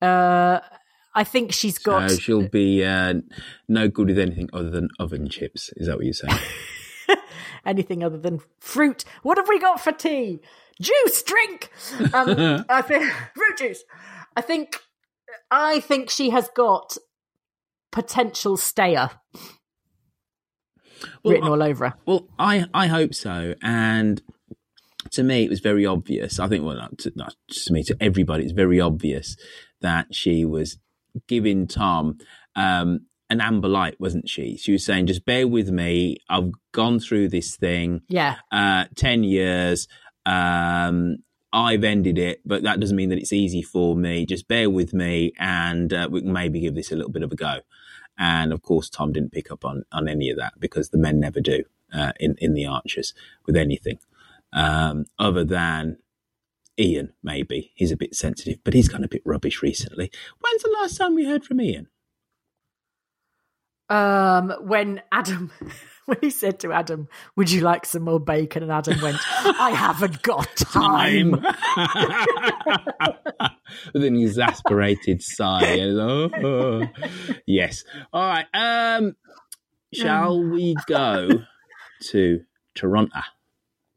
Uh. 0.02 0.60
I 1.18 1.24
think 1.24 1.54
she's 1.54 1.78
got. 1.78 2.12
So 2.12 2.18
she'll 2.18 2.50
be 2.50 2.84
uh, 2.84 3.14
no 3.70 3.88
good 3.88 4.08
with 4.08 4.20
anything 4.20 4.50
other 4.52 4.70
than 4.70 4.90
oven 5.00 5.30
chips. 5.30 5.72
Is 5.78 5.88
that 5.88 5.96
what 5.96 6.04
you're 6.06 6.14
saying? 6.14 6.38
anything 7.66 8.04
other 8.04 8.18
than 8.18 8.42
fruit. 8.60 9.06
What 9.24 9.38
have 9.38 9.48
we 9.48 9.58
got 9.60 9.80
for 9.80 9.94
tea? 9.94 10.40
Juice, 10.82 11.24
drink. 11.24 11.72
Um, 12.14 12.66
I 12.70 12.82
think 12.82 13.04
fruit 13.34 13.58
juice. 13.58 13.84
I 14.36 14.42
think 14.42 14.76
I 15.52 15.80
think 15.80 16.10
she 16.10 16.30
has 16.32 16.50
got 16.56 16.98
potential 17.92 18.58
stayer 18.58 19.10
written 21.24 21.48
all 21.48 21.64
over 21.64 21.90
her. 21.90 21.96
Well, 22.06 22.28
I 22.38 22.66
I 22.74 22.88
hope 22.88 23.14
so. 23.14 23.56
And 23.62 24.22
to 25.12 25.24
me, 25.24 25.44
it 25.44 25.50
was 25.50 25.60
very 25.60 25.86
obvious. 25.86 26.40
I 26.40 26.48
think, 26.48 26.66
well, 26.66 26.76
not 26.76 26.98
to, 27.00 27.14
not 27.16 27.36
to 27.50 27.74
me, 27.74 27.84
to 27.84 27.96
everybody, 28.02 28.44
it's 28.44 28.54
very 28.54 28.82
obvious 28.82 29.38
that 29.82 30.14
she 30.14 30.46
was 30.46 30.78
giving 31.28 31.68
Tom 31.68 32.18
um, 32.56 33.02
an 33.30 33.40
amber 33.42 33.68
light, 33.68 34.00
wasn't 34.00 34.30
she? 34.30 34.58
She 34.58 34.72
was 34.72 34.86
saying, 34.86 35.08
"Just 35.08 35.26
bear 35.26 35.48
with 35.48 35.70
me. 35.70 36.18
I've 36.30 36.52
gone 36.72 37.00
through 37.00 37.30
this 37.30 37.56
thing. 37.56 38.02
Yeah. 38.10 38.36
uh, 38.52 38.86
ten 38.96 39.24
years." 39.24 39.88
Um, 40.26 41.18
I've 41.56 41.86
ended 41.86 42.18
it, 42.18 42.42
but 42.46 42.64
that 42.64 42.82
doesn't 42.82 42.98
mean 42.98 43.08
that 43.10 43.18
it's 43.18 43.32
easy 43.32 43.62
for 43.62 43.96
me. 43.96 44.26
Just 44.26 44.50
bear 44.50 44.70
with 44.70 44.94
me, 44.94 45.32
and 45.40 45.94
uh, 45.94 46.10
we 46.12 46.22
can 46.22 46.34
maybe 46.34 46.60
give 46.60 46.76
this 46.76 46.92
a 46.92 46.98
little 46.98 47.12
bit 47.12 47.24
of 47.24 47.32
a 47.32 47.36
go. 47.36 47.60
And 48.18 48.52
of 48.52 48.62
course, 48.62 48.90
Tom 48.90 49.14
didn't 49.14 49.32
pick 49.32 49.50
up 49.50 49.64
on, 49.64 49.86
on 49.90 50.10
any 50.10 50.30
of 50.30 50.38
that 50.38 50.60
because 50.60 50.90
the 50.90 50.98
men 50.98 51.18
never 51.18 51.40
do 51.40 51.64
uh, 51.94 52.12
in 52.20 52.36
in 52.40 52.56
the 52.56 52.66
Archers 52.66 53.14
with 53.46 53.56
anything 53.56 54.00
um, 54.52 55.06
other 55.18 55.46
than 55.46 55.98
Ian. 56.78 57.14
Maybe 57.24 57.72
he's 57.74 57.92
a 57.92 57.98
bit 57.98 58.16
sensitive, 58.16 58.60
but 58.66 58.74
he's 58.74 58.90
gone 58.90 59.06
a 59.06 59.10
bit 59.10 59.22
rubbish 59.24 59.62
recently. 59.62 60.12
When's 60.40 60.64
the 60.64 60.76
last 60.82 60.98
time 60.98 61.16
we 61.16 61.26
heard 61.26 61.46
from 61.46 61.62
Ian? 61.62 61.88
Um, 63.88 64.52
when 64.62 65.02
Adam, 65.10 65.52
when 66.08 66.20
he 66.22 66.30
said 66.30 66.60
to 66.60 66.72
Adam, 66.72 67.08
"Would 67.36 67.50
you 67.50 67.62
like 67.62 67.86
some 67.86 68.04
more 68.04 68.20
bacon?" 68.20 68.62
and 68.62 68.72
Adam 68.72 69.02
went, 69.02 69.18
"I 69.44 69.72
haven't 69.72 70.22
got 70.22 70.56
time." 70.56 71.32
with 73.94 74.04
an 74.04 74.16
exasperated 74.16 75.24
sigh. 75.24 75.64
And, 75.64 76.00
oh, 76.00 76.88
yes. 77.46 77.84
All 78.14 78.28
right. 78.28 78.46
Um, 78.54 79.16
shall 79.94 80.42
we 80.44 80.76
go 80.86 81.30
to 82.12 82.42
Toronto? 82.76 83.20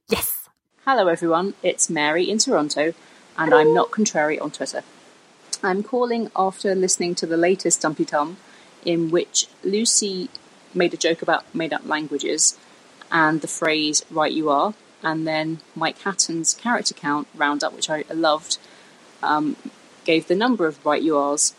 Yes. 0.09 0.49
Hello, 0.87 1.09
everyone. 1.09 1.55
It's 1.63 1.91
Mary 1.91 2.31
in 2.31 2.39
Toronto, 2.39 2.95
and 3.37 3.53
I'm 3.53 3.75
not 3.75 3.91
contrary 3.91 4.39
on 4.39 4.51
Twitter. 4.51 4.83
I'm 5.63 5.83
calling 5.83 6.31
after 6.35 6.75
listening 6.75 7.15
to 7.17 7.27
the 7.27 7.37
latest 7.37 7.83
Dumteedum, 7.83 8.37
in 8.85 9.11
which 9.11 9.49
Lucy 9.63 10.31
made 10.75 10.95
a 10.95 10.97
joke 10.97 11.23
about 11.23 11.53
made 11.55 11.73
up 11.73 11.87
languages 11.87 12.59
and 13.11 13.41
the 13.41 13.49
phrase 13.49 14.05
right 14.11 14.33
you 14.33 14.51
are, 14.51 14.75
and 15.03 15.27
then 15.27 15.61
Mike 15.75 15.99
Hatton's 16.01 16.55
character 16.55 16.95
count 16.95 17.29
roundup, 17.35 17.73
which 17.75 17.89
I 17.91 18.05
loved, 18.13 18.59
um, 19.23 19.57
gave 20.05 20.29
the 20.29 20.35
number 20.35 20.67
of 20.67 20.85
right 20.85 21.03
you 21.03 21.19
are's. 21.19 21.55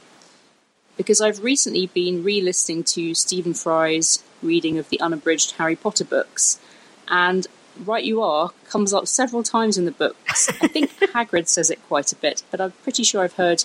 Because 0.98 1.22
I've 1.22 1.44
recently 1.44 1.88
been 1.88 2.24
re 2.24 2.42
listening 2.42 2.84
to 2.86 3.14
Stephen 3.14 3.54
Fry's 3.54 4.24
reading 4.42 4.78
of 4.78 4.90
the 4.90 5.00
unabridged 5.00 5.52
Harry 5.52 5.76
Potter 5.76 6.04
books, 6.04 6.60
and 7.08 7.48
right 7.86 8.04
you 8.04 8.22
are 8.22 8.52
comes 8.70 8.94
up 8.94 9.08
several 9.08 9.42
times 9.42 9.78
in 9.78 9.86
the 9.86 9.92
books. 9.92 10.50
I 10.62 10.68
think 10.68 10.92
Hagrid 11.00 11.48
says 11.48 11.70
it 11.70 11.82
quite 11.88 12.12
a 12.12 12.16
bit, 12.16 12.44
but 12.52 12.60
I'm 12.60 12.72
pretty 12.84 13.04
sure 13.04 13.24
I've 13.24 13.34
heard 13.34 13.64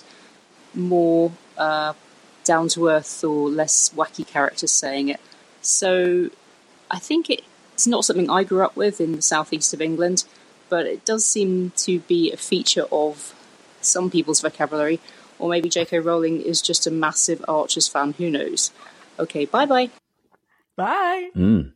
more 0.73 1.33
uh, 1.57 1.93
down 2.45 2.69
to 2.69 2.87
earth 2.87 3.23
or 3.23 3.49
less 3.49 3.89
wacky 3.89 4.25
characters 4.25 4.71
saying 4.71 5.09
it. 5.09 5.19
So 5.65 6.29
I 6.91 6.99
think 6.99 7.29
it's 7.29 7.87
not 7.87 8.05
something 8.05 8.29
I 8.29 8.43
grew 8.43 8.63
up 8.63 8.75
with 8.75 9.01
in 9.01 9.15
the 9.15 9.21
southeast 9.21 9.73
of 9.73 9.81
England, 9.81 10.23
but 10.69 10.85
it 10.85 11.05
does 11.05 11.25
seem 11.25 11.71
to 11.77 11.99
be 11.99 12.31
a 12.31 12.37
feature 12.37 12.85
of 12.91 13.33
some 13.81 14.09
people's 14.09 14.41
vocabulary, 14.41 14.99
or 15.39 15.49
maybe 15.49 15.69
J.K. 15.69 15.99
Rowling 15.99 16.41
is 16.41 16.61
just 16.61 16.87
a 16.87 16.91
massive 16.91 17.43
Archers 17.47 17.87
fan. 17.87 18.13
Who 18.13 18.29
knows? 18.29 18.71
Okay, 19.19 19.45
bye 19.45 19.65
bye. 19.65 19.89
Bye. 20.75 21.29
Mm. 21.35 21.73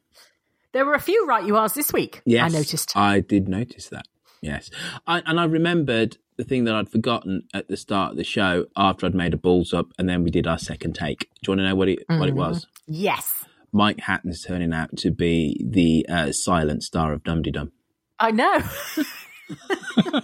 There 0.71 0.85
were 0.85 0.93
a 0.93 0.99
few 0.99 1.25
right 1.25 1.45
you 1.45 1.57
asked 1.57 1.75
this 1.75 1.91
week. 1.91 2.21
Yes, 2.25 2.53
I 2.53 2.57
noticed. 2.57 2.95
I 2.95 3.19
did 3.21 3.47
notice 3.47 3.89
that. 3.89 4.07
Yes, 4.41 4.69
I, 5.07 5.21
and 5.25 5.39
I 5.39 5.45
remembered 5.45 6.17
the 6.37 6.43
thing 6.43 6.63
that 6.65 6.75
I'd 6.75 6.89
forgotten 6.89 7.43
at 7.53 7.67
the 7.67 7.75
start 7.75 8.11
of 8.11 8.17
the 8.17 8.23
show 8.23 8.65
after 8.77 9.05
I'd 9.05 9.15
made 9.15 9.33
a 9.33 9.37
balls 9.37 9.73
up, 9.73 9.87
and 9.97 10.07
then 10.07 10.23
we 10.23 10.31
did 10.31 10.47
our 10.47 10.59
second 10.59 10.93
take. 10.93 11.19
Do 11.19 11.27
you 11.47 11.51
want 11.51 11.59
to 11.59 11.67
know 11.69 11.75
what 11.75 11.89
it 11.89 11.99
what 12.07 12.29
it 12.29 12.35
was? 12.35 12.67
Yes, 12.87 13.45
Mike 13.71 13.99
Hatton's 14.01 14.43
turning 14.43 14.73
out 14.73 14.95
to 14.97 15.11
be 15.11 15.63
the 15.67 16.05
uh, 16.09 16.31
silent 16.31 16.83
star 16.83 17.13
of 17.13 17.23
Dum 17.23 17.41
Dum. 17.41 17.71
I 18.19 18.31
know. 18.31 18.61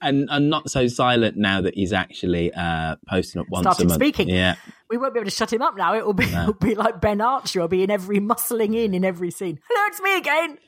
and 0.00 0.28
and 0.30 0.50
not 0.50 0.70
so 0.70 0.86
silent 0.86 1.36
now 1.36 1.60
that 1.60 1.74
he's 1.74 1.92
actually 1.92 2.52
uh, 2.52 2.96
posting 3.08 3.40
up 3.40 3.46
once 3.50 3.64
Started 3.64 3.84
a 3.84 3.88
month. 3.88 4.00
speaking. 4.00 4.28
Yeah, 4.28 4.56
we 4.90 4.96
won't 4.96 5.14
be 5.14 5.20
able 5.20 5.30
to 5.30 5.34
shut 5.36 5.52
him 5.52 5.62
up 5.62 5.76
now. 5.76 5.94
It 5.94 6.06
will 6.06 6.14
be, 6.14 6.24
it'll 6.32 6.52
be 6.54 6.74
like 6.74 7.00
Ben 7.00 7.20
Archer. 7.20 7.60
will 7.60 7.68
be 7.68 7.82
in 7.82 7.90
every 7.90 8.18
muscling 8.20 8.74
in 8.76 8.94
in 8.94 9.04
every 9.04 9.30
scene. 9.30 9.58
Hello, 9.68 9.86
it's 9.88 10.00
me 10.00 10.16
again. 10.16 10.58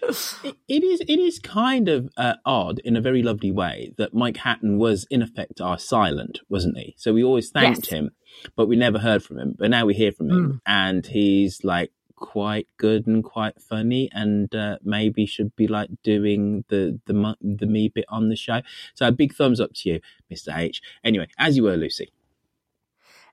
it, 0.45 0.57
it 0.69 0.85
is. 0.85 1.01
It 1.01 1.19
is 1.19 1.39
kind 1.39 1.89
of 1.89 2.11
uh, 2.17 2.35
odd 2.45 2.81
in 2.85 2.97
a 2.97 3.01
very 3.01 3.23
lovely 3.23 3.51
way 3.53 3.95
that 3.99 4.15
Mike 4.15 4.37
Hatton 4.39 4.79
was 4.79 5.07
in 5.11 5.23
effect 5.23 5.61
our 5.61 5.79
silent, 5.79 6.41
wasn't 6.49 6.77
he? 6.79 6.95
So 6.99 7.13
we 7.13 7.25
always 7.25 7.51
thanked 7.51 7.87
Yes. 7.91 7.93
him, 7.99 8.11
but 8.57 8.67
we 8.67 8.77
never 8.77 8.99
heard 8.99 9.23
from 9.23 9.39
him. 9.39 9.55
But 9.59 9.71
now 9.71 9.87
we 9.87 9.95
hear 9.95 10.13
from 10.13 10.31
him, 10.31 10.61
and 10.67 11.07
he's 11.07 11.65
like 11.65 11.93
quite 12.17 12.69
good 12.77 13.07
and 13.07 13.25
quite 13.25 13.61
funny, 13.61 14.11
and 14.13 14.55
uh, 14.55 14.77
maybe 14.83 15.25
should 15.27 15.57
be 15.57 15.67
like 15.67 15.91
doing 16.03 16.65
the 16.69 17.01
the 17.07 17.37
the 17.41 17.67
me 17.67 17.89
bit 17.89 18.05
on 18.09 18.29
the 18.29 18.37
show. 18.37 18.61
So 18.95 19.07
a 19.07 19.13
big 19.13 19.35
thumbs 19.35 19.61
up 19.61 19.73
to 19.75 19.89
you, 19.89 20.01
Mister 20.29 20.53
H. 20.55 20.83
Anyway, 21.03 21.29
as 21.39 21.57
you 21.57 21.65
were, 21.65 21.77
Lucy. 21.77 22.11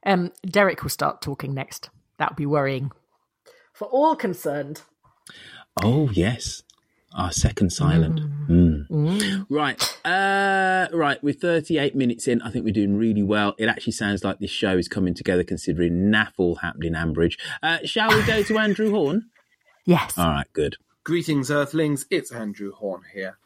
Um, 0.06 0.32
Derek 0.46 0.84
will 0.84 0.90
start 0.90 1.22
talking 1.22 1.54
next. 1.54 1.90
That 2.18 2.32
would 2.32 2.38
be 2.38 2.46
worrying 2.46 2.92
for 3.74 3.88
all 3.90 4.16
concerned. 4.16 4.84
Oh 5.84 6.10
yes, 6.12 6.64
our 7.18 7.32
second 7.32 7.72
silent. 7.72 8.22
Mm. 8.48 9.46
Right, 9.50 9.98
uh, 10.06 10.88
right. 10.94 11.22
We're 11.24 11.34
38 11.34 11.96
minutes 11.96 12.28
in. 12.28 12.42
I 12.42 12.52
think 12.52 12.64
we're 12.64 12.74
doing 12.74 12.96
really 12.96 13.24
well. 13.24 13.56
It 13.58 13.68
actually 13.68 13.94
sounds 13.94 14.24
like 14.24 14.40
this 14.40 14.52
show 14.52 14.78
is 14.78 14.88
coming 14.88 15.14
together, 15.14 15.44
considering 15.44 16.12
naffle 16.12 16.60
happened 16.62 16.86
in 16.86 16.94
Ambridge. 16.94 17.38
Uh, 17.62 17.80
shall 17.84 18.10
we 18.10 18.24
go 18.26 18.44
to 18.44 18.58
Andrew 18.58 18.92
Horn? 18.92 19.30
Yes. 19.90 20.18
All 20.18 20.28
right, 20.28 20.52
good. 20.52 20.76
Greetings, 21.06 21.50
Earthlings. 21.50 22.06
It's 22.12 22.30
Andrew 22.34 22.74
Horn 22.74 23.04
here. 23.14 23.38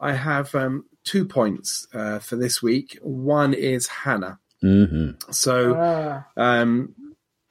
I 0.00 0.14
have 0.14 0.52
um, 0.56 0.86
two 1.04 1.24
points 1.24 1.86
uh, 1.94 2.18
for 2.18 2.34
this 2.34 2.60
week. 2.60 2.98
One 3.00 3.54
is 3.54 3.86
Hannah. 3.86 4.40
hmm 4.60 5.10
So, 5.30 6.24
um, 6.36 6.96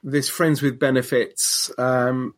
this 0.02 0.28
Friends 0.28 0.60
with 0.60 0.78
Benefits, 0.78 1.70
um, 1.78 2.34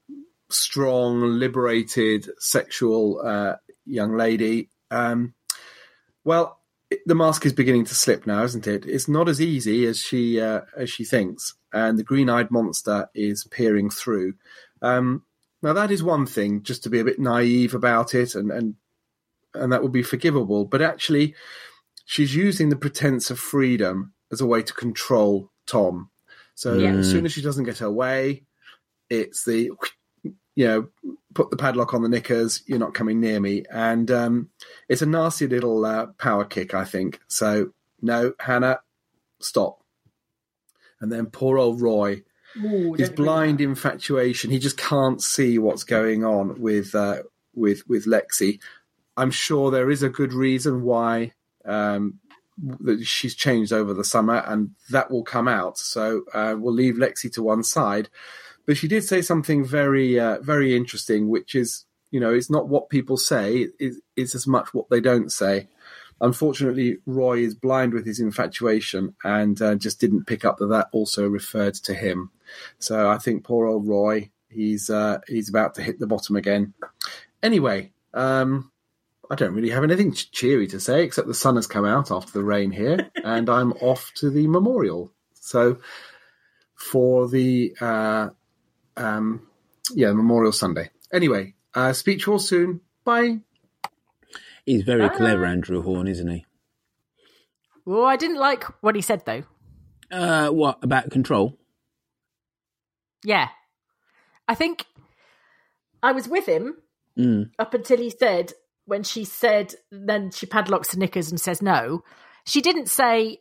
strong, 0.53 1.39
liberated, 1.39 2.29
sexual 2.39 3.21
uh, 3.25 3.57
young 3.87 4.17
lady. 4.17 4.69
Um, 4.91 5.35
well, 6.25 6.59
it- 6.91 7.01
the 7.07 7.15
mask 7.15 7.47
is 7.47 7.53
beginning 7.53 7.85
to 7.87 7.95
slip 7.95 8.27
now, 8.27 8.43
isn't 8.45 8.67
it? 8.67 8.85
It's 8.87 9.09
not 9.09 9.29
as 9.29 9.41
easy 9.41 9.87
as 9.87 9.99
she 9.99 10.41
uh, 10.41 10.63
as 10.77 10.91
she 10.91 11.05
thinks, 11.05 11.55
and 11.73 11.99
the 11.99 12.03
green-eyed 12.05 12.51
monster 12.51 13.09
is 13.15 13.45
peering 13.45 13.91
through. 13.91 14.35
Um, 14.83 15.25
now, 15.63 15.73
that 15.75 15.91
is 15.91 16.03
one 16.03 16.27
thing, 16.27 16.63
just 16.63 16.83
to 16.85 16.91
be 16.91 17.01
a 17.01 17.05
bit 17.05 17.19
naive 17.21 17.75
about 17.75 18.15
it, 18.15 18.35
and 18.35 18.51
and 18.51 18.75
and 19.55 19.73
that 19.73 19.83
would 19.83 19.93
be 19.93 20.03
forgivable. 20.03 20.65
But 20.65 20.83
actually, 20.83 21.35
she's 22.05 22.35
using 22.35 22.69
the 22.71 22.77
pretense 22.77 23.31
of 23.31 23.39
freedom 23.39 24.13
as 24.33 24.41
a 24.41 24.47
way 24.47 24.63
to 24.63 24.73
control 24.73 25.51
Tom. 25.67 26.11
So 26.55 26.75
Yeah. 26.77 26.95
as 26.95 27.11
soon 27.11 27.25
as 27.25 27.33
she 27.33 27.43
doesn't 27.43 27.65
get 27.65 27.79
her 27.79 27.91
way, 27.91 28.45
it's 29.09 29.45
the 29.45 29.71
you 30.61 30.67
know 30.67 30.89
put 31.33 31.49
the 31.49 31.57
padlock 31.57 31.95
on 31.95 32.03
the 32.03 32.09
knickers. 32.09 32.63
You're 32.67 32.79
not 32.79 32.93
coming 32.93 33.19
near 33.19 33.41
me, 33.41 33.65
and 33.73 34.11
um, 34.11 34.51
it's 34.91 35.01
a 35.01 35.07
nasty 35.07 35.47
little 35.47 35.87
uh, 35.87 36.09
power 36.19 36.45
kick, 36.45 36.75
I 36.75 36.85
think. 36.85 37.19
So 37.29 37.73
no, 38.03 38.35
Hannah, 38.39 38.81
stop. 39.39 39.83
And 41.01 41.11
then 41.11 41.27
poor 41.27 41.57
old 41.57 41.81
Roy, 41.81 42.25
his 42.99 43.09
blind 43.09 43.63
infatuation. 43.63 44.51
He 44.51 44.59
just 44.59 44.77
can't 44.77 45.23
see 45.23 45.59
what's 45.59 45.85
going 45.85 46.27
on 46.27 46.61
with 46.61 46.95
uh, 46.95 47.23
with 47.55 47.89
with 47.89 48.05
Lexi. 48.05 48.61
I'm 49.17 49.31
sure 49.31 49.71
there 49.71 49.91
is 49.91 50.03
a 50.03 50.11
good 50.11 50.35
reason 50.35 50.83
why 50.83 51.33
um, 51.65 52.19
that 52.81 53.03
she's 53.07 53.35
changed 53.35 53.73
over 53.73 53.95
the 53.95 54.05
summer, 54.05 54.45
and 54.47 54.73
that 54.91 55.11
will 55.11 55.25
come 55.25 55.49
out. 55.49 55.79
So 55.79 56.25
uh, 56.35 56.55
we'll 56.59 56.75
leave 56.75 56.97
Lexi 56.97 57.33
to 57.33 57.43
one 57.43 57.63
side. 57.63 58.11
But 58.71 58.77
she 58.77 58.87
did 58.87 59.03
say 59.03 59.21
something 59.21 59.65
very 59.65 60.21
uh, 60.21 60.39
very 60.43 60.77
interesting, 60.77 61.29
which 61.29 61.57
is 61.57 61.87
you 62.13 62.21
know 62.21 62.33
it's 62.33 62.51
not 62.51 62.69
what 62.69 62.89
people 62.89 63.17
say; 63.17 63.67
it, 63.81 63.95
it's 64.15 64.37
as 64.37 64.47
much 64.47 64.73
what 64.73 64.89
they 64.91 65.01
don't 65.01 65.33
say. 65.33 65.67
Unfortunately, 66.21 66.99
Roy 67.05 67.39
is 67.39 67.57
blind 67.57 67.93
with 67.93 68.07
his 68.07 68.21
infatuation 68.21 69.17
and 69.25 69.61
uh, 69.61 69.75
just 69.75 69.99
didn't 70.01 70.29
pick 70.29 70.45
up 70.45 70.59
that 70.59 70.69
that 70.69 70.87
also 70.93 71.29
referred 71.29 71.75
to 71.75 71.95
him. 71.95 72.31
So 72.79 73.11
I 73.11 73.19
think 73.19 73.43
poor 73.43 73.67
old 73.67 73.89
Roy, 73.89 74.31
he's 74.49 74.89
uh, 74.89 75.19
he's 75.27 75.49
about 75.49 75.75
to 75.75 75.83
hit 75.83 75.99
the 75.99 76.07
bottom 76.07 76.37
again. 76.37 76.73
Anyway, 77.43 77.91
um, 78.15 78.71
I 79.29 79.35
don't 79.35 79.55
really 79.55 79.71
have 79.71 79.83
anything 79.83 80.13
cheery 80.13 80.69
to 80.69 80.79
say 80.79 81.03
except 81.03 81.27
the 81.27 81.35
sun 81.35 81.57
has 81.57 81.67
come 81.67 81.85
out 81.85 82.13
after 82.13 82.31
the 82.31 82.45
rain 82.45 82.71
here, 82.71 83.11
and 83.25 83.51
I'm 83.51 83.73
off 83.73 84.13
to 84.19 84.31
the 84.31 84.47
memorial. 84.47 85.11
So 85.41 85.79
for 86.77 87.27
the 87.27 87.75
uh, 87.81 88.29
um, 89.01 89.47
yeah 89.95 90.13
Memorial 90.13 90.53
Sunday. 90.53 90.91
Anyway, 91.13 91.55
uh, 91.75 91.93
speak 91.93 92.21
to 92.21 92.33
all 92.33 92.39
soon. 92.39 92.81
Bye. 93.05 93.39
He's 94.67 94.83
very 94.85 95.09
Bye. 95.09 95.15
clever, 95.17 95.45
Andrew 95.45 95.83
Horn, 95.83 96.07
isn't 96.07 96.29
he? 96.31 96.47
Well, 97.85 98.05
I 98.05 98.17
didn't 98.17 98.37
like 98.39 98.65
what 98.83 98.95
he 98.95 99.01
said 99.03 99.25
though. 99.25 99.43
Uh, 100.11 100.49
what 100.51 100.79
about 100.83 101.11
control? 101.11 101.59
Yeah. 103.25 103.49
I 104.49 104.55
think 104.55 104.85
I 106.03 106.13
was 106.13 106.29
with 106.29 106.47
him 106.47 106.77
Mm. 107.19 107.51
up 107.59 107.75
until 107.75 107.99
he 107.99 108.09
said, 108.09 108.53
when 108.87 109.03
she 109.03 109.25
said, 109.25 109.75
then 109.91 110.31
she 110.31 110.47
padlocks 110.47 110.93
the 110.93 110.97
knickers 110.99 111.31
and 111.31 111.41
says 111.41 111.61
no. 111.61 112.03
She 112.47 112.61
didn't 112.61 112.89
say, 112.89 113.39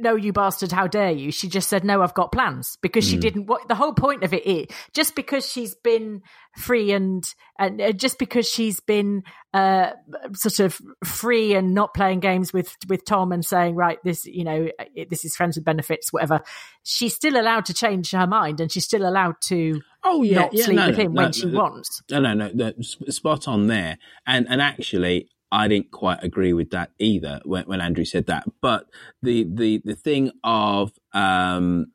no, 0.00 0.16
you 0.16 0.32
bastard, 0.32 0.72
how 0.72 0.86
dare 0.86 1.10
you? 1.10 1.30
She 1.30 1.48
just 1.48 1.68
said, 1.68 1.84
no, 1.84 2.02
I've 2.02 2.14
got 2.14 2.32
plans 2.32 2.76
because 2.82 3.06
she 3.06 3.16
Mm. 3.16 3.20
didn't. 3.20 3.46
What 3.46 3.68
the 3.68 3.74
whole 3.74 3.92
point 3.94 4.24
of 4.24 4.32
it 4.34 4.46
is 4.46 4.66
just 4.94 5.14
because 5.14 5.48
she's 5.48 5.74
been 5.74 6.22
free 6.58 6.92
and, 6.92 7.24
and 7.58 7.80
uh, 7.80 7.92
just 7.92 8.18
because 8.18 8.48
she's 8.48 8.80
been 8.80 9.22
uh, 9.54 9.90
sort 10.34 10.60
of 10.60 10.80
free 11.04 11.54
and 11.54 11.74
not 11.74 11.94
playing 11.94 12.20
games 12.20 12.52
with, 12.52 12.76
with 12.88 13.04
Tom 13.04 13.32
and 13.32 13.44
saying, 13.44 13.74
right, 13.76 13.98
this, 14.04 14.24
you 14.26 14.44
know, 14.44 14.68
it, 14.94 15.10
this 15.10 15.24
is 15.24 15.36
friends 15.36 15.56
with 15.56 15.64
benefits, 15.64 16.12
whatever. 16.12 16.40
She's 16.82 17.14
still 17.14 17.36
allowed 17.40 17.66
to 17.66 17.74
change 17.74 18.10
her 18.12 18.26
mind 18.26 18.60
and 18.60 18.72
she's 18.72 18.84
still 18.84 19.08
allowed 19.08 19.36
to 19.48 19.80
Oh 20.02 20.22
yeah, 20.22 20.36
not 20.36 20.54
yeah, 20.54 20.64
sleep 20.64 20.76
no, 20.76 20.86
with 20.88 20.96
him 20.96 21.12
no, 21.12 21.22
when 21.22 21.32
she 21.32 21.46
no, 21.46 21.58
wants. 21.58 22.02
No, 22.10 22.20
no, 22.20 22.32
no, 22.32 22.50
no, 22.54 22.72
spot 22.80 23.46
on 23.46 23.66
there. 23.66 23.98
And 24.26 24.46
and 24.48 24.62
actually, 24.62 25.28
I 25.52 25.68
didn't 25.68 25.90
quite 25.90 26.22
agree 26.22 26.52
with 26.52 26.70
that 26.70 26.90
either 26.98 27.40
when, 27.44 27.64
when 27.64 27.80
Andrew 27.80 28.04
said 28.04 28.26
that. 28.26 28.44
But 28.60 28.86
the 29.22 29.44
the 29.52 29.82
the 29.84 29.94
thing 29.96 30.30
of 30.44 30.92
um, 31.12 31.92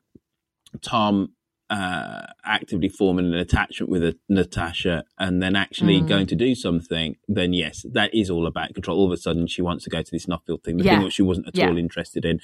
Tom 0.81 1.31
uh, 1.69 2.27
actively 2.45 2.89
forming 2.89 3.25
an 3.25 3.33
attachment 3.33 3.89
with 3.89 4.03
a, 4.03 4.15
Natasha 4.29 5.03
and 5.17 5.41
then 5.41 5.55
actually 5.55 5.99
Mm. 6.01 6.05
going 6.07 6.27
to 6.27 6.35
do 6.35 6.53
something, 6.53 7.15
then 7.27 7.53
yes, 7.53 7.83
that 7.91 8.13
is 8.13 8.29
all 8.29 8.45
about 8.45 8.75
control. 8.75 8.99
All 8.99 9.07
of 9.07 9.11
a 9.11 9.17
sudden, 9.17 9.47
she 9.47 9.63
wants 9.63 9.83
to 9.85 9.89
go 9.89 10.03
to 10.03 10.11
this 10.11 10.27
Nuffield 10.27 10.63
thing, 10.63 10.77
the 10.77 10.83
Yeah. 10.83 10.97
thing 10.97 11.05
that 11.05 11.13
she 11.13 11.23
wasn't 11.23 11.47
at 11.47 11.57
Yeah. 11.57 11.69
all 11.69 11.77
interested 11.77 12.23
in. 12.23 12.39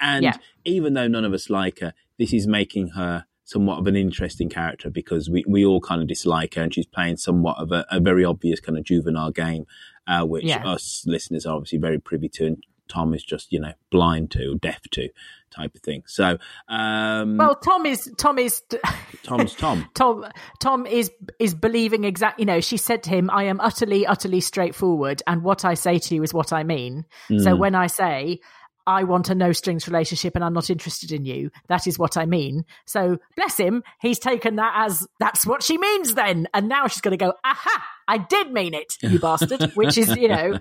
And 0.00 0.24
Yeah. 0.24 0.36
even 0.64 0.94
though 0.94 1.06
none 1.06 1.26
of 1.26 1.34
us 1.34 1.50
like 1.50 1.80
her, 1.80 1.92
this 2.18 2.32
is 2.32 2.46
making 2.46 2.88
her 2.88 3.26
somewhat 3.44 3.78
of 3.78 3.86
an 3.86 3.96
interesting 3.96 4.48
character 4.48 4.88
because 4.88 5.28
we, 5.28 5.44
we 5.46 5.66
all 5.66 5.80
kind 5.80 6.00
of 6.00 6.08
dislike 6.08 6.54
her 6.54 6.62
and 6.62 6.72
she's 6.72 6.86
playing 6.86 7.18
somewhat 7.18 7.58
of 7.58 7.72
a, 7.72 7.84
a 7.90 8.00
very 8.00 8.24
obvious 8.24 8.58
kind 8.60 8.78
of 8.78 8.84
juvenile 8.84 9.30
game, 9.32 9.66
uh, 10.06 10.24
which 10.24 10.44
Yeah. 10.44 10.66
us 10.68 11.04
listeners 11.06 11.46
are 11.46 11.54
obviously 11.56 11.78
very 11.78 11.98
privy 11.98 12.28
to 12.30 12.46
and 12.46 12.64
Tom 12.88 13.14
is 13.14 13.22
just, 13.24 13.52
you 13.52 13.60
know, 13.60 13.72
blind 13.90 14.30
to, 14.32 14.58
deaf 14.60 14.82
to 14.90 15.08
type 15.50 15.74
of 15.74 15.80
thing. 15.80 16.02
So, 16.06 16.36
um, 16.68 17.38
Well, 17.38 17.54
Tom 17.54 17.86
is 17.86 18.12
Tom 18.18 18.38
is 18.38 18.62
Tom's 19.22 19.54
Tom. 19.54 19.88
Tom 19.94 20.26
Tom 20.60 20.84
is 20.86 21.10
is 21.38 21.54
believing 21.54 22.04
exactly. 22.04 22.42
You 22.42 22.46
know, 22.46 22.60
she 22.60 22.76
said 22.76 23.02
to 23.04 23.10
him, 23.10 23.30
"I 23.30 23.44
am 23.44 23.60
utterly, 23.60 24.04
utterly 24.06 24.40
straightforward, 24.40 25.22
and 25.26 25.42
what 25.42 25.64
I 25.64 25.74
say 25.74 25.98
to 25.98 26.14
you 26.14 26.22
is 26.22 26.34
what 26.34 26.52
I 26.52 26.64
mean." 26.64 27.06
So 27.28 27.34
Mm. 27.54 27.58
when 27.58 27.74
I 27.74 27.86
say 27.86 28.40
I 28.86 29.04
want 29.04 29.30
a 29.30 29.34
no 29.34 29.52
strings 29.52 29.86
relationship 29.86 30.34
and 30.34 30.44
I'm 30.44 30.52
not 30.52 30.70
interested 30.70 31.12
in 31.12 31.24
you. 31.24 31.50
That 31.68 31.86
is 31.86 31.98
what 31.98 32.16
I 32.16 32.26
mean. 32.26 32.64
So 32.86 33.18
bless 33.36 33.56
him. 33.56 33.82
He's 34.00 34.18
taken 34.18 34.56
that 34.56 34.74
as 34.76 35.06
that's 35.18 35.46
what 35.46 35.62
she 35.62 35.78
means 35.78 36.14
then. 36.14 36.48
And 36.54 36.68
now 36.68 36.86
she's 36.86 37.00
going 37.00 37.16
to 37.16 37.24
go, 37.24 37.34
aha, 37.44 37.86
I 38.08 38.18
did 38.18 38.52
mean 38.52 38.74
it, 38.74 38.94
you 39.02 39.18
bastard, 39.20 39.72
which 39.74 39.96
is, 39.96 40.16
you 40.16 40.28
know, 40.28 40.58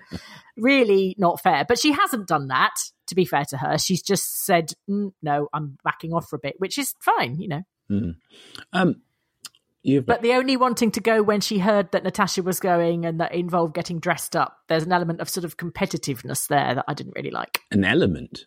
really 0.58 1.16
not 1.18 1.42
fair. 1.42 1.66
But 1.68 1.80
she 1.80 1.92
hasn't 1.92 2.28
done 2.28 2.48
that, 2.48 2.76
to 3.08 3.16
be 3.16 3.26
fair 3.26 3.46
to 3.46 3.58
her. 3.58 3.78
She's 3.78 4.02
just 4.02 4.46
said, 4.46 4.74
mm, 4.90 5.12
no, 5.22 5.50
I'm 5.54 5.78
backing 5.84 6.14
off 6.14 6.30
for 6.30 6.36
a 6.36 6.40
bit, 6.40 6.56
which 6.60 6.78
is 6.78 6.94
fine, 7.00 7.40
you 7.40 7.48
know. 7.48 7.62
Mm. 7.90 8.16
Um, 8.74 9.02
You've 9.84 10.06
but 10.06 10.22
the 10.22 10.34
only 10.34 10.58
wanting 10.58 10.92
to 10.92 11.02
go 11.02 11.24
when 11.24 11.42
she 11.42 11.58
heard 11.58 11.92
that 11.92 12.04
Natasha 12.04 12.44
was 12.44 12.60
going 12.60 13.06
and 13.06 13.20
that 13.20 13.34
involved 13.34 13.74
getting 13.74 14.00
dressed 14.00 14.36
up. 14.36 14.60
There's 14.68 14.84
an 14.84 14.92
element 14.92 15.22
of 15.22 15.30
sort 15.30 15.44
of 15.44 15.58
competitiveness 15.58 16.48
there 16.48 16.76
that 16.76 16.86
I 16.88 16.94
didn't 16.94 17.14
really 17.16 17.32
like. 17.32 17.62
An 17.72 17.84
element? 17.84 18.46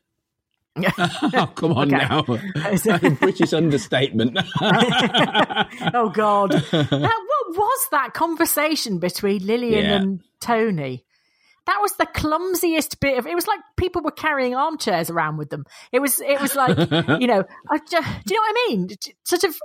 oh, 0.76 1.52
come 1.56 1.72
on 1.72 1.88
now. 1.88 2.22
British 2.22 3.52
understatement. 3.52 4.38
oh, 4.60 6.10
God. 6.10 6.52
That, 6.52 6.90
what 6.90 7.56
was 7.56 7.88
that 7.90 8.14
conversation 8.14 8.98
between 8.98 9.44
Lilian 9.44 9.84
yeah. 9.84 9.96
and 9.96 10.20
Tony? 10.40 11.04
That 11.66 11.78
was 11.80 11.92
the 11.96 12.04
clumsiest 12.04 13.00
bit 13.00 13.16
of 13.16 13.26
it. 13.26 13.34
Was 13.34 13.46
like 13.46 13.60
people 13.78 14.02
were 14.02 14.10
carrying 14.10 14.54
armchairs 14.54 15.08
around 15.08 15.38
with 15.38 15.48
them. 15.48 15.64
It 15.92 16.00
was. 16.00 16.20
It 16.20 16.38
was 16.38 16.54
like 16.54 16.76
you 16.76 17.26
know. 17.26 17.42
I, 17.70 17.78
do 17.78 17.96
you 17.96 18.00
know 18.00 18.42
what 18.42 18.54
I 18.54 18.66
mean? 18.68 18.88
Sort 19.24 19.44
of 19.44 19.56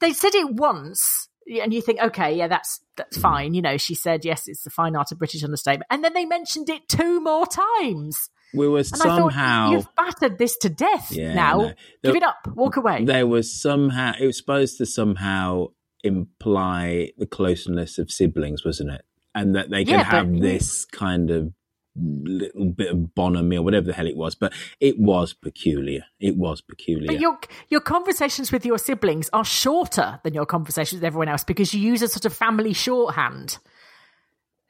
they 0.00 0.12
said 0.12 0.34
it 0.34 0.50
once 0.50 1.28
and 1.48 1.72
you 1.72 1.80
think, 1.80 2.00
okay, 2.00 2.36
yeah, 2.36 2.48
that's 2.48 2.80
that's 2.96 3.18
mm. 3.18 3.22
fine. 3.22 3.54
You 3.54 3.62
know, 3.62 3.76
she 3.76 3.94
said, 3.94 4.24
yes, 4.24 4.48
it's 4.48 4.64
the 4.64 4.70
fine 4.70 4.96
art 4.96 5.12
of 5.12 5.18
British 5.18 5.42
understatement, 5.44 5.86
and 5.90 6.04
then 6.04 6.14
they 6.14 6.24
mentioned 6.24 6.68
it 6.68 6.88
two 6.88 7.20
more 7.20 7.46
times. 7.46 8.30
We 8.54 8.66
were 8.66 8.78
and 8.78 8.86
somehow 8.86 9.66
thought, 9.66 9.72
you've 9.72 9.94
battered 9.94 10.38
this 10.38 10.56
to 10.58 10.68
death. 10.68 11.10
Yeah, 11.10 11.34
now 11.34 11.58
no. 11.58 11.72
give 12.02 12.16
it 12.16 12.22
up, 12.22 12.36
walk 12.54 12.76
away. 12.76 13.04
There 13.04 13.26
was 13.26 13.52
somehow 13.52 14.12
it 14.18 14.26
was 14.26 14.36
supposed 14.36 14.78
to 14.78 14.86
somehow 14.86 15.68
imply 16.02 17.10
the 17.18 17.26
closeness 17.26 17.98
of 17.98 18.10
siblings, 18.10 18.64
wasn't 18.64 18.90
it? 18.90 19.02
And 19.34 19.54
that 19.56 19.70
they 19.70 19.84
can 19.84 19.94
Yeah, 19.94 20.04
have 20.04 20.32
but- 20.32 20.40
this 20.40 20.84
kind 20.86 21.30
of 21.30 21.52
little 22.00 22.66
bit 22.66 22.90
of 22.92 23.14
bonhomie 23.14 23.56
or 23.56 23.62
whatever 23.62 23.86
the 23.86 23.92
hell 23.92 24.06
it 24.06 24.16
was. 24.16 24.34
But 24.34 24.52
it 24.80 24.98
was 24.98 25.32
peculiar. 25.34 26.04
It 26.20 26.36
was 26.36 26.60
peculiar. 26.60 27.06
But 27.06 27.20
your 27.20 27.38
your 27.68 27.80
conversations 27.80 28.52
with 28.52 28.64
your 28.66 28.78
siblings 28.78 29.28
are 29.32 29.44
shorter 29.44 30.20
than 30.24 30.34
your 30.34 30.46
conversations 30.46 31.00
with 31.00 31.04
everyone 31.06 31.28
else 31.28 31.44
because 31.44 31.72
you 31.74 31.80
use 31.80 32.02
a 32.02 32.08
sort 32.08 32.24
of 32.24 32.32
family 32.32 32.72
shorthand. 32.72 33.58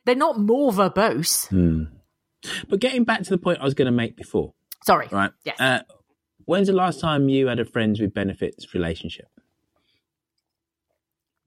They're 0.04 0.14
not 0.14 0.38
more 0.40 0.72
verbose. 0.72 1.48
Hmm. 1.48 1.84
But 2.68 2.80
getting 2.80 3.04
back 3.04 3.22
to 3.24 3.30
the 3.30 3.38
point 3.38 3.58
I 3.60 3.64
was 3.64 3.74
going 3.74 3.86
to 3.86 3.92
make 3.92 4.16
before, 4.16 4.54
Sorry. 4.84 5.08
right? 5.10 5.32
Yes. 5.44 5.60
Uh, 5.60 5.80
when's 6.44 6.68
the 6.68 6.72
last 6.72 7.00
time 7.00 7.28
you 7.28 7.48
had 7.48 7.58
a 7.58 7.64
friends 7.64 8.00
with 8.00 8.14
benefits 8.14 8.72
relationship? 8.74 9.26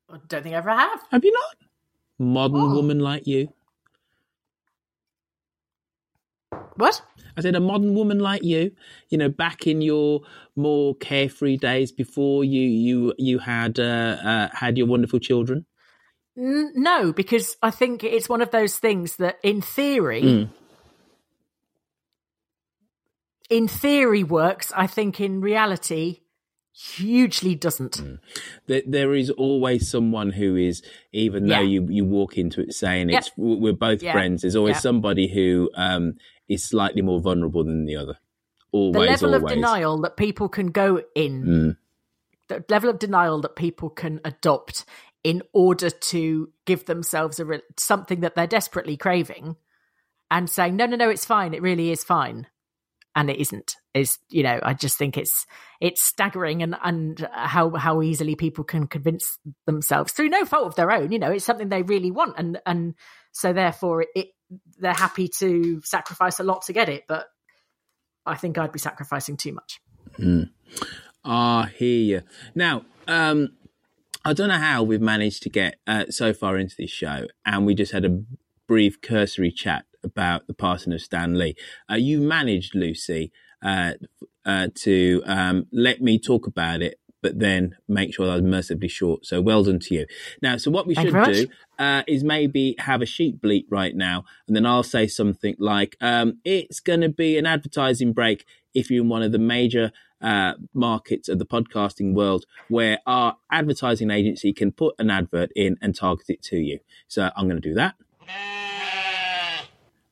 I 0.10 0.18
don't 0.28 0.44
think 0.44 0.54
I 0.54 0.58
ever 0.58 0.70
have. 0.70 1.00
Have 1.12 1.24
you 1.24 1.32
not? 1.32 1.56
Modern 2.20 2.62
Oh. 2.62 2.76
woman 2.76 3.00
like 3.00 3.26
you. 3.26 3.54
What? 6.76 7.02
I 7.38 7.42
said 7.42 7.56
a 7.56 7.60
modern 7.60 7.94
woman 7.96 8.20
like 8.20 8.44
you, 8.44 8.72
you 9.10 9.18
know, 9.18 9.30
back 9.30 9.68
in 9.68 9.82
your 9.82 10.22
more 10.56 10.96
carefree 10.96 11.58
days 11.58 11.92
before 11.92 12.44
you 12.44 12.62
you 12.62 13.14
you 13.18 13.40
had 13.40 13.80
uh, 13.80 14.18
uh, 14.24 14.50
had 14.54 14.78
your 14.78 14.88
wonderful 14.88 15.20
children. 15.20 15.66
No, 16.36 17.12
because 17.14 17.58
I 17.62 17.72
think 17.72 18.04
it's 18.04 18.30
one 18.30 18.42
of 18.42 18.52
those 18.52 18.78
things 18.78 19.18
that, 19.18 19.38
in 19.44 19.62
theory, 19.62 20.22
Mm. 20.24 20.50
in 23.50 23.68
theory 23.68 24.24
works. 24.24 24.72
I 24.76 24.88
think 24.88 25.20
in 25.20 25.42
reality, 25.42 26.22
hugely 26.74 27.54
doesn't. 27.56 28.02
There, 28.68 28.82
there 28.88 29.14
is 29.14 29.30
always 29.30 29.90
someone 29.90 30.32
who 30.32 30.56
is, 30.56 30.82
even 31.12 31.48
though 31.48 31.60
you 31.60 31.86
you 31.90 32.06
walk 32.06 32.38
into 32.38 32.62
it 32.62 32.74
saying 32.74 33.10
Yep. 33.10 33.20
it's 33.20 33.32
we're 33.38 33.74
both 33.74 34.02
Yeah. 34.02 34.14
friends. 34.14 34.42
There's 34.42 34.56
always 34.56 34.78
Yeah. 34.78 34.82
somebody 34.82 35.28
who 35.28 35.70
um, 35.76 36.16
is 36.52 36.64
slightly 36.64 37.02
more 37.02 37.20
vulnerable 37.20 37.64
than 37.64 37.86
the 37.86 37.96
other. 37.96 38.18
Always, 38.72 38.94
the 38.94 39.00
level 39.00 39.36
always. 39.36 39.44
of 39.44 39.50
denial 39.50 40.02
that 40.02 40.18
people 40.18 40.50
can 40.50 40.68
go 40.68 41.02
in, 41.16 41.44
Mm. 41.46 41.78
the 42.48 42.66
level 42.70 42.90
of 42.90 43.00
denial 43.00 43.42
that 43.42 43.56
people 43.56 43.90
can 43.90 44.20
adopt 44.24 44.86
in 45.24 45.44
order 45.54 45.90
to 45.90 46.50
give 46.66 46.86
themselves 46.86 47.40
a 47.40 47.46
re- 47.46 47.62
something 47.78 48.22
that 48.22 48.36
they're 48.36 48.48
desperately 48.48 48.98
craving, 48.98 49.56
and 50.30 50.50
saying, 50.50 50.76
"No, 50.76 50.86
no, 50.86 50.96
no, 50.96 51.10
it's 51.10 51.26
fine. 51.26 51.54
It 51.54 51.62
really 51.62 51.92
is 51.92 52.04
fine." 52.04 52.48
and 53.16 53.30
it 53.30 53.40
isn't 53.40 53.76
is 53.94 54.18
you 54.30 54.42
know 54.42 54.60
i 54.64 54.74
just 54.74 54.98
think 54.98 55.18
it's 55.18 55.46
it's 55.82 56.02
staggering 56.02 56.64
and 56.64 56.76
and 56.84 57.28
how 57.34 57.70
how 57.72 58.02
easily 58.02 58.36
people 58.36 58.64
can 58.64 58.88
convince 58.88 59.38
themselves 59.66 60.14
through 60.14 60.30
no 60.30 60.46
fault 60.46 60.66
of 60.68 60.76
their 60.76 60.92
own 60.92 61.12
you 61.12 61.20
know 61.20 61.30
it's 61.32 61.44
something 61.44 61.70
they 61.70 61.82
really 61.84 62.12
want 62.12 62.34
and 62.38 62.60
and 62.66 62.96
so 63.34 63.52
therefore 63.52 64.02
it, 64.04 64.08
it 64.16 64.28
they're 64.80 64.94
happy 64.94 65.28
to 65.28 65.82
sacrifice 65.84 66.40
a 66.40 66.44
lot 66.44 66.62
to 66.64 66.74
get 66.74 66.90
it 66.90 67.04
but 67.08 67.28
i 68.26 68.36
think 68.36 68.58
i'd 68.58 68.72
be 68.72 68.80
sacrificing 68.80 69.38
too 69.38 69.54
much 69.54 69.80
Mm. 70.20 70.50
Hear 71.78 72.04
you. 72.04 72.22
Now, 72.56 72.86
um, 73.08 73.50
I 74.24 74.34
don't 74.34 74.50
know 74.50 74.58
how 74.58 74.84
we've 74.84 75.02
managed 75.02 75.44
to 75.44 75.50
get 75.50 75.78
uh, 75.88 76.06
so 76.10 76.34
far 76.34 76.58
into 76.58 76.76
this 76.78 76.92
show, 76.92 77.28
and 77.46 77.66
we 77.66 77.76
just 77.76 77.92
had 77.92 78.06
a 78.06 78.24
brief 78.68 79.02
cursory 79.02 79.52
chat 79.52 79.86
about 80.04 80.48
the 80.48 80.54
passing 80.54 80.94
of 80.94 81.02
Stan 81.02 81.38
Lee. 81.38 81.56
Uh, 81.90 81.96
you 81.96 82.22
managed, 82.22 82.76
Lucy, 82.76 83.32
uh, 83.64 83.94
uh, 84.46 84.68
to 84.76 85.22
um, 85.26 85.68
let 85.72 86.02
me 86.02 86.20
talk 86.20 86.48
about 86.48 86.82
it, 86.82 87.00
but 87.22 87.40
then 87.40 87.76
make 87.88 88.14
sure 88.14 88.26
that 88.26 88.34
I 88.34 88.36
was 88.36 88.44
mercifully 88.44 88.88
short. 88.88 89.26
So 89.26 89.42
well 89.42 89.64
done 89.64 89.80
to 89.80 89.94
you. 89.94 90.06
Now, 90.42 90.58
so 90.58 90.72
what 90.72 90.88
we 90.88 90.96
Thank 90.96 91.10
should 91.10 91.34
do 91.34 91.48
uh, 91.80 92.04
is 92.08 92.24
maybe 92.24 92.76
have 92.80 93.02
a 93.02 93.06
sheep 93.06 93.42
bleep 93.42 93.66
right 93.70 93.96
now, 93.96 94.26
and 94.48 94.56
then 94.56 94.66
I'll 94.66 94.84
say 94.84 95.08
something 95.08 95.56
like, 95.60 95.98
um, 96.02 96.40
"It's 96.44 96.80
going 96.80 97.02
to 97.02 97.10
be 97.10 97.38
an 97.38 97.46
advertising 97.46 98.14
break 98.14 98.46
if 98.74 98.90
you're 98.90 99.04
in 99.04 99.10
one 99.10 99.24
of 99.24 99.32
the 99.32 99.40
major 99.40 99.92
uh, 100.22 100.54
markets 100.74 101.30
of 101.30 101.40
the 101.40 101.46
podcasting 101.46 102.14
world 102.14 102.46
where 102.68 103.00
our 103.08 103.38
advertising 103.52 104.12
agency 104.12 104.54
can 104.54 104.72
put 104.72 104.96
an 105.00 105.10
advert 105.10 105.52
in 105.56 105.78
and 105.82 105.96
target 105.96 106.30
it 106.30 106.42
to 106.44 106.58
you." 106.58 106.80
So 107.08 107.32
I'm 107.36 107.48
going 107.48 107.62
to 107.62 107.70
do 107.70 107.76
that. 107.76 107.96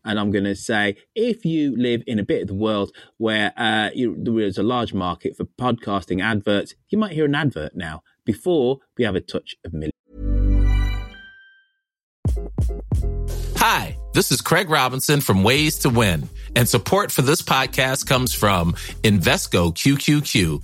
And 0.10 0.20
I'm 0.20 0.32
going 0.32 0.45
to 0.45 0.55
say, 0.55 0.95
if 1.14 1.45
you 1.45 1.78
live 1.78 2.01
in 2.07 2.18
a 2.18 2.24
bit 2.24 2.41
of 2.41 2.47
the 2.47 2.55
world 2.55 2.91
where 3.18 3.53
uh, 3.55 3.91
you, 3.93 4.16
there 4.18 4.39
is 4.39 4.57
a 4.57 4.64
large 4.64 4.91
market 4.91 5.38
for 5.38 5.43
podcasting 5.45 6.20
adverts, 6.20 6.74
you 6.88 6.97
might 6.97 7.12
hear 7.12 7.26
an 7.26 7.36
advert 7.36 7.76
now 7.76 8.01
before 8.26 8.80
we 8.97 9.03
have 9.03 9.14
a 9.14 9.22
touch 9.22 9.55
of 9.64 9.72
million. 9.72 9.91
Hi, 13.57 13.95
this 14.16 14.32
is 14.32 14.41
Craig 14.41 14.72
Robinson 14.72 15.22
from 15.22 15.43
Ways 15.43 15.78
to 15.80 15.89
Win, 15.89 16.28
and 16.55 16.68
support 16.68 17.12
for 17.12 17.22
this 17.22 17.43
podcast 17.43 18.07
comes 18.07 18.34
from 18.34 18.74
Invesco 19.03 19.72
QQQ, 19.72 20.64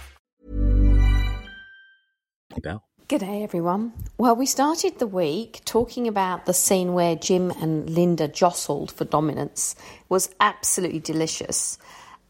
Bell. 2.59 2.83
day, 3.07 3.43
everyone. 3.43 3.93
Well, 4.17 4.35
we 4.35 4.45
started 4.45 4.99
the 4.99 5.07
week 5.07 5.61
talking 5.65 6.07
about 6.07 6.45
the 6.45 6.53
scene 6.53 6.93
where 6.93 7.15
Jim 7.15 7.51
and 7.51 7.89
Linda 7.89 8.27
jostled 8.27 8.91
for 8.91 9.05
dominance. 9.05 9.75
It 9.79 10.09
was 10.09 10.33
absolutely 10.39 10.99
delicious. 10.99 11.77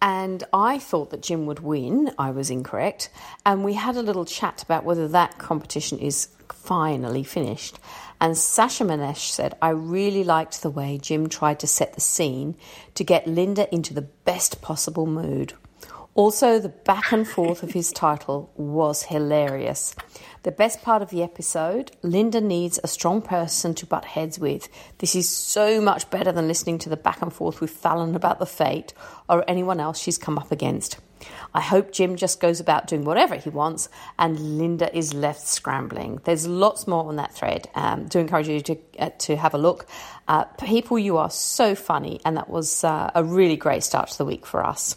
And 0.01 0.43
I 0.51 0.79
thought 0.79 1.11
that 1.11 1.21
Jim 1.21 1.45
would 1.45 1.59
win. 1.59 2.11
I 2.17 2.31
was 2.31 2.49
incorrect. 2.49 3.09
And 3.45 3.63
we 3.63 3.73
had 3.73 3.95
a 3.95 4.01
little 4.01 4.25
chat 4.25 4.63
about 4.63 4.83
whether 4.83 5.07
that 5.09 5.37
competition 5.37 5.99
is 5.99 6.29
finally 6.49 7.23
finished. 7.23 7.79
And 8.19 8.37
Sasha 8.37 8.83
Manesh 8.83 9.29
said, 9.29 9.57
I 9.61 9.69
really 9.69 10.23
liked 10.23 10.61
the 10.61 10.69
way 10.69 10.99
Jim 10.99 11.29
tried 11.29 11.59
to 11.59 11.67
set 11.67 11.93
the 11.93 12.01
scene 12.01 12.55
to 12.95 13.03
get 13.03 13.27
Linda 13.27 13.71
into 13.73 13.93
the 13.93 14.01
best 14.01 14.61
possible 14.61 15.05
mood. 15.05 15.53
Also, 16.13 16.59
the 16.59 16.69
back 16.69 17.13
and 17.13 17.25
forth 17.25 17.63
of 17.63 17.71
his 17.71 17.89
title 17.91 18.51
was 18.57 19.03
hilarious. 19.03 19.95
The 20.43 20.51
best 20.51 20.81
part 20.81 21.01
of 21.01 21.09
the 21.09 21.23
episode 21.23 21.91
Linda 22.01 22.41
needs 22.41 22.79
a 22.83 22.87
strong 22.87 23.21
person 23.21 23.73
to 23.75 23.85
butt 23.85 24.03
heads 24.03 24.37
with. 24.37 24.67
This 24.97 25.15
is 25.15 25.29
so 25.29 25.79
much 25.79 26.09
better 26.09 26.33
than 26.33 26.49
listening 26.49 26.79
to 26.79 26.89
the 26.89 26.97
back 26.97 27.21
and 27.21 27.31
forth 27.31 27.61
with 27.61 27.69
Fallon 27.69 28.13
about 28.13 28.39
the 28.39 28.45
fate 28.45 28.93
or 29.29 29.45
anyone 29.47 29.79
else 29.79 29.99
she's 29.99 30.17
come 30.17 30.37
up 30.37 30.51
against. 30.51 30.99
I 31.53 31.61
hope 31.61 31.91
Jim 31.91 32.15
just 32.15 32.39
goes 32.39 32.59
about 32.59 32.87
doing 32.87 33.03
whatever 33.05 33.35
he 33.35 33.49
wants 33.49 33.89
and 34.17 34.57
Linda 34.57 34.95
is 34.95 35.13
left 35.13 35.47
scrambling. 35.47 36.21
There's 36.23 36.47
lots 36.47 36.87
more 36.87 37.05
on 37.05 37.17
that 37.17 37.33
thread. 37.33 37.67
Um, 37.75 38.07
do 38.07 38.19
encourage 38.19 38.47
you 38.47 38.61
to, 38.61 38.77
uh, 38.99 39.09
to 39.19 39.35
have 39.35 39.53
a 39.53 39.57
look. 39.57 39.85
Uh, 40.27 40.45
people, 40.45 40.97
you 40.97 41.17
are 41.17 41.29
so 41.29 41.75
funny, 41.75 42.21
and 42.23 42.37
that 42.37 42.49
was 42.49 42.83
uh, 42.85 43.11
a 43.13 43.21
really 43.23 43.57
great 43.57 43.83
start 43.83 44.09
to 44.09 44.17
the 44.17 44.23
week 44.23 44.45
for 44.45 44.65
us. 44.65 44.95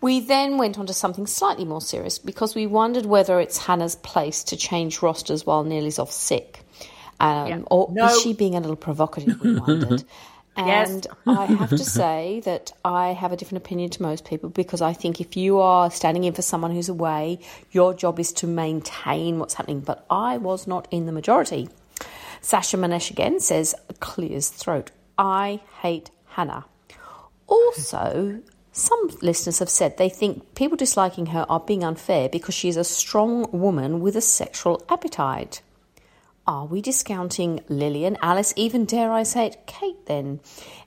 We 0.00 0.20
then 0.20 0.56
went 0.56 0.78
on 0.78 0.86
to 0.86 0.94
something 0.94 1.26
slightly 1.26 1.64
more 1.64 1.80
serious 1.80 2.18
because 2.18 2.54
we 2.54 2.66
wondered 2.68 3.04
whether 3.04 3.40
it's 3.40 3.58
Hannah's 3.58 3.96
place 3.96 4.44
to 4.44 4.56
change 4.56 5.02
rosters 5.02 5.44
while 5.44 5.64
Neil's 5.64 5.98
off 5.98 6.12
sick. 6.12 6.60
Um, 7.18 7.66
Or 7.70 7.88
No. 7.92 8.06
is 8.06 8.20
she 8.22 8.32
being 8.34 8.54
a 8.54 8.60
little 8.60 8.76
provocative? 8.76 9.40
We 9.40 9.58
wondered. 9.58 10.04
Yes. 10.58 10.90
And 10.90 11.06
I 11.26 11.44
have 11.46 11.70
to 11.70 11.78
say 11.78 12.42
that 12.44 12.72
I 12.84 13.08
have 13.12 13.32
a 13.32 13.36
different 13.36 13.64
opinion 13.64 13.90
to 13.90 14.02
most 14.02 14.24
people 14.24 14.50
because 14.50 14.82
I 14.82 14.92
think 14.92 15.20
if 15.20 15.36
you 15.36 15.60
are 15.60 15.90
standing 15.90 16.24
in 16.24 16.32
for 16.34 16.42
someone 16.42 16.72
who's 16.72 16.88
away, 16.88 17.38
your 17.70 17.94
job 17.94 18.18
is 18.18 18.32
to 18.34 18.46
maintain 18.46 19.38
what's 19.38 19.54
happening. 19.54 19.80
But 19.80 20.04
I 20.10 20.38
was 20.38 20.66
not 20.66 20.88
in 20.90 21.06
the 21.06 21.12
majority. 21.12 21.68
Sasha 22.40 22.76
Manesh 22.76 23.10
again 23.10 23.40
says, 23.40 23.74
clears 24.00 24.48
throat. 24.48 24.90
I 25.16 25.60
hate 25.80 26.10
Hannah. 26.26 26.64
Also, 27.46 28.40
some 28.72 29.10
listeners 29.22 29.58
have 29.58 29.68
said 29.68 29.96
they 29.96 30.08
think 30.08 30.54
people 30.54 30.76
disliking 30.76 31.26
her 31.26 31.46
are 31.48 31.60
being 31.60 31.82
unfair 31.82 32.28
because 32.28 32.54
she 32.54 32.68
is 32.68 32.76
a 32.76 32.84
strong 32.84 33.50
woman 33.52 34.00
with 34.00 34.16
a 34.16 34.20
sexual 34.20 34.84
appetite. 34.88 35.62
Are 36.48 36.64
we 36.64 36.80
discounting 36.80 37.60
Lilian, 37.68 38.16
Alice, 38.22 38.54
even 38.56 38.86
dare 38.86 39.12
I 39.12 39.22
say 39.22 39.48
it, 39.48 39.66
Kate 39.66 40.06
then? 40.06 40.40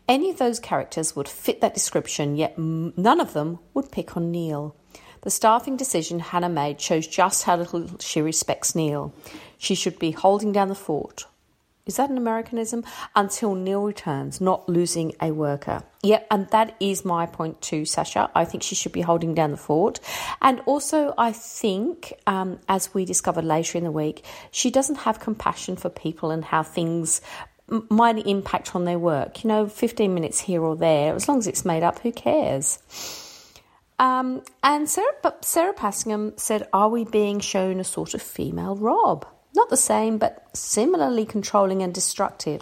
Any 0.07 0.31
of 0.31 0.39
those 0.39 0.59
characters 0.59 1.15
would 1.15 1.27
fit 1.27 1.61
that 1.61 1.75
description, 1.75 2.35
yet 2.35 2.57
none 2.57 3.21
of 3.21 3.33
them 3.33 3.59
would 3.75 3.91
pick 3.91 4.17
on 4.17 4.31
Neil. 4.31 4.75
The 5.21 5.29
staffing 5.29 5.77
decision 5.77 6.17
Hannah 6.17 6.49
made 6.49 6.81
shows 6.81 7.05
just 7.05 7.43
how 7.43 7.57
little 7.57 7.87
she 7.99 8.23
respects 8.23 8.73
Neil. 8.73 9.13
She 9.59 9.75
should 9.75 9.99
be 9.99 10.09
holding 10.09 10.51
down 10.51 10.69
the 10.69 10.73
fort. 10.73 11.27
Is 11.91 11.97
that 11.97 12.09
an 12.09 12.17
Americanism? 12.17 12.85
Until 13.17 13.53
Neil 13.53 13.83
returns, 13.83 14.39
not 14.39 14.69
losing 14.69 15.11
a 15.21 15.31
worker. 15.31 15.83
Yep, 16.03 16.25
and 16.31 16.47
that 16.51 16.73
is 16.79 17.03
my 17.03 17.25
point 17.25 17.59
too, 17.59 17.83
Sasha. 17.83 18.31
I 18.33 18.45
think 18.45 18.63
she 18.63 18.75
should 18.75 18.93
be 18.93 19.01
holding 19.01 19.33
down 19.33 19.51
the 19.51 19.57
fort. 19.57 19.99
And 20.41 20.61
also, 20.61 21.13
I 21.17 21.33
think, 21.33 22.13
um, 22.25 22.59
as 22.69 22.93
we 22.93 23.03
discovered 23.03 23.43
later 23.43 23.77
in 23.77 23.83
the 23.83 23.91
week, 23.91 24.23
she 24.51 24.71
doesn't 24.71 24.99
have 24.99 25.19
compassion 25.19 25.75
for 25.75 25.89
people 25.89 26.31
and 26.31 26.45
how 26.45 26.63
things 26.63 27.19
m- 27.69 27.87
might 27.89 28.25
impact 28.25 28.73
on 28.73 28.85
their 28.85 28.97
work. 28.97 29.43
You 29.43 29.49
know, 29.49 29.67
15 29.67 30.13
minutes 30.13 30.39
here 30.39 30.63
or 30.63 30.77
there, 30.77 31.13
as 31.13 31.27
long 31.27 31.39
as 31.39 31.45
it's 31.47 31.65
made 31.65 31.83
up, 31.83 31.99
who 31.99 32.13
cares? 32.13 32.79
Um, 33.99 34.43
and 34.63 34.89
Sarah, 34.89 35.35
Sarah 35.41 35.73
Passingham 35.73 36.37
said, 36.37 36.69
Are 36.71 36.87
we 36.87 37.03
being 37.03 37.41
shown 37.41 37.81
a 37.81 37.83
sort 37.83 38.13
of 38.13 38.21
female 38.21 38.77
Rob? 38.77 39.27
Not 39.53 39.69
the 39.69 39.77
same, 39.77 40.17
but 40.17 40.47
similarly 40.53 41.25
controlling 41.25 41.81
and 41.81 41.93
destructive. 41.93 42.61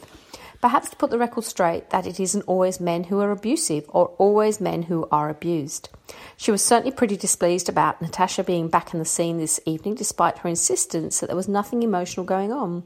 Perhaps 0.61 0.89
to 0.89 0.95
put 0.97 1.09
the 1.09 1.17
record 1.17 1.45
straight 1.45 1.89
that 1.91 2.05
it 2.05 2.19
isn't 2.19 2.43
always 2.43 2.81
men 2.81 3.05
who 3.05 3.19
are 3.21 3.31
abusive 3.31 3.85
or 3.89 4.07
always 4.17 4.59
men 4.59 4.83
who 4.83 5.07
are 5.09 5.29
abused. 5.29 5.87
She 6.35 6.51
was 6.51 6.63
certainly 6.63 6.91
pretty 6.91 7.15
displeased 7.15 7.69
about 7.69 8.01
Natasha 8.01 8.43
being 8.43 8.67
back 8.67 8.93
in 8.93 8.99
the 8.99 9.05
scene 9.05 9.37
this 9.37 9.61
evening, 9.65 9.95
despite 9.95 10.39
her 10.39 10.49
insistence 10.49 11.19
that 11.19 11.27
there 11.27 11.35
was 11.35 11.47
nothing 11.47 11.81
emotional 11.83 12.25
going 12.25 12.51
on. 12.51 12.83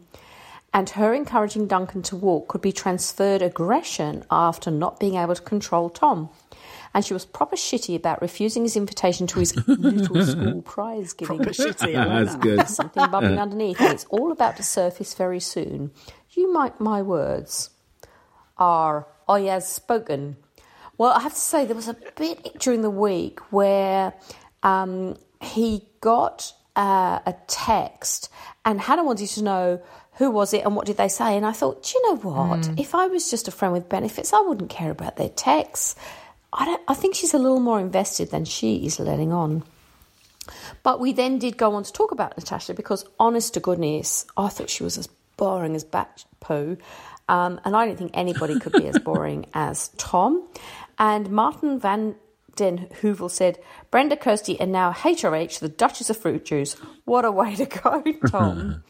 And 0.71 0.89
her 0.91 1.13
encouraging 1.13 1.67
Duncan 1.67 2.01
to 2.03 2.15
walk 2.15 2.47
could 2.47 2.61
be 2.61 2.71
transferred 2.71 3.41
aggression 3.41 4.23
after 4.29 4.69
not 4.69 4.99
being 4.99 5.15
able 5.15 5.35
to 5.35 5.41
control 5.41 5.89
Tom. 5.89 6.29
And 6.93 7.03
she 7.03 7.13
was 7.13 7.25
proper 7.25 7.55
shitty 7.55 7.95
about 7.95 8.21
refusing 8.21 8.63
his 8.63 8.75
invitation 8.75 9.25
to 9.27 9.39
his 9.39 9.55
little 9.67 10.23
school 10.25 10.61
prize 10.61 11.13
giving. 11.13 11.37
Proper 11.37 11.51
shitty, 11.51 11.95
I 11.95 12.05
like 12.05 12.25
That's 12.25 12.35
good. 12.35 12.69
Something 12.69 13.09
bubbling 13.09 13.39
underneath, 13.39 13.81
and 13.81 13.93
it's 13.93 14.05
all 14.05 14.31
about 14.31 14.57
to 14.57 14.63
surface 14.63 15.13
very 15.13 15.39
soon. 15.39 15.91
You 16.31 16.51
might 16.53 16.79
my 16.79 17.01
words 17.01 17.71
are 18.57 19.07
I 19.27 19.41
has 19.41 19.67
spoken. 19.67 20.37
Well, 20.97 21.11
I 21.11 21.21
have 21.21 21.33
to 21.33 21.39
say 21.39 21.65
there 21.65 21.75
was 21.75 21.87
a 21.87 21.97
bit 22.15 22.59
during 22.59 22.81
the 22.81 22.89
week 22.89 23.39
where 23.51 24.13
um, 24.61 25.17
he 25.41 25.87
got 26.01 26.53
uh, 26.75 27.19
a 27.25 27.35
text, 27.47 28.29
and 28.65 28.79
Hannah 28.79 29.03
wanted 29.03 29.29
to 29.29 29.43
know 29.43 29.81
who 30.17 30.29
was 30.29 30.53
it 30.53 30.63
and 30.63 30.75
what 30.75 30.85
did 30.85 30.97
they 30.97 31.07
say. 31.07 31.35
And 31.35 31.45
I 31.45 31.51
thought, 31.51 31.83
do 31.83 31.97
you 31.97 32.11
know 32.11 32.17
what? 32.17 32.69
If 32.77 32.93
I 32.93 33.07
was 33.07 33.31
just 33.31 33.47
a 33.47 33.51
friend 33.51 33.73
with 33.73 33.89
benefits, 33.89 34.31
I 34.31 34.41
wouldn't 34.41 34.69
care 34.69 34.91
about 34.91 35.15
their 35.15 35.29
texts. 35.29 35.95
I 36.53 36.65
don't. 36.65 36.81
I 36.87 36.93
think 36.93 37.15
she's 37.15 37.33
a 37.33 37.39
little 37.39 37.59
more 37.59 37.79
invested 37.79 38.31
than 38.31 38.45
she 38.45 38.85
is 38.85 38.99
letting 38.99 39.31
on. 39.31 39.63
But 40.83 40.99
we 40.99 41.13
then 41.13 41.39
did 41.39 41.57
go 41.57 41.73
on 41.75 41.83
to 41.83 41.91
talk 41.91 42.11
about 42.11 42.37
Natasha 42.37 42.73
because, 42.73 43.05
honest 43.19 43.53
to 43.53 43.59
goodness, 43.59 44.25
I 44.35 44.49
thought 44.49 44.69
she 44.69 44.83
was 44.83 44.97
as 44.97 45.07
boring 45.37 45.75
as 45.75 45.83
bat 45.83 46.25
poo. 46.39 46.77
Um, 47.29 47.61
and 47.63 47.75
I 47.75 47.85
don't 47.85 47.97
think 47.97 48.11
anybody 48.13 48.59
could 48.59 48.73
be 48.73 48.87
as 48.87 48.99
boring 49.03 49.45
as 49.53 49.89
Tom. 49.97 50.45
And 50.99 51.29
Martin 51.29 51.79
Van 51.79 52.15
Den 52.55 52.87
Hoovel 53.01 53.31
said, 53.31 53.59
Brenda 53.89 54.17
Kirsty 54.17 54.59
and 54.59 54.71
now 54.71 54.91
HRH, 54.91 55.59
the 55.59 55.69
Duchess 55.69 56.09
of 56.09 56.17
Fruit 56.17 56.45
Juice. 56.45 56.75
What 57.05 57.25
a 57.25 57.31
way 57.31 57.55
to 57.55 57.65
go, 57.65 58.03
Tom. 58.27 58.83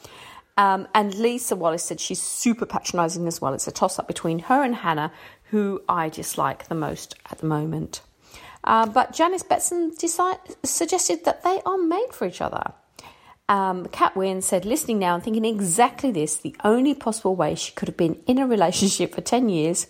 Um, 0.57 0.87
and 0.93 1.15
Lisa 1.15 1.55
Wallace 1.55 1.83
said 1.83 1.99
she's 1.99 2.21
super 2.21 2.65
patronising 2.65 3.27
as 3.27 3.41
well. 3.41 3.53
It's 3.53 3.67
a 3.67 3.71
toss 3.71 3.97
up 3.97 4.07
between 4.07 4.39
her 4.39 4.63
and 4.63 4.75
Hannah, 4.75 5.11
who 5.53 5.83
I 5.87 6.09
dislike 6.09 6.67
the 6.67 6.73
most 6.73 7.13
at 7.29 7.37
the 7.37 7.45
moment. 7.45 8.01
Uh, 8.63 8.87
but 8.87 9.13
Janice 9.13 9.43
Betson 9.43 9.95
decide, 9.95 10.39
suggested 10.63 11.25
that 11.25 11.43
they 11.43 11.61
are 11.63 11.77
made 11.77 12.07
for 12.11 12.25
each 12.25 12.41
other. 12.41 12.73
Um, 13.47 13.85
Kat 13.85 14.15
Wynne 14.15 14.41
said, 14.41 14.65
listening 14.65 14.97
now 14.97 15.13
and 15.13 15.23
thinking 15.23 15.45
exactly 15.45 16.09
this, 16.09 16.37
the 16.37 16.55
only 16.63 16.95
possible 16.95 17.35
way 17.35 17.53
she 17.53 17.71
could 17.73 17.87
have 17.87 17.97
been 17.97 18.19
in 18.25 18.39
a 18.39 18.47
relationship 18.47 19.13
for 19.13 19.21
10 19.21 19.47
years 19.49 19.85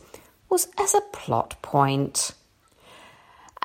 was 0.50 0.68
as 0.78 0.94
a 0.94 1.02
plot 1.14 1.56
point. 1.62 2.34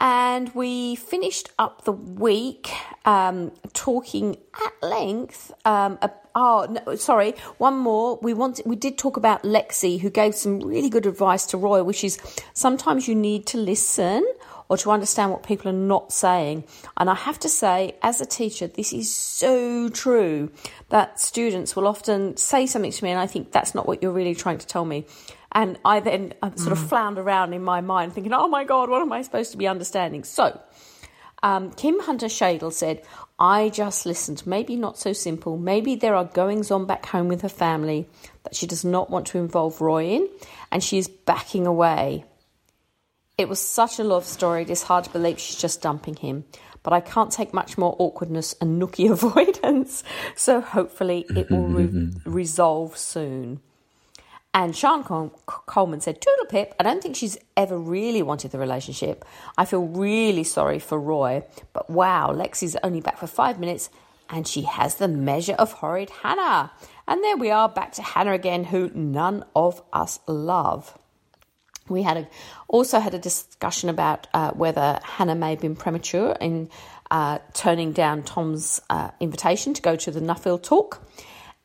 And 0.00 0.54
we 0.54 0.94
finished 0.94 1.50
up 1.58 1.84
the 1.84 1.92
week 1.92 2.70
um, 3.04 3.50
talking 3.72 4.36
at 4.64 4.88
length. 4.88 5.52
Um, 5.64 5.98
oh, 6.34 6.66
no, 6.86 6.94
sorry, 6.94 7.32
one 7.58 7.76
more. 7.76 8.18
We 8.22 8.32
want 8.32 8.60
we 8.64 8.76
did 8.76 8.96
talk 8.96 9.16
about 9.16 9.42
Lexi, 9.42 10.00
who 10.00 10.08
gave 10.10 10.34
some 10.34 10.60
really 10.60 10.88
good 10.88 11.06
advice 11.06 11.46
to 11.46 11.58
Roy, 11.58 11.82
which 11.82 12.04
is 12.04 12.18
sometimes 12.54 13.08
you 13.08 13.14
need 13.14 13.46
to 13.46 13.58
listen 13.58 14.24
or 14.68 14.76
to 14.76 14.90
understand 14.90 15.32
what 15.32 15.42
people 15.42 15.68
are 15.70 15.74
not 15.74 16.12
saying. 16.12 16.64
And 16.96 17.08
I 17.08 17.14
have 17.14 17.38
to 17.40 17.48
say, 17.48 17.96
as 18.02 18.20
a 18.20 18.26
teacher, 18.26 18.66
this 18.66 18.92
is 18.92 19.12
so 19.12 19.88
true 19.88 20.52
that 20.90 21.18
students 21.18 21.74
will 21.74 21.86
often 21.86 22.36
say 22.36 22.66
something 22.66 22.92
to 22.92 23.04
me, 23.04 23.10
and 23.10 23.18
I 23.18 23.26
think 23.26 23.50
that's 23.50 23.74
not 23.74 23.86
what 23.86 24.02
you're 24.02 24.12
really 24.12 24.34
trying 24.34 24.58
to 24.58 24.66
tell 24.66 24.84
me. 24.84 25.06
And 25.52 25.78
I 25.84 26.00
then 26.00 26.34
uh, 26.42 26.50
sort 26.56 26.72
of 26.72 26.78
flounder 26.78 27.22
around 27.22 27.54
in 27.54 27.64
my 27.64 27.80
mind 27.80 28.12
thinking, 28.12 28.32
oh 28.32 28.48
my 28.48 28.64
God, 28.64 28.90
what 28.90 29.00
am 29.00 29.12
I 29.12 29.22
supposed 29.22 29.52
to 29.52 29.56
be 29.56 29.66
understanding? 29.66 30.24
So, 30.24 30.60
um, 31.42 31.70
Kim 31.72 32.00
Hunter 32.00 32.26
Shadle 32.26 32.72
said, 32.72 33.02
I 33.38 33.68
just 33.68 34.04
listened. 34.04 34.46
Maybe 34.46 34.74
not 34.76 34.98
so 34.98 35.12
simple. 35.12 35.56
Maybe 35.56 35.94
there 35.94 36.14
are 36.14 36.24
goings 36.24 36.70
on 36.70 36.86
back 36.86 37.06
home 37.06 37.28
with 37.28 37.42
her 37.42 37.48
family 37.48 38.08
that 38.42 38.56
she 38.56 38.66
does 38.66 38.84
not 38.84 39.10
want 39.10 39.26
to 39.28 39.38
involve 39.38 39.80
Roy 39.80 40.06
in, 40.06 40.28
and 40.72 40.82
she 40.82 40.98
is 40.98 41.08
backing 41.08 41.66
away. 41.66 42.24
It 43.36 43.48
was 43.48 43.60
such 43.60 44.00
a 44.00 44.04
love 44.04 44.24
story, 44.24 44.62
it 44.62 44.70
is 44.70 44.82
hard 44.82 45.04
to 45.04 45.10
believe 45.10 45.38
she's 45.38 45.56
just 45.56 45.80
dumping 45.80 46.16
him. 46.16 46.44
But 46.82 46.92
I 46.92 47.00
can't 47.00 47.30
take 47.30 47.54
much 47.54 47.78
more 47.78 47.94
awkwardness 47.98 48.54
and 48.60 48.82
nookie 48.82 49.10
avoidance, 49.10 50.02
so 50.34 50.60
hopefully 50.60 51.24
it 51.30 51.48
will 51.50 51.68
re- 51.68 52.12
resolve 52.24 52.98
soon. 52.98 53.60
And 54.54 54.74
Sean 54.74 55.04
Col- 55.04 55.38
Coleman 55.46 56.00
said, 56.00 56.20
Toodle 56.20 56.46
Pip, 56.48 56.74
I 56.80 56.82
don't 56.82 57.02
think 57.02 57.16
she's 57.16 57.38
ever 57.56 57.78
really 57.78 58.22
wanted 58.22 58.50
the 58.50 58.58
relationship. 58.58 59.24
I 59.56 59.64
feel 59.66 59.86
really 59.86 60.44
sorry 60.44 60.78
for 60.78 60.98
Roy, 60.98 61.44
but 61.72 61.88
wow, 61.90 62.32
Lexi's 62.32 62.76
only 62.82 63.00
back 63.00 63.18
for 63.18 63.26
five 63.26 63.60
minutes 63.60 63.90
and 64.30 64.46
she 64.46 64.62
has 64.62 64.96
the 64.96 65.08
measure 65.08 65.54
of 65.54 65.72
horrid 65.72 66.10
Hannah. 66.10 66.72
And 67.06 67.22
there 67.22 67.36
we 67.36 67.50
are, 67.50 67.68
back 67.68 67.92
to 67.92 68.02
Hannah 68.02 68.32
again, 68.32 68.64
who 68.64 68.90
none 68.94 69.44
of 69.56 69.82
us 69.92 70.20
love. 70.26 70.96
We 71.88 72.02
had 72.02 72.16
a, 72.18 72.28
also 72.68 73.00
had 73.00 73.14
a 73.14 73.18
discussion 73.18 73.88
about 73.88 74.26
uh, 74.34 74.52
whether 74.52 75.00
Hannah 75.02 75.34
may 75.34 75.50
have 75.50 75.60
been 75.60 75.76
premature 75.76 76.36
in 76.38 76.68
uh, 77.10 77.38
turning 77.54 77.92
down 77.92 78.22
Tom's 78.22 78.80
uh, 78.90 79.10
invitation 79.20 79.72
to 79.74 79.82
go 79.82 79.96
to 79.96 80.10
the 80.10 80.20
Nuffield 80.20 80.62
talk. 80.62 81.02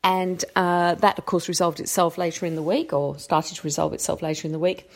And 0.04 0.44
uh, 0.54 0.94
that, 0.96 1.18
of 1.18 1.24
course, 1.24 1.48
resolved 1.48 1.80
itself 1.80 2.18
later 2.18 2.44
in 2.44 2.54
the 2.54 2.62
week, 2.62 2.92
or 2.92 3.18
started 3.18 3.56
to 3.56 3.62
resolve 3.62 3.94
itself 3.94 4.20
later 4.20 4.46
in 4.46 4.52
the 4.52 4.58
week. 4.58 4.88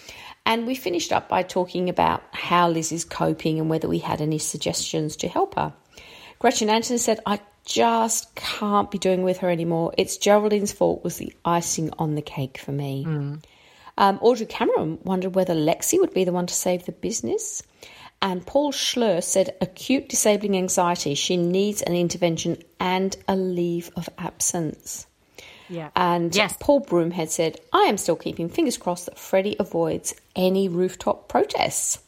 And 0.44 0.66
we 0.66 0.74
finished 0.74 1.12
up 1.12 1.28
by 1.28 1.42
talking 1.42 1.88
about 1.88 2.22
how 2.32 2.68
Liz 2.68 2.92
is 2.92 3.04
coping 3.04 3.58
and 3.58 3.68
whether 3.68 3.88
we 3.88 3.98
had 3.98 4.20
any 4.20 4.38
suggestions 4.38 5.16
to 5.16 5.28
help 5.28 5.56
her. 5.56 5.72
Gretchen 6.38 6.70
Anderson 6.70 6.98
said, 6.98 7.20
I 7.26 7.40
just 7.64 8.34
can't 8.34 8.90
be 8.90 8.98
doing 8.98 9.22
with 9.22 9.38
her 9.38 9.50
anymore. 9.50 9.92
It's 9.98 10.18
Geraldine's 10.18 10.72
fault 10.72 11.02
was 11.04 11.16
the 11.16 11.34
icing 11.44 11.90
on 11.98 12.14
the 12.14 12.22
cake 12.22 12.58
for 12.58 12.72
me. 12.72 13.04
Um, 13.98 14.18
Audrey 14.22 14.46
Cameron 14.46 14.98
wondered 15.02 15.34
whether 15.34 15.54
Lexi 15.54 15.98
would 15.98 16.14
be 16.14 16.24
the 16.24 16.32
one 16.32 16.46
to 16.46 16.54
save 16.54 16.86
the 16.86 16.92
business. 16.92 17.62
And 18.20 18.44
Paul 18.44 18.72
Schlur 18.72 19.22
said 19.22 19.54
acute 19.60 20.08
disabling 20.08 20.56
anxiety. 20.56 21.14
She 21.14 21.36
needs 21.36 21.82
an 21.82 21.94
intervention 21.94 22.62
and 22.80 23.16
a 23.28 23.36
leave 23.36 23.90
of 23.96 24.08
absence. 24.18 25.06
Yeah. 25.68 25.90
And 25.94 26.32
Paul 26.60 26.80
Broomhead 26.80 27.28
said, 27.28 27.60
I 27.72 27.82
am 27.82 27.98
still 27.98 28.16
keeping 28.16 28.48
fingers 28.48 28.78
crossed 28.78 29.06
that 29.06 29.18
Freddie 29.18 29.56
avoids 29.60 30.14
any 30.34 30.68
rooftop 30.68 31.28
protests. 31.28 32.00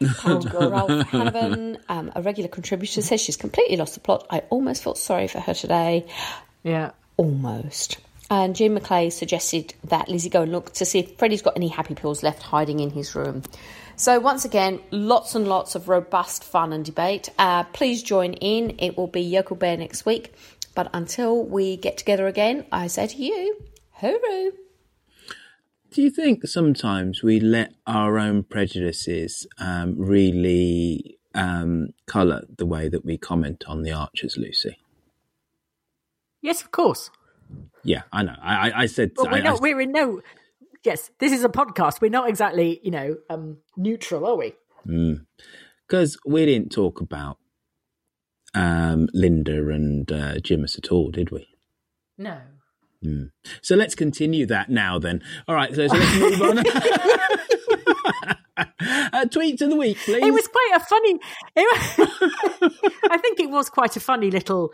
Carol 0.18 0.40
Ralph 0.40 0.90
Hanavan, 1.10 1.80
um, 1.88 2.12
a 2.14 2.22
regular 2.22 2.48
contributor, 2.48 3.02
says 3.02 3.20
she's 3.20 3.36
completely 3.36 3.76
lost 3.76 3.94
the 3.94 4.00
plot. 4.00 4.26
I 4.30 4.40
almost 4.50 4.82
felt 4.82 4.98
sorry 4.98 5.28
for 5.28 5.40
her 5.40 5.54
today. 5.54 6.06
Yeah. 6.62 6.92
Almost. 7.16 7.98
And 8.30 8.56
Jim 8.56 8.76
McClay 8.78 9.12
suggested 9.12 9.74
that 9.84 10.08
Lizzie 10.08 10.30
go 10.30 10.42
and 10.42 10.52
look 10.52 10.72
to 10.74 10.84
see 10.84 11.00
if 11.00 11.18
Freddie's 11.18 11.42
got 11.42 11.56
any 11.56 11.68
happy 11.68 11.94
pills 11.94 12.22
left 12.22 12.42
hiding 12.42 12.80
in 12.80 12.90
his 12.90 13.14
room. 13.14 13.42
So, 14.02 14.18
once 14.18 14.44
again, 14.44 14.80
lots 14.90 15.36
and 15.36 15.46
lots 15.46 15.76
of 15.76 15.88
robust 15.88 16.42
fun 16.42 16.72
and 16.72 16.84
debate. 16.84 17.28
Uh, 17.38 17.62
please 17.62 18.02
join 18.02 18.32
in. 18.32 18.74
It 18.80 18.96
will 18.96 19.06
be 19.06 19.20
Yokel 19.20 19.54
Bear 19.54 19.76
next 19.76 20.04
week. 20.04 20.34
But 20.74 20.90
until 20.92 21.44
we 21.44 21.76
get 21.76 21.98
together 21.98 22.26
again, 22.26 22.66
I 22.72 22.88
say 22.88 23.06
to 23.06 23.16
you, 23.16 23.58
hooroo. 24.00 24.50
Do 25.92 26.02
you 26.02 26.10
think 26.10 26.48
sometimes 26.48 27.22
we 27.22 27.38
let 27.38 27.74
our 27.86 28.18
own 28.18 28.42
prejudices 28.42 29.46
um, 29.58 29.94
really 29.96 31.20
um, 31.36 31.90
colour 32.06 32.42
the 32.58 32.66
way 32.66 32.88
that 32.88 33.04
we 33.04 33.16
comment 33.16 33.62
on 33.68 33.84
the 33.84 33.92
Archers, 33.92 34.36
Lucy? 34.36 34.80
Yes, 36.40 36.60
of 36.60 36.72
course. 36.72 37.08
Yeah, 37.84 38.02
I 38.12 38.24
know. 38.24 38.34
I, 38.42 38.70
I, 38.70 38.80
I 38.82 38.86
said. 38.86 39.12
But 39.14 39.30
we're, 39.30 39.38
I- 39.38 39.42
not, 39.42 39.60
we're 39.60 39.80
in 39.80 39.92
no. 39.92 40.22
Yes, 40.84 41.10
this 41.20 41.32
is 41.32 41.44
a 41.44 41.48
podcast. 41.48 42.00
We're 42.00 42.10
not 42.10 42.28
exactly, 42.28 42.80
you 42.82 42.90
know, 42.90 43.16
um, 43.30 43.58
neutral, 43.76 44.26
are 44.26 44.36
we? 44.36 44.54
Because 45.86 46.18
Hmm. 46.24 46.32
we 46.32 46.44
didn't 46.46 46.70
talk 46.72 47.00
about 47.00 47.38
um, 48.54 49.08
Linda 49.14 49.68
and 49.70 50.10
uh, 50.10 50.34
Jimus 50.40 50.76
at 50.76 50.90
all, 50.90 51.10
did 51.10 51.30
we? 51.30 51.46
No. 52.18 52.38
Hmm. 53.02 53.24
So 53.62 53.76
let's 53.76 53.94
continue 53.94 54.44
that 54.46 54.70
now 54.70 54.98
then. 54.98 55.22
All 55.48 55.54
right, 55.54 55.74
so, 55.74 55.86
so 55.86 55.94
let's 55.94 56.18
move 56.18 56.42
on. 56.42 56.58
uh, 58.58 59.24
tweets 59.26 59.60
of 59.62 59.70
the 59.70 59.76
week, 59.76 59.96
please. 59.98 60.22
It 60.24 60.32
was 60.32 60.48
quite 60.48 60.70
a 60.74 60.80
funny. 60.80 61.18
It, 61.56 62.72
I 63.10 63.18
think 63.18 63.40
it 63.40 63.50
was 63.50 63.70
quite 63.70 63.96
a 63.96 64.00
funny 64.00 64.30
little 64.30 64.72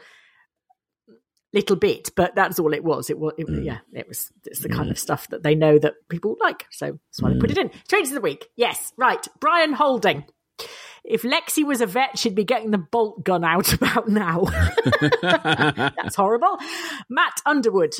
little 1.53 1.77
bit, 1.77 2.11
but 2.17 2.35
that's 2.35 2.59
all 2.59 2.73
it 2.75 2.85
was. 2.85 3.09
It 3.11 3.19
was, 3.19 3.33
it, 3.39 3.45
Hmm. 3.49 3.63
yeah, 3.63 3.79
it 3.93 4.07
was. 4.09 4.31
It's 4.45 4.61
the 4.61 4.69
kind 4.69 4.91
of 4.91 4.99
stuff 4.99 5.29
that 5.29 5.43
they 5.43 5.55
know 5.55 5.79
that 5.79 5.95
people 6.09 6.37
like, 6.41 6.67
so 6.71 6.87
that's 7.09 7.23
why 7.23 7.33
they 7.33 7.39
put 7.39 7.51
it 7.51 7.59
in. 7.59 7.71
Tweets 7.89 8.09
of 8.09 8.15
the 8.15 8.21
week, 8.21 8.49
yes, 8.57 8.93
right. 8.97 9.27
Brian 9.41 9.73
Holding. 9.73 10.25
If 11.05 11.23
Lexi 11.23 11.65
was 11.65 11.81
a 11.81 11.87
vet, 11.87 12.19
she'd 12.19 12.35
be 12.35 12.45
getting 12.45 12.71
the 12.73 12.79
bolt 12.79 13.25
gun 13.25 13.45
out 13.45 13.73
about 13.81 14.09
now. 14.09 14.43
That's 15.23 16.17
horrible. 16.17 16.59
Matt 17.09 17.41
Underwood. 17.47 17.95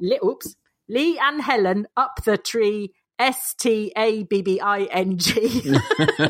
Li- 0.00 0.18
oops. 0.24 0.56
Lee 0.88 1.18
and 1.18 1.40
Helen 1.40 1.86
up 1.96 2.24
the 2.24 2.36
tree. 2.36 2.92
S 3.18 3.54
T 3.54 3.92
A 3.96 4.24
B 4.24 4.42
B 4.42 4.58
I 4.58 4.84
N 4.84 5.18
G. 5.18 5.76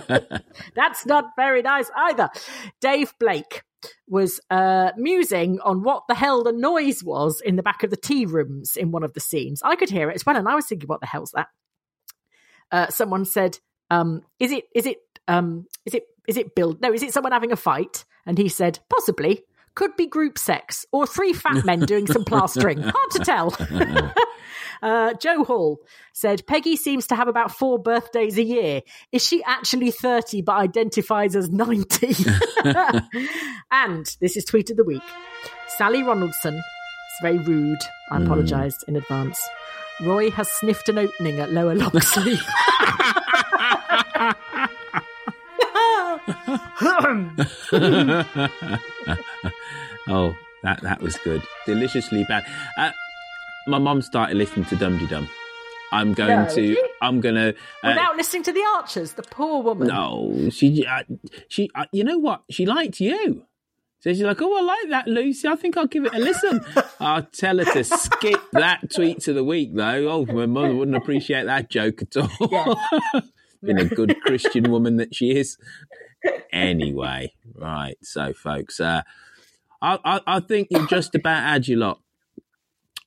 That's 0.75 1.07
not 1.07 1.31
very 1.37 1.63
nice 1.63 1.91
either. 1.97 2.29
Dave 2.81 3.15
Blake 3.19 3.63
was 4.09 4.41
uh, 4.51 4.93
musing 4.97 5.61
on 5.61 5.83
what 5.83 6.05
the 6.09 6.15
hell 6.15 6.43
the 6.43 6.53
noise 6.53 7.03
was 7.03 7.41
in 7.41 7.57
the 7.57 7.63
back 7.63 7.83
of 7.83 7.91
the 7.91 7.97
tea 7.97 8.27
rooms 8.27 8.77
in 8.77 8.91
one 8.91 9.03
of 9.03 9.15
the 9.15 9.21
scenes. 9.21 9.63
I 9.65 9.77
could 9.77 9.91
hear 9.91 10.11
it 10.11 10.15
as 10.15 10.27
well, 10.27 10.37
and 10.37 10.49
I 10.49 10.55
was 10.55 10.67
thinking, 10.67 10.89
what 10.89 11.01
the 11.01 11.07
hell's 11.07 11.33
that? 11.33 11.49
Uh, 12.71 12.89
someone 12.89 13.25
said, 13.25 13.59
um, 13.91 14.23
"Is 14.39 14.53
it? 14.53 14.65
Is 14.75 14.87
it? 14.87 14.99
Um, 15.29 15.67
is 15.85 15.95
it? 15.95 16.05
Is 16.27 16.37
it 16.37 16.55
Bill? 16.55 16.77
No, 16.81 16.93
is 16.93 17.03
it 17.03 17.13
someone 17.13 17.33
having 17.33 17.53
a 17.53 17.57
fight?" 17.57 18.05
And 18.25 18.39
he 18.39 18.49
said, 18.49 18.79
"Possibly." 18.89 19.45
Could 19.75 19.97
be 19.97 20.07
group 20.07 20.39
sex 20.39 20.85
or 20.93 21.07
three 21.07 21.33
fat 21.33 21.65
men 21.65 21.81
doing 21.81 22.07
some 22.07 22.25
plastering. 22.25 22.79
Hard 22.83 23.11
to 23.13 23.19
tell. 23.21 24.13
Uh, 24.83 25.13
Joe 25.15 25.45
Hall 25.45 25.79
said 26.13 26.45
Peggy 26.49 26.75
seems 26.75 27.07
to 27.07 27.15
have 27.15 27.29
about 27.29 27.53
four 27.53 27.79
birthdays 27.79 28.37
a 28.37 28.43
year. 28.43 28.81
Is 29.13 29.25
she 29.25 29.41
actually 29.45 29.93
30 29.93 30.43
but 30.43 30.57
identifies 30.57 31.37
as 31.37 31.49
90? 31.51 32.17
and 33.71 34.07
this 34.21 34.37
is 34.37 34.45
tweet 34.45 34.71
of 34.71 34.77
the 34.77 34.83
week 34.83 35.03
Sally 35.79 36.03
Ronaldson. 36.03 36.57
It's 36.59 37.23
very 37.23 37.39
rude. 37.39 37.79
I 38.11 38.19
Mm. 38.19 38.25
apologise 38.25 38.83
in 38.89 38.97
advance. 38.97 39.41
Roy 40.01 40.33
has 40.33 40.51
sniffed 40.51 40.89
an 40.89 40.99
opening 40.99 41.39
at 41.39 41.53
Lower 41.53 41.77
Loxley. 41.77 42.35
oh, 50.09 50.35
that 50.63 50.81
that 50.83 51.01
was 51.01 51.17
good. 51.19 51.43
Deliciously 51.67 52.25
bad. 52.25 52.45
Uh, 52.77 52.91
my 53.67 53.79
mum 53.79 54.03
started 54.03 54.37
listening 54.37 54.67
to 54.67 54.77
Dum 54.77 55.05
Dum. 55.07 55.29
I'm 55.93 56.15
going 56.15 56.47
No, 56.47 56.55
to. 56.55 56.89
I'm 57.03 57.21
gonna. 57.21 57.51
Uh, 57.83 57.89
Without 57.89 58.17
listening 58.17 58.43
to 58.45 58.53
the 58.53 58.65
Archers, 58.77 59.13
the 59.13 59.23
poor 59.23 59.63
woman. 59.63 59.89
no, 59.89 60.49
she. 60.51 60.87
Uh, 60.87 61.03
she. 61.49 61.71
Uh, 61.75 61.85
you 61.93 62.03
know 62.05 62.19
what? 62.19 62.43
She 62.51 62.65
liked 62.67 62.99
you. 63.01 63.45
So 64.01 64.11
she's 64.11 64.23
like, 64.23 64.41
"Oh, 64.41 64.57
I 64.57 64.63
like 64.63 64.89
that, 64.91 65.07
Lucy. 65.09 65.47
I 65.47 65.55
think 65.55 65.77
I'll 65.77 65.87
give 65.87 66.07
it 66.07 66.15
a 66.15 66.19
listen." 66.19 66.65
I'll 67.01 67.23
tell 67.25 67.59
her 67.59 67.65
to 67.65 67.85
skip 67.85 68.41
that 68.53 68.91
tweet 68.95 69.21
to 69.21 69.33
the 69.33 69.45
week, 69.45 69.75
though. 69.75 70.09
Oh, 70.09 70.27
my 70.27 70.47
mother 70.47 70.75
wouldn't 70.75 70.97
appreciate 70.97 71.45
that 71.45 71.69
joke 71.71 72.03
at 72.03 72.17
all. 72.17 72.79
Being 73.65 73.79
a 73.79 73.85
good 73.85 74.21
Christian 74.23 74.73
woman 74.73 74.97
that 74.97 75.15
she 75.15 75.37
is. 75.37 75.57
Anyway, 76.53 77.33
right. 77.55 77.97
So, 78.03 78.33
folks, 78.35 78.79
uh, 78.79 79.03
I, 79.81 79.99
I, 80.05 80.21
I 80.27 80.41
think 80.41 80.69
you've 80.71 80.89
just 80.89 81.15
about 81.15 81.43
had 81.43 81.67
your 81.67 81.79
lot. 81.79 82.01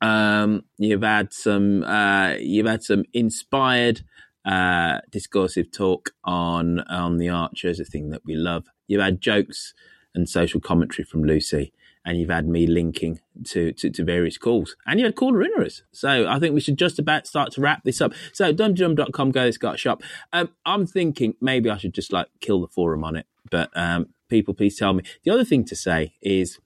Um, 0.02 0.64
you've 0.78 1.04
had 1.04 1.32
some. 1.32 1.84
Uh, 1.84 2.34
you've 2.40 2.68
had 2.68 2.84
some 2.84 3.04
inspired, 3.14 4.02
uh, 4.46 5.00
discursive 5.12 5.72
talk 5.72 6.12
on 6.24 6.80
on 6.82 7.18
the 7.18 7.30
Archers, 7.30 7.80
a 7.80 7.86
thing 7.86 8.10
that 8.10 8.24
we 8.26 8.36
love. 8.36 8.66
You've 8.88 9.02
had 9.02 9.22
jokes 9.22 9.74
and 10.14 10.28
social 10.28 10.60
commentary 10.60 11.06
from 11.06 11.24
Lucy, 11.24 11.74
and 12.06 12.20
you've 12.20 12.30
had 12.30 12.48
me 12.48 12.68
linking 12.68 13.20
to, 13.46 13.72
to, 13.74 13.90
to 13.90 14.04
various 14.04 14.38
calls, 14.38 14.76
and 14.86 15.00
you 15.00 15.06
had 15.06 15.16
caller 15.16 15.44
inners. 15.44 15.82
So 15.92 16.28
I 16.28 16.40
think 16.40 16.54
we 16.54 16.62
should 16.62 16.78
just 16.78 17.00
about 17.00 17.26
start 17.28 17.52
to 17.54 17.62
wrap 17.62 17.84
this 17.84 18.00
up. 18.00 18.14
So 18.32 18.54
dumteedum.com, 18.54 19.32
go 19.32 19.50
Scott 19.52 19.80
Shop. 19.80 20.04
Um, 20.32 20.50
I'm 20.66 20.86
thinking 20.86 21.34
maybe 21.42 21.70
I 21.70 21.78
should 21.78 21.94
just 21.96 22.14
like 22.14 22.28
kill 22.42 22.62
the 22.62 22.68
forum 22.68 23.04
on 23.04 23.16
it, 23.16 23.26
but 23.50 23.70
um, 23.76 24.08
people, 24.30 24.54
please 24.54 24.78
tell 24.78 24.94
me. 24.94 25.04
The 25.24 25.32
other 25.32 25.44
thing 25.44 25.66
to 25.66 25.76
say 25.76 26.14
is 26.22 26.60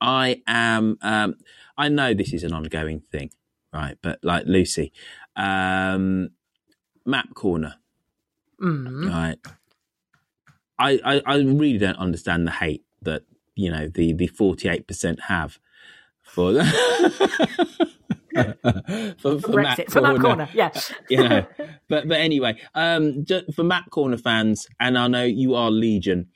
I 0.00 0.42
am. 0.46 0.98
Um, 1.02 1.34
I 1.76 1.88
know 1.88 2.14
this 2.14 2.32
is 2.32 2.44
an 2.44 2.52
ongoing 2.52 3.00
thing, 3.00 3.30
right? 3.72 3.98
But 4.02 4.20
like 4.22 4.44
Lucy, 4.46 4.92
um, 5.34 6.30
map 7.04 7.34
corner, 7.34 7.74
Mm. 8.62 9.10
right? 9.10 9.38
I, 10.78 10.98
I 11.04 11.22
I 11.26 11.36
really 11.36 11.78
don't 11.78 11.98
understand 11.98 12.46
the 12.46 12.50
hate 12.52 12.84
that 13.02 13.22
you 13.56 13.70
know 13.70 13.88
the 13.88 14.12
the 14.12 14.28
forty 14.28 14.68
eight 14.68 14.86
percent 14.86 15.22
have 15.28 15.58
for 16.22 16.52
for, 19.18 19.40
for 19.40 19.52
Matt 19.52 19.90
for 19.90 20.00
Matt 20.00 20.20
Corner, 20.20 20.48
yeah. 20.52 20.70
you 21.10 21.28
know, 21.28 21.46
but 21.88 22.06
but 22.06 22.18
anyway, 22.18 22.60
um, 22.74 23.24
just 23.24 23.52
for 23.54 23.64
Matt 23.64 23.90
Corner 23.90 24.18
fans, 24.18 24.68
and 24.78 24.98
I 24.98 25.08
know 25.08 25.24
you 25.24 25.54
are 25.54 25.70
Legion. 25.70 26.28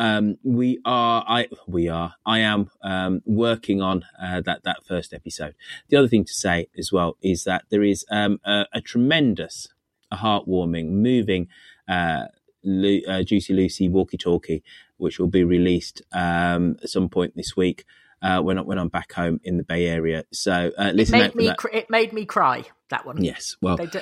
Um, 0.00 0.38
we 0.44 0.78
are, 0.84 1.24
I, 1.26 1.48
we 1.66 1.88
are, 1.88 2.14
I 2.24 2.38
am 2.38 2.70
um, 2.84 3.20
working 3.26 3.82
on 3.82 4.04
uh, 4.22 4.40
that 4.42 4.62
that 4.62 4.84
first 4.86 5.12
episode. 5.12 5.56
The 5.88 5.96
other 5.96 6.06
thing 6.06 6.24
to 6.24 6.32
say 6.32 6.68
as 6.78 6.92
well 6.92 7.16
is 7.20 7.42
that 7.44 7.64
there 7.70 7.82
is 7.82 8.04
um, 8.08 8.38
a, 8.44 8.66
a 8.72 8.80
tremendous, 8.80 9.66
a 10.12 10.18
heartwarming, 10.18 10.90
moving. 10.90 11.48
Uh, 11.88 12.26
Lu- 12.64 13.02
uh, 13.08 13.22
Juicy 13.22 13.54
Lucy 13.54 13.88
walkie 13.88 14.16
talkie, 14.16 14.62
which 14.96 15.18
will 15.18 15.28
be 15.28 15.44
released 15.44 16.02
um, 16.12 16.76
at 16.82 16.90
some 16.90 17.08
point 17.08 17.34
this 17.36 17.56
week 17.56 17.84
uh, 18.22 18.40
when 18.40 18.58
when 18.66 18.78
I'm 18.78 18.88
back 18.88 19.12
home 19.12 19.40
in 19.44 19.56
the 19.56 19.62
Bay 19.64 19.86
Area. 19.86 20.24
So 20.32 20.72
uh, 20.78 20.84
It 20.88 20.94
listen 20.94 21.18
made 21.18 21.34
me. 21.34 21.54
Cr- 21.54 21.68
it 21.72 21.90
made 21.90 22.12
me 22.12 22.24
cry. 22.24 22.64
That 22.90 23.04
one. 23.04 23.22
Yes, 23.22 23.56
well, 23.60 23.76
They 23.76 23.86
d- 23.86 24.00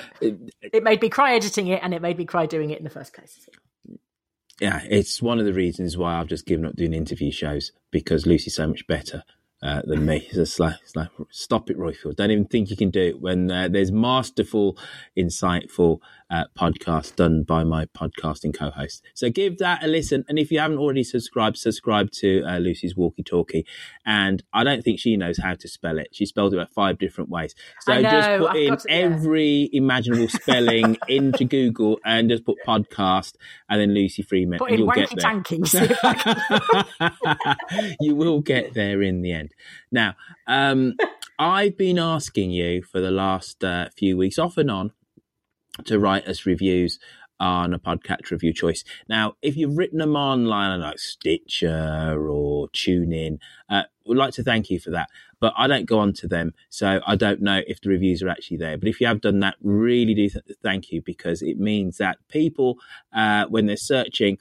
it 0.61 0.83
made 0.83 1.01
me 1.01 1.09
cry 1.09 1.35
editing 1.35 1.67
it, 1.67 1.81
and 1.83 1.93
it 1.93 2.01
made 2.01 2.17
me 2.17 2.25
cry 2.25 2.45
doing 2.45 2.69
it 2.69 2.77
in 2.77 2.83
the 2.85 2.89
first 2.89 3.13
place. 3.13 3.47
yeah, 4.59 4.81
it's 4.89 5.21
one 5.21 5.39
of 5.39 5.45
the 5.45 5.53
reasons 5.53 5.97
why 5.97 6.15
I've 6.19 6.27
just 6.27 6.45
given 6.45 6.65
up 6.65 6.75
doing 6.75 6.93
interview 6.93 7.31
shows 7.31 7.71
because 7.91 8.25
Lucy's 8.25 8.55
so 8.55 8.65
much 8.67 8.87
better 8.87 9.23
uh, 9.61 9.81
than 9.85 10.05
me. 10.05 10.27
It's 10.31 10.59
like, 10.59 10.75
it's 10.81 10.95
like, 10.95 11.09
stop 11.29 11.69
it, 11.69 11.77
Roifield. 11.77 12.15
Don't 12.15 12.31
even 12.31 12.45
think 12.45 12.69
you 12.69 12.77
can 12.77 12.89
do 12.91 13.01
it 13.01 13.21
when 13.21 13.51
uh, 13.51 13.67
there's 13.67 13.91
masterful, 13.91 14.77
insightful 15.17 15.99
uh, 16.29 16.45
podcasts 16.57 17.15
done 17.15 17.43
by 17.43 17.63
my 17.63 17.85
podcasting 17.85 18.53
co-host. 18.53 19.03
So 19.13 19.29
give 19.29 19.57
that 19.59 19.83
a 19.83 19.87
listen. 19.87 20.25
And 20.27 20.37
if 20.37 20.51
you 20.51 20.59
haven't 20.59 20.77
already 20.77 21.03
subscribed, 21.03 21.57
subscribe 21.57 22.11
to 22.13 22.43
uh, 22.43 22.57
Lucy's 22.57 22.95
Walkie 22.95 23.23
Talkie. 23.23 23.65
And 24.05 24.43
I 24.53 24.63
don't 24.63 24.83
think 24.83 24.99
she 24.99 25.15
knows 25.15 25.37
how 25.37 25.55
to 25.55 25.67
spell 25.67 25.97
it. 25.97 26.09
She 26.11 26.25
spelled 26.25 26.53
it 26.53 26.57
about 26.57 26.73
five 26.73 26.97
different 26.97 27.29
ways. 27.29 27.55
So 27.81 27.93
know, 27.93 28.01
just 28.09 28.29
put 28.39 28.49
I've 28.49 28.55
in 28.55 28.69
got 28.69 28.79
it, 28.79 28.85
yeah. 28.89 28.95
every 28.95 29.69
imaginable 29.71 30.27
spelling 30.27 30.97
into 31.07 31.45
Google 31.45 31.99
and 32.05 32.29
just 32.29 32.45
put 32.45 32.57
podcast 32.65 33.35
and 33.69 33.79
then 33.79 33.93
Lucy 33.93 34.23
Freeman. 34.23 34.59
Put 34.59 34.71
in 34.71 34.79
you'll 34.79 34.91
get 34.91 35.09
there. 35.09 35.17
tanking. 35.17 35.65
see 35.65 35.79
if 35.79 35.97
I 36.03 36.13
can- 36.99 37.95
you 38.01 38.15
will 38.15 38.41
get 38.41 38.73
there 38.73 39.01
in 39.01 39.21
the 39.21 39.31
end. 39.31 39.53
Now, 39.91 40.15
um, 40.45 40.95
I've 41.39 41.77
been 41.77 41.99
asking 41.99 42.51
you 42.51 42.81
for 42.81 42.99
the 42.99 43.11
last 43.11 43.63
uh, 43.63 43.89
few 43.95 44.17
weeks, 44.17 44.39
off 44.39 44.57
and 44.57 44.71
on, 44.71 44.91
to 45.85 45.99
write 45.99 46.27
us 46.27 46.45
reviews 46.45 46.99
on 47.39 47.73
a 47.73 47.79
podcast 47.79 48.31
review 48.31 48.53
choice. 48.53 48.83
Now, 49.07 49.35
if 49.41 49.55
you've 49.55 49.77
written 49.77 49.99
them 49.99 50.15
online 50.15 50.79
like 50.81 50.99
Stitcher 50.99 52.17
or 52.27 52.69
TuneIn, 52.69 53.39
uh, 53.69 53.83
would 54.05 54.17
like 54.17 54.33
to 54.33 54.43
thank 54.43 54.69
you 54.69 54.79
for 54.79 54.89
that. 54.91 55.09
But 55.39 55.53
I 55.55 55.67
don't 55.67 55.85
go 55.85 55.99
on 55.99 56.13
to 56.13 56.27
them, 56.27 56.53
so 56.69 56.99
I 57.05 57.15
don't 57.15 57.41
know 57.41 57.61
if 57.67 57.79
the 57.79 57.89
reviews 57.89 58.23
are 58.23 58.29
actually 58.29 58.57
there. 58.57 58.77
But 58.77 58.89
if 58.89 58.99
you 58.99 59.07
have 59.07 59.21
done 59.21 59.39
that, 59.41 59.55
really 59.61 60.15
do 60.15 60.29
th- 60.29 60.45
thank 60.63 60.91
you 60.91 61.01
because 61.01 61.43
it 61.43 61.59
means 61.59 61.97
that 61.97 62.17
people, 62.27 62.79
uh, 63.13 63.45
when 63.45 63.67
they're 63.67 63.77
searching 63.77 64.39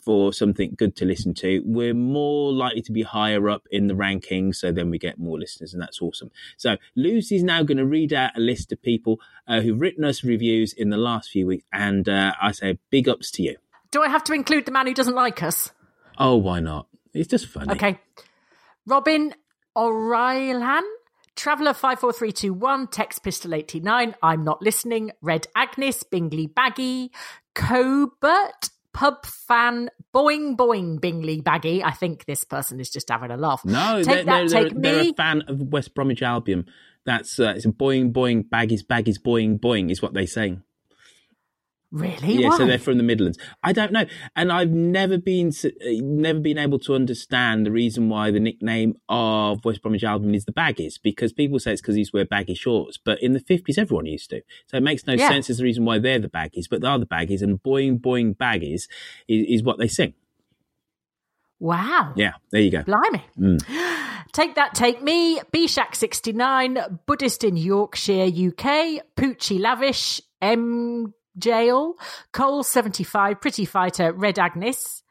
for 0.00 0.32
something 0.32 0.74
good 0.76 0.96
to 0.96 1.04
listen 1.04 1.34
to, 1.34 1.62
we're 1.64 1.94
more 1.94 2.52
likely 2.52 2.82
to 2.82 2.92
be 2.92 3.02
higher 3.02 3.48
up 3.48 3.66
in 3.70 3.86
the 3.86 3.94
rankings. 3.94 4.56
So 4.56 4.72
then 4.72 4.90
we 4.90 4.98
get 4.98 5.18
more 5.18 5.38
listeners, 5.38 5.72
and 5.72 5.82
that's 5.82 6.00
awesome. 6.00 6.30
So 6.56 6.76
Lucy's 6.96 7.42
now 7.42 7.62
going 7.62 7.78
to 7.78 7.86
read 7.86 8.12
out 8.12 8.36
a 8.36 8.40
list 8.40 8.72
of 8.72 8.82
people 8.82 9.20
uh, 9.46 9.60
who've 9.60 9.80
written 9.80 10.04
us 10.04 10.24
reviews 10.24 10.72
in 10.72 10.90
the 10.90 10.96
last 10.96 11.30
few 11.30 11.46
weeks, 11.46 11.64
and 11.72 12.08
uh, 12.08 12.32
I 12.40 12.52
say 12.52 12.78
big 12.90 13.08
ups 13.08 13.30
to 13.32 13.42
you. 13.42 13.56
Do 13.90 14.02
I 14.02 14.08
have 14.08 14.24
to 14.24 14.34
include 14.34 14.66
the 14.66 14.72
man 14.72 14.86
who 14.86 14.94
doesn't 14.94 15.14
like 15.14 15.42
us? 15.42 15.72
Oh, 16.18 16.36
why 16.36 16.60
not? 16.60 16.88
It's 17.14 17.28
just 17.28 17.46
funny. 17.46 17.72
Okay. 17.72 17.98
Robin 18.86 19.34
O'Reilhan, 19.76 20.82
Traveller 21.36 21.72
54321, 21.72 22.88
Text 22.88 23.22
Pistol 23.22 23.54
89, 23.54 24.14
I'm 24.22 24.44
Not 24.44 24.60
Listening, 24.60 25.12
Red 25.22 25.46
Agnes, 25.54 26.02
Bingley 26.02 26.46
Baggy, 26.46 27.12
Cobert, 27.54 28.70
Pub 28.98 29.24
Fan, 29.24 29.90
Boing 30.12 30.56
Boing 30.56 31.00
Bingley 31.00 31.40
Baggy. 31.40 31.84
I 31.84 31.92
think 31.92 32.24
this 32.24 32.42
person 32.42 32.80
is 32.80 32.90
just 32.90 33.08
having 33.08 33.30
a 33.30 33.36
laugh. 33.36 33.64
No, 33.64 34.02
take 34.02 34.06
they're, 34.06 34.24
that, 34.24 34.50
they're, 34.50 34.64
take 34.64 34.72
they're, 34.72 34.92
they're 34.92 35.02
me. 35.04 35.10
a 35.10 35.14
fan 35.14 35.42
of 35.46 35.60
West 35.60 35.94
Bromwich 35.94 36.20
Albion. 36.20 36.66
That's 37.06 37.38
uh, 37.38 37.52
it's 37.54 37.64
a 37.64 37.68
boing 37.68 38.12
boing 38.12 38.48
baggies 38.48 38.84
baggies 38.84 39.20
boing 39.24 39.60
boing 39.60 39.92
is 39.92 40.02
what 40.02 40.14
they 40.14 40.26
say. 40.26 40.58
Really? 41.90 42.34
Yeah, 42.34 42.50
so 42.50 42.66
they're 42.66 42.78
from 42.78 42.98
the 42.98 43.02
Midlands. 43.02 43.38
I 43.62 43.72
don't 43.72 43.92
know, 43.92 44.04
and 44.36 44.52
I've 44.52 44.68
never 44.68 45.16
been 45.16 45.52
uh, 45.64 45.68
never 46.02 46.38
been 46.38 46.58
able 46.58 46.78
to 46.80 46.94
understand 46.94 47.64
the 47.64 47.70
reason 47.70 48.10
why 48.10 48.30
the 48.30 48.40
nickname 48.40 48.96
of 49.08 49.64
West 49.64 49.80
Bromwich 49.80 50.04
Albion 50.04 50.34
is 50.34 50.44
the 50.44 50.52
Baggies 50.52 51.00
because 51.02 51.32
people 51.32 51.58
say 51.58 51.72
it's 51.72 51.80
because 51.80 51.94
he 51.94 52.00
used 52.00 52.10
to 52.10 52.18
wear 52.18 52.26
baggy 52.26 52.52
shorts, 52.54 52.98
but 53.02 53.22
in 53.22 53.32
the 53.32 53.40
fifties 53.40 53.78
everyone 53.78 54.04
used 54.04 54.28
to, 54.30 54.42
so 54.66 54.76
it 54.76 54.82
makes 54.82 55.06
no 55.06 55.14
Yeah. 55.14 55.28
sense 55.30 55.48
as 55.48 55.56
the 55.58 55.64
reason 55.64 55.86
why 55.86 55.98
they're 55.98 56.18
the 56.18 56.28
Baggies, 56.28 56.66
but 56.70 56.82
they 56.82 56.88
are 56.88 56.98
the 56.98 57.06
Baggies, 57.06 57.40
and 57.40 57.62
boing 57.62 57.98
boing 57.98 58.36
baggies 58.36 58.86
is, 59.26 59.46
is 59.48 59.62
what 59.62 59.78
they 59.78 59.88
sing. 59.88 60.12
Wow. 61.60 62.12
Yeah, 62.16 62.32
there 62.52 62.60
you 62.60 62.70
go. 62.70 62.82
Blimey. 62.82 63.22
Mm. 63.38 64.24
Take 64.32 64.56
that, 64.56 64.74
take 64.74 65.02
me. 65.02 65.40
Bshak69, 65.54 66.98
Buddhist 67.06 67.44
in 67.44 67.56
Yorkshire, 67.56 68.26
UK. 68.26 69.00
Poochie 69.16 69.58
Lavish, 69.58 70.20
M. 70.42 71.14
Jail, 71.38 71.94
Cole75, 72.32 73.40
Pretty 73.40 73.64
Fighter, 73.64 74.12
Red 74.12 74.38
Agnes. 74.38 75.02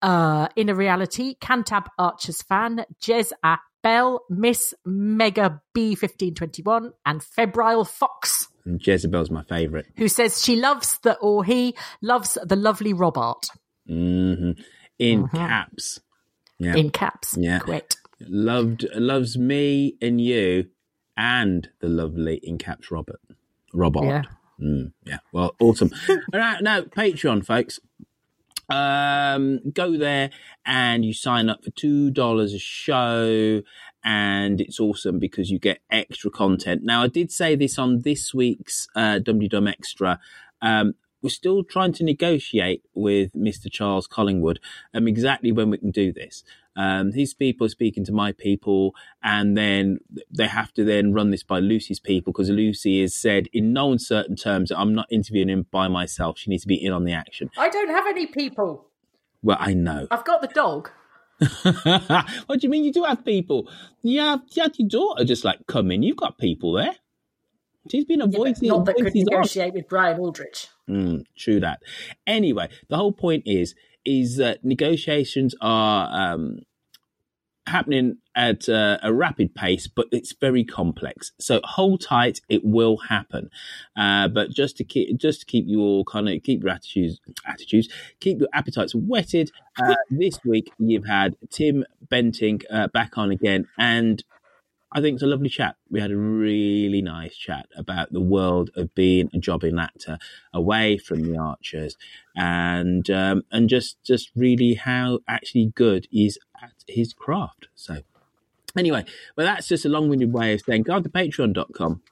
Uh, 0.00 0.46
Inner 0.54 0.76
Reality, 0.76 1.34
Cantab 1.40 1.86
Archers 1.98 2.40
fan, 2.42 2.84
Jez 3.02 3.32
at 3.42 3.58
Bell, 3.82 4.24
Miss 4.30 4.72
Mega 4.86 5.60
B1521, 5.76 6.92
and 7.04 7.20
Febrile 7.20 7.84
Fox, 7.84 8.46
And 8.64 8.80
Jezebel's 8.84 9.28
my 9.30 9.42
favourite. 9.42 9.86
who 9.96 10.06
says 10.06 10.44
she 10.44 10.54
loves 10.54 10.98
the, 10.98 11.18
or 11.18 11.42
he 11.44 11.74
loves 12.00 12.38
the 12.44 12.54
lovely 12.54 12.92
Rob 12.92 13.18
Art. 13.18 13.48
hmm 13.88 14.52
In 15.00 15.24
Mhm. 15.26 15.30
caps. 15.32 16.00
Yeah. 16.58 16.76
In 16.76 16.90
caps. 16.90 17.36
Yeah. 17.36 17.58
Quit. 17.60 17.96
Loved 18.20 18.86
loves 18.94 19.36
me 19.38 19.96
and 20.02 20.20
you 20.20 20.68
and 21.16 21.68
the 21.80 21.88
lovely 21.88 22.36
in 22.36 22.58
caps 22.58 22.90
Robert. 22.90 23.20
Robert. 23.72 24.04
Yeah. 24.04 24.22
Mm, 24.60 24.92
yeah. 25.04 25.18
Well, 25.32 25.54
awesome. 25.60 25.90
All 26.08 26.16
right, 26.40 26.62
now 26.62 26.82
Patreon, 26.82 27.44
folks. 27.44 27.80
Um, 28.70 29.60
go 29.72 29.96
there 29.96 30.30
and 30.66 31.02
you 31.02 31.14
sign 31.14 31.48
up 31.48 31.64
for 31.64 31.70
two 31.70 32.10
dollars 32.10 32.52
a 32.52 32.58
show, 32.58 33.62
and 34.04 34.60
it's 34.60 34.78
awesome 34.78 35.18
because 35.18 35.50
you 35.50 35.58
get 35.58 35.80
extra 35.90 36.30
content. 36.30 36.82
Now, 36.84 37.02
I 37.02 37.08
did 37.08 37.32
say 37.32 37.56
this 37.56 37.78
on 37.78 38.02
this 38.02 38.34
week's 38.34 38.88
uh, 38.94 39.20
Dum 39.20 39.68
Extra. 39.68 40.20
Um, 40.60 40.94
we're 41.22 41.30
still 41.30 41.64
trying 41.64 41.92
to 41.94 42.04
negotiate 42.04 42.82
with 42.94 43.32
Mr. 43.32 43.70
Charles 43.70 44.06
Collingwood 44.06 44.60
um, 44.94 45.08
exactly 45.08 45.50
when 45.50 45.70
we 45.70 45.78
can 45.78 45.90
do 45.90 46.12
this. 46.12 46.44
Um, 46.78 47.12
his 47.12 47.34
people 47.34 47.66
are 47.66 47.70
speaking 47.70 48.04
to 48.04 48.12
my 48.12 48.30
people, 48.30 48.94
and 49.20 49.58
then 49.58 49.98
they 50.30 50.46
have 50.46 50.72
to 50.74 50.84
then 50.84 51.12
run 51.12 51.30
this 51.30 51.42
by 51.42 51.58
Lucy's 51.58 51.98
people 51.98 52.32
because 52.32 52.50
Lucy 52.50 53.00
has 53.00 53.16
said 53.16 53.48
in 53.52 53.72
no 53.72 53.90
uncertain 53.90 54.36
terms 54.36 54.68
that 54.68 54.78
I'm 54.78 54.94
not 54.94 55.08
interviewing 55.10 55.48
him 55.48 55.66
by 55.72 55.88
myself. 55.88 56.38
She 56.38 56.50
needs 56.50 56.62
to 56.62 56.68
be 56.68 56.82
in 56.82 56.92
on 56.92 57.02
the 57.02 57.12
action. 57.12 57.50
I 57.58 57.68
don't 57.68 57.88
have 57.90 58.06
any 58.06 58.26
people. 58.26 58.86
Well, 59.42 59.56
I 59.58 59.74
know. 59.74 60.06
I've 60.12 60.24
got 60.24 60.40
the 60.40 60.46
dog. 60.46 60.90
what 62.46 62.60
do 62.60 62.66
you 62.66 62.68
mean 62.68 62.84
you 62.84 62.92
do 62.92 63.02
have 63.02 63.24
people? 63.24 63.68
You 64.02 64.20
have, 64.20 64.42
you 64.52 64.62
had 64.62 64.78
your 64.78 64.88
daughter 64.88 65.24
just 65.24 65.44
like 65.44 65.66
come 65.66 65.90
in. 65.90 66.04
You've 66.04 66.16
got 66.16 66.38
people 66.38 66.74
there. 66.74 66.94
She's 67.90 68.04
been 68.04 68.20
avoiding 68.20 68.68
Not 68.68 68.84
that 68.84 68.96
could 68.96 69.14
negotiate 69.14 69.74
with 69.74 69.88
Brian 69.88 70.20
Aldridge. 70.20 70.68
Mm, 70.88 71.24
true 71.36 71.58
that. 71.60 71.80
Anyway, 72.26 72.68
the 72.88 72.96
whole 72.96 73.12
point 73.12 73.44
is 73.46 73.74
is 74.04 74.36
that 74.36 74.64
negotiations 74.64 75.54
are 75.60 76.08
um, 76.32 76.60
happening 77.68 78.18
at 78.34 78.68
uh, 78.68 78.98
a 79.02 79.12
rapid 79.12 79.54
pace, 79.54 79.86
but 79.86 80.06
it's 80.12 80.32
very 80.32 80.64
complex. 80.64 81.32
So 81.38 81.60
hold 81.64 82.00
tight; 82.00 82.40
it 82.48 82.64
will 82.64 82.96
happen. 83.08 83.50
Uh, 83.96 84.28
but 84.28 84.50
just 84.50 84.76
to 84.78 84.84
keep 84.84 85.16
just 85.18 85.40
to 85.40 85.46
keep 85.46 85.66
you 85.66 85.80
all 85.80 86.04
kind 86.04 86.28
of 86.28 86.42
keep 86.42 86.62
your 86.62 86.72
attitudes 86.72 87.20
attitudes 87.46 87.88
keep 88.20 88.40
your 88.40 88.48
appetites 88.52 88.94
whetted. 88.94 89.50
Uh, 89.80 89.94
this 90.10 90.38
week 90.44 90.72
you've 90.78 91.06
had 91.06 91.36
Tim 91.50 91.84
Bentinck 92.10 92.64
uh, 92.70 92.88
back 92.88 93.16
on 93.16 93.30
again, 93.30 93.66
and 93.78 94.22
I 94.90 95.00
think 95.00 95.14
it's 95.14 95.22
a 95.22 95.26
lovely 95.26 95.50
chat. 95.50 95.76
We 95.90 96.00
had 96.00 96.10
a 96.10 96.16
really 96.16 97.02
nice 97.02 97.36
chat 97.36 97.66
about 97.76 98.12
the 98.12 98.20
world 98.20 98.70
of 98.74 98.94
being 98.94 99.28
a 99.34 99.38
jobbing 99.38 99.78
actor 99.78 100.18
away 100.52 100.96
from 100.96 101.22
the 101.22 101.36
Archers, 101.36 101.96
and 102.34 103.08
um, 103.10 103.42
and 103.52 103.68
just 103.68 104.02
just 104.02 104.30
really 104.34 104.74
how 104.74 105.20
actually 105.28 105.72
good 105.74 106.08
he's 106.10 106.38
at 106.62 106.72
his 106.86 107.12
craft. 107.12 107.68
So 107.74 107.98
anyway, 108.76 109.04
well 109.36 109.46
that's 109.46 109.68
just 109.68 109.84
a 109.84 109.90
long-winded 109.90 110.32
way 110.32 110.54
of 110.54 110.62
saying 110.62 110.84
go 110.84 111.00
to 111.00 111.08
patreon.com, 111.08 112.02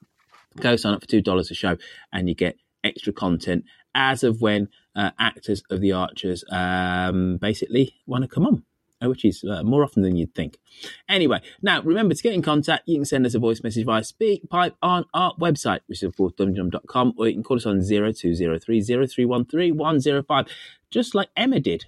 go 0.60 0.76
sign 0.76 0.94
up 0.94 1.00
for 1.00 1.08
two 1.08 1.22
dollars 1.22 1.50
a 1.50 1.54
show, 1.54 1.78
and 2.12 2.28
you 2.28 2.34
get 2.34 2.58
extra 2.84 3.12
content 3.12 3.64
as 3.94 4.22
of 4.22 4.42
when 4.42 4.68
uh, 4.94 5.10
actors 5.18 5.62
of 5.70 5.80
the 5.80 5.92
Archers 5.92 6.44
um, 6.50 7.38
basically 7.38 7.94
want 8.06 8.22
to 8.22 8.28
come 8.28 8.46
on. 8.46 8.64
Which 9.02 9.24
is 9.24 9.44
uh, 9.44 9.62
more 9.62 9.84
often 9.84 10.02
than 10.02 10.16
you'd 10.16 10.34
think. 10.34 10.58
Anyway, 11.08 11.40
now 11.60 11.82
remember 11.82 12.14
to 12.14 12.22
get 12.22 12.32
in 12.32 12.40
contact. 12.40 12.84
You 12.86 12.96
can 12.96 13.04
send 13.04 13.26
us 13.26 13.34
a 13.34 13.38
voice 13.38 13.62
message 13.62 13.84
via 13.84 14.00
SpeakPipe 14.00 14.72
on 14.82 15.04
our 15.12 15.34
website, 15.34 15.80
which 15.86 15.98
is 15.98 16.04
of 16.04 16.16
course 16.16 16.32
dumteedum.com, 16.38 17.12
or 17.18 17.28
you 17.28 17.34
can 17.34 17.42
call 17.42 17.58
us 17.58 17.66
on 17.66 17.82
0203 17.82 18.80
0313 18.82 19.76
105, 19.76 20.46
just 20.90 21.14
like 21.14 21.28
Emma 21.36 21.60
did 21.60 21.86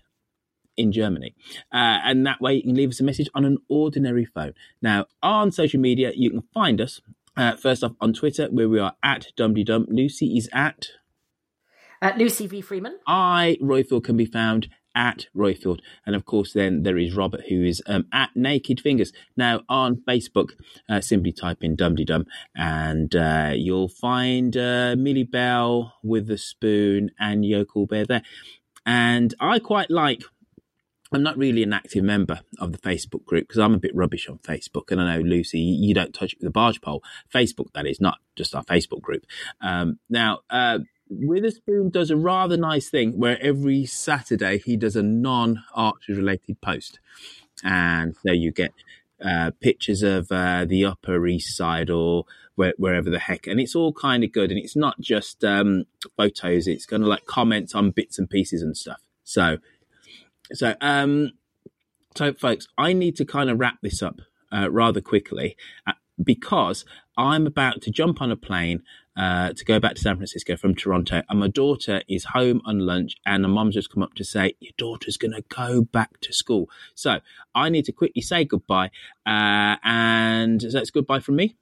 in 0.79 0.93
Germany. 0.93 1.35
Uh, 1.73 1.99
and 2.05 2.25
that 2.27 2.41
way 2.41 2.55
you 2.55 2.63
can 2.63 2.75
leave 2.75 2.91
us 2.91 3.01
a 3.01 3.05
message 3.05 3.29
on 3.35 3.45
an 3.45 3.59
ordinary 3.69 4.25
phone. 4.25 4.55
Now, 4.81 5.07
on 5.23 5.51
social 5.51 5.81
media, 5.81 6.13
you 6.15 6.31
can 6.31 6.43
find 6.55 6.81
us. 6.81 7.01
Uh, 7.37 7.57
first 7.57 7.85
off, 7.85 7.93
on 8.01 8.13
Twitter, 8.13 8.49
where 8.51 8.69
we 8.69 8.79
are 8.79 8.95
at 9.03 9.29
dumteedum. 9.37 9.87
Lucy 9.89 10.37
is 10.37 10.49
at 10.53 10.89
At 12.03 12.19
Lucy 12.19 12.47
V. 12.47 12.61
Freeman. 12.61 12.99
I, 13.07 13.59
Roifield, 13.63 14.05
can 14.05 14.17
be 14.17 14.27
found 14.27 14.69
at 14.95 15.26
Roifield. 15.36 15.80
And 16.07 16.16
of 16.16 16.24
course, 16.24 16.53
then 16.53 16.82
there 16.82 16.99
is 16.99 17.14
Robert, 17.14 17.43
who 17.49 17.64
is 17.64 17.82
um, 17.86 18.07
at 18.12 18.30
Naked 18.34 18.80
Fingers. 18.80 19.12
Now, 19.36 19.62
on 19.68 19.97
Facebook, 20.09 20.51
uh, 20.89 21.01
simply 21.01 21.32
type 21.32 21.59
in 21.62 21.76
Dum 21.76 21.95
Dum 21.95 22.26
and 22.55 23.14
uh, 23.14 23.53
you'll 23.55 23.89
find 23.89 24.57
uh, 24.57 24.95
Millie 24.99 25.24
Bell 25.24 25.95
with 26.03 26.26
the 26.26 26.39
spoon 26.39 27.11
and 27.18 27.45
Yokel 27.45 27.86
Bear 27.86 28.05
there. 28.05 28.22
And 28.86 29.34
I 29.41 29.59
quite 29.59 29.91
like. 29.91 30.22
I'm 31.11 31.22
not 31.22 31.39
really 31.39 31.62
an 31.62 31.72
active 31.72 32.05
member 32.05 32.41
of 32.59 32.72
the 32.72 32.78
Facebook 32.78 33.24
group 33.24 33.49
because 33.49 33.59
I'm 33.59 33.72
a 33.72 33.78
bit 33.78 33.97
rubbish 33.97 34.28
on 34.28 34.39
Facebook. 34.41 34.91
And 34.91 35.01
I 35.01 35.16
know, 35.16 35.22
Lucy, 35.22 35.59
you 35.59 35.95
don't 35.95 36.12
touch 36.12 36.34
a 36.45 36.51
barge 36.51 36.82
pole. 36.82 37.03
Facebook, 37.34 37.72
that 37.72 37.86
is, 37.86 37.99
not 37.99 38.18
just 38.36 38.55
our 38.55 38.62
Facebook 38.64 39.01
group. 39.01 39.24
Um, 39.62 39.99
now, 40.11 40.41
uh, 40.51 40.80
Witherspoon 41.11 41.91
does 41.91 42.11
a 42.11 42.17
rather 42.17 42.57
nice 42.57 42.89
thing 42.89 43.19
where 43.19 43.41
every 43.43 43.87
Saturday 43.87 44.59
he 44.59 44.77
does 44.77 44.97
a 44.97 45.03
non 45.03 45.65
Archers 45.75 46.17
related 46.17 46.61
post. 46.61 47.01
And 47.65 48.15
so 48.25 48.33
you 48.33 48.53
get 48.53 48.73
uh, 49.25 49.51
pictures 49.61 50.03
of 50.03 50.31
uh, 50.31 50.65
the 50.65 50.85
Upper 50.85 51.27
East 51.27 51.57
Side 51.57 51.91
or 51.91 52.25
where, 52.55 52.75
wherever 52.77 53.11
the 53.11 53.19
heck. 53.19 53.47
And 53.47 53.61
it's 53.61 53.75
all 53.75 53.93
kind 53.93 54.23
of 54.23 54.33
good. 54.33 54.51
And 54.51 54.61
it's 54.61 54.77
not 54.77 55.01
just 55.01 55.45
um, 55.45 55.85
photos, 56.17 56.67
it's 56.67 56.87
kind 56.87 57.03
of 57.03 57.09
like 57.09 57.27
comments 57.27 57.75
on 57.75 57.91
bits 57.91 58.19
and 58.19 58.29
pieces 58.29 58.63
and 58.63 58.77
stuff. 58.77 59.01
So, 59.25 59.59
so, 60.53 60.75
um, 60.81 61.33
so 62.17 62.33
folks, 62.33 62.69
I 62.77 62.93
need 62.93 63.17
to 63.17 63.25
kind 63.25 63.51
of 63.51 63.59
wrap 63.59 63.79
this 63.83 64.03
up 64.03 64.21
uh, 64.53 64.71
rather 64.71 65.01
quickly 65.01 65.57
uh, 65.87 65.93
because 66.23 66.85
I'm 67.16 67.47
about 67.47 67.83
to 67.83 67.91
jump 67.91 68.21
on 68.21 68.31
a 68.31 68.37
plane 68.37 68.83
uh, 69.16 69.53
to 69.53 69.64
go 69.64 69.81
back 69.81 69.95
to 69.95 70.01
San 70.01 70.16
Francisco 70.16 70.57
from 70.57 70.75
Toronto, 70.75 71.23
and 71.29 71.41
my 71.41 71.49
daughter 71.49 72.03
is 72.09 72.25
home 72.25 72.62
on 72.64 72.79
lunch, 72.81 73.16
and 73.27 73.43
the 73.43 73.49
mom's 73.49 73.75
just 73.75 73.93
come 73.93 74.03
up 74.03 74.14
to 74.14 74.25
say, 74.25 74.55
"Your 74.61 74.73
daughter's 74.79 75.16
going 75.16 75.33
to 75.33 75.43
go 75.49 75.83
back 75.83 76.21
to 76.21 76.33
school." 76.33 76.71
So 76.95 77.21
I 77.55 77.69
need 77.69 77.85
to 77.87 77.93
quickly 77.93 78.23
say 78.23 78.45
goodbye, 78.45 78.91
uh, 79.27 79.77
and 79.83 80.61
that's 80.61 80.91
goodbye 80.91 81.21
from 81.21 81.37
me. 81.37 81.57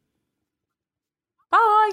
Bye. 1.50 1.90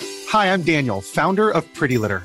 Hi, 0.00 0.50
I'm 0.50 0.62
Daniel, 0.62 1.00
founder 1.00 1.48
of 1.50 1.72
Pretty 1.74 1.96
Litter. 1.96 2.24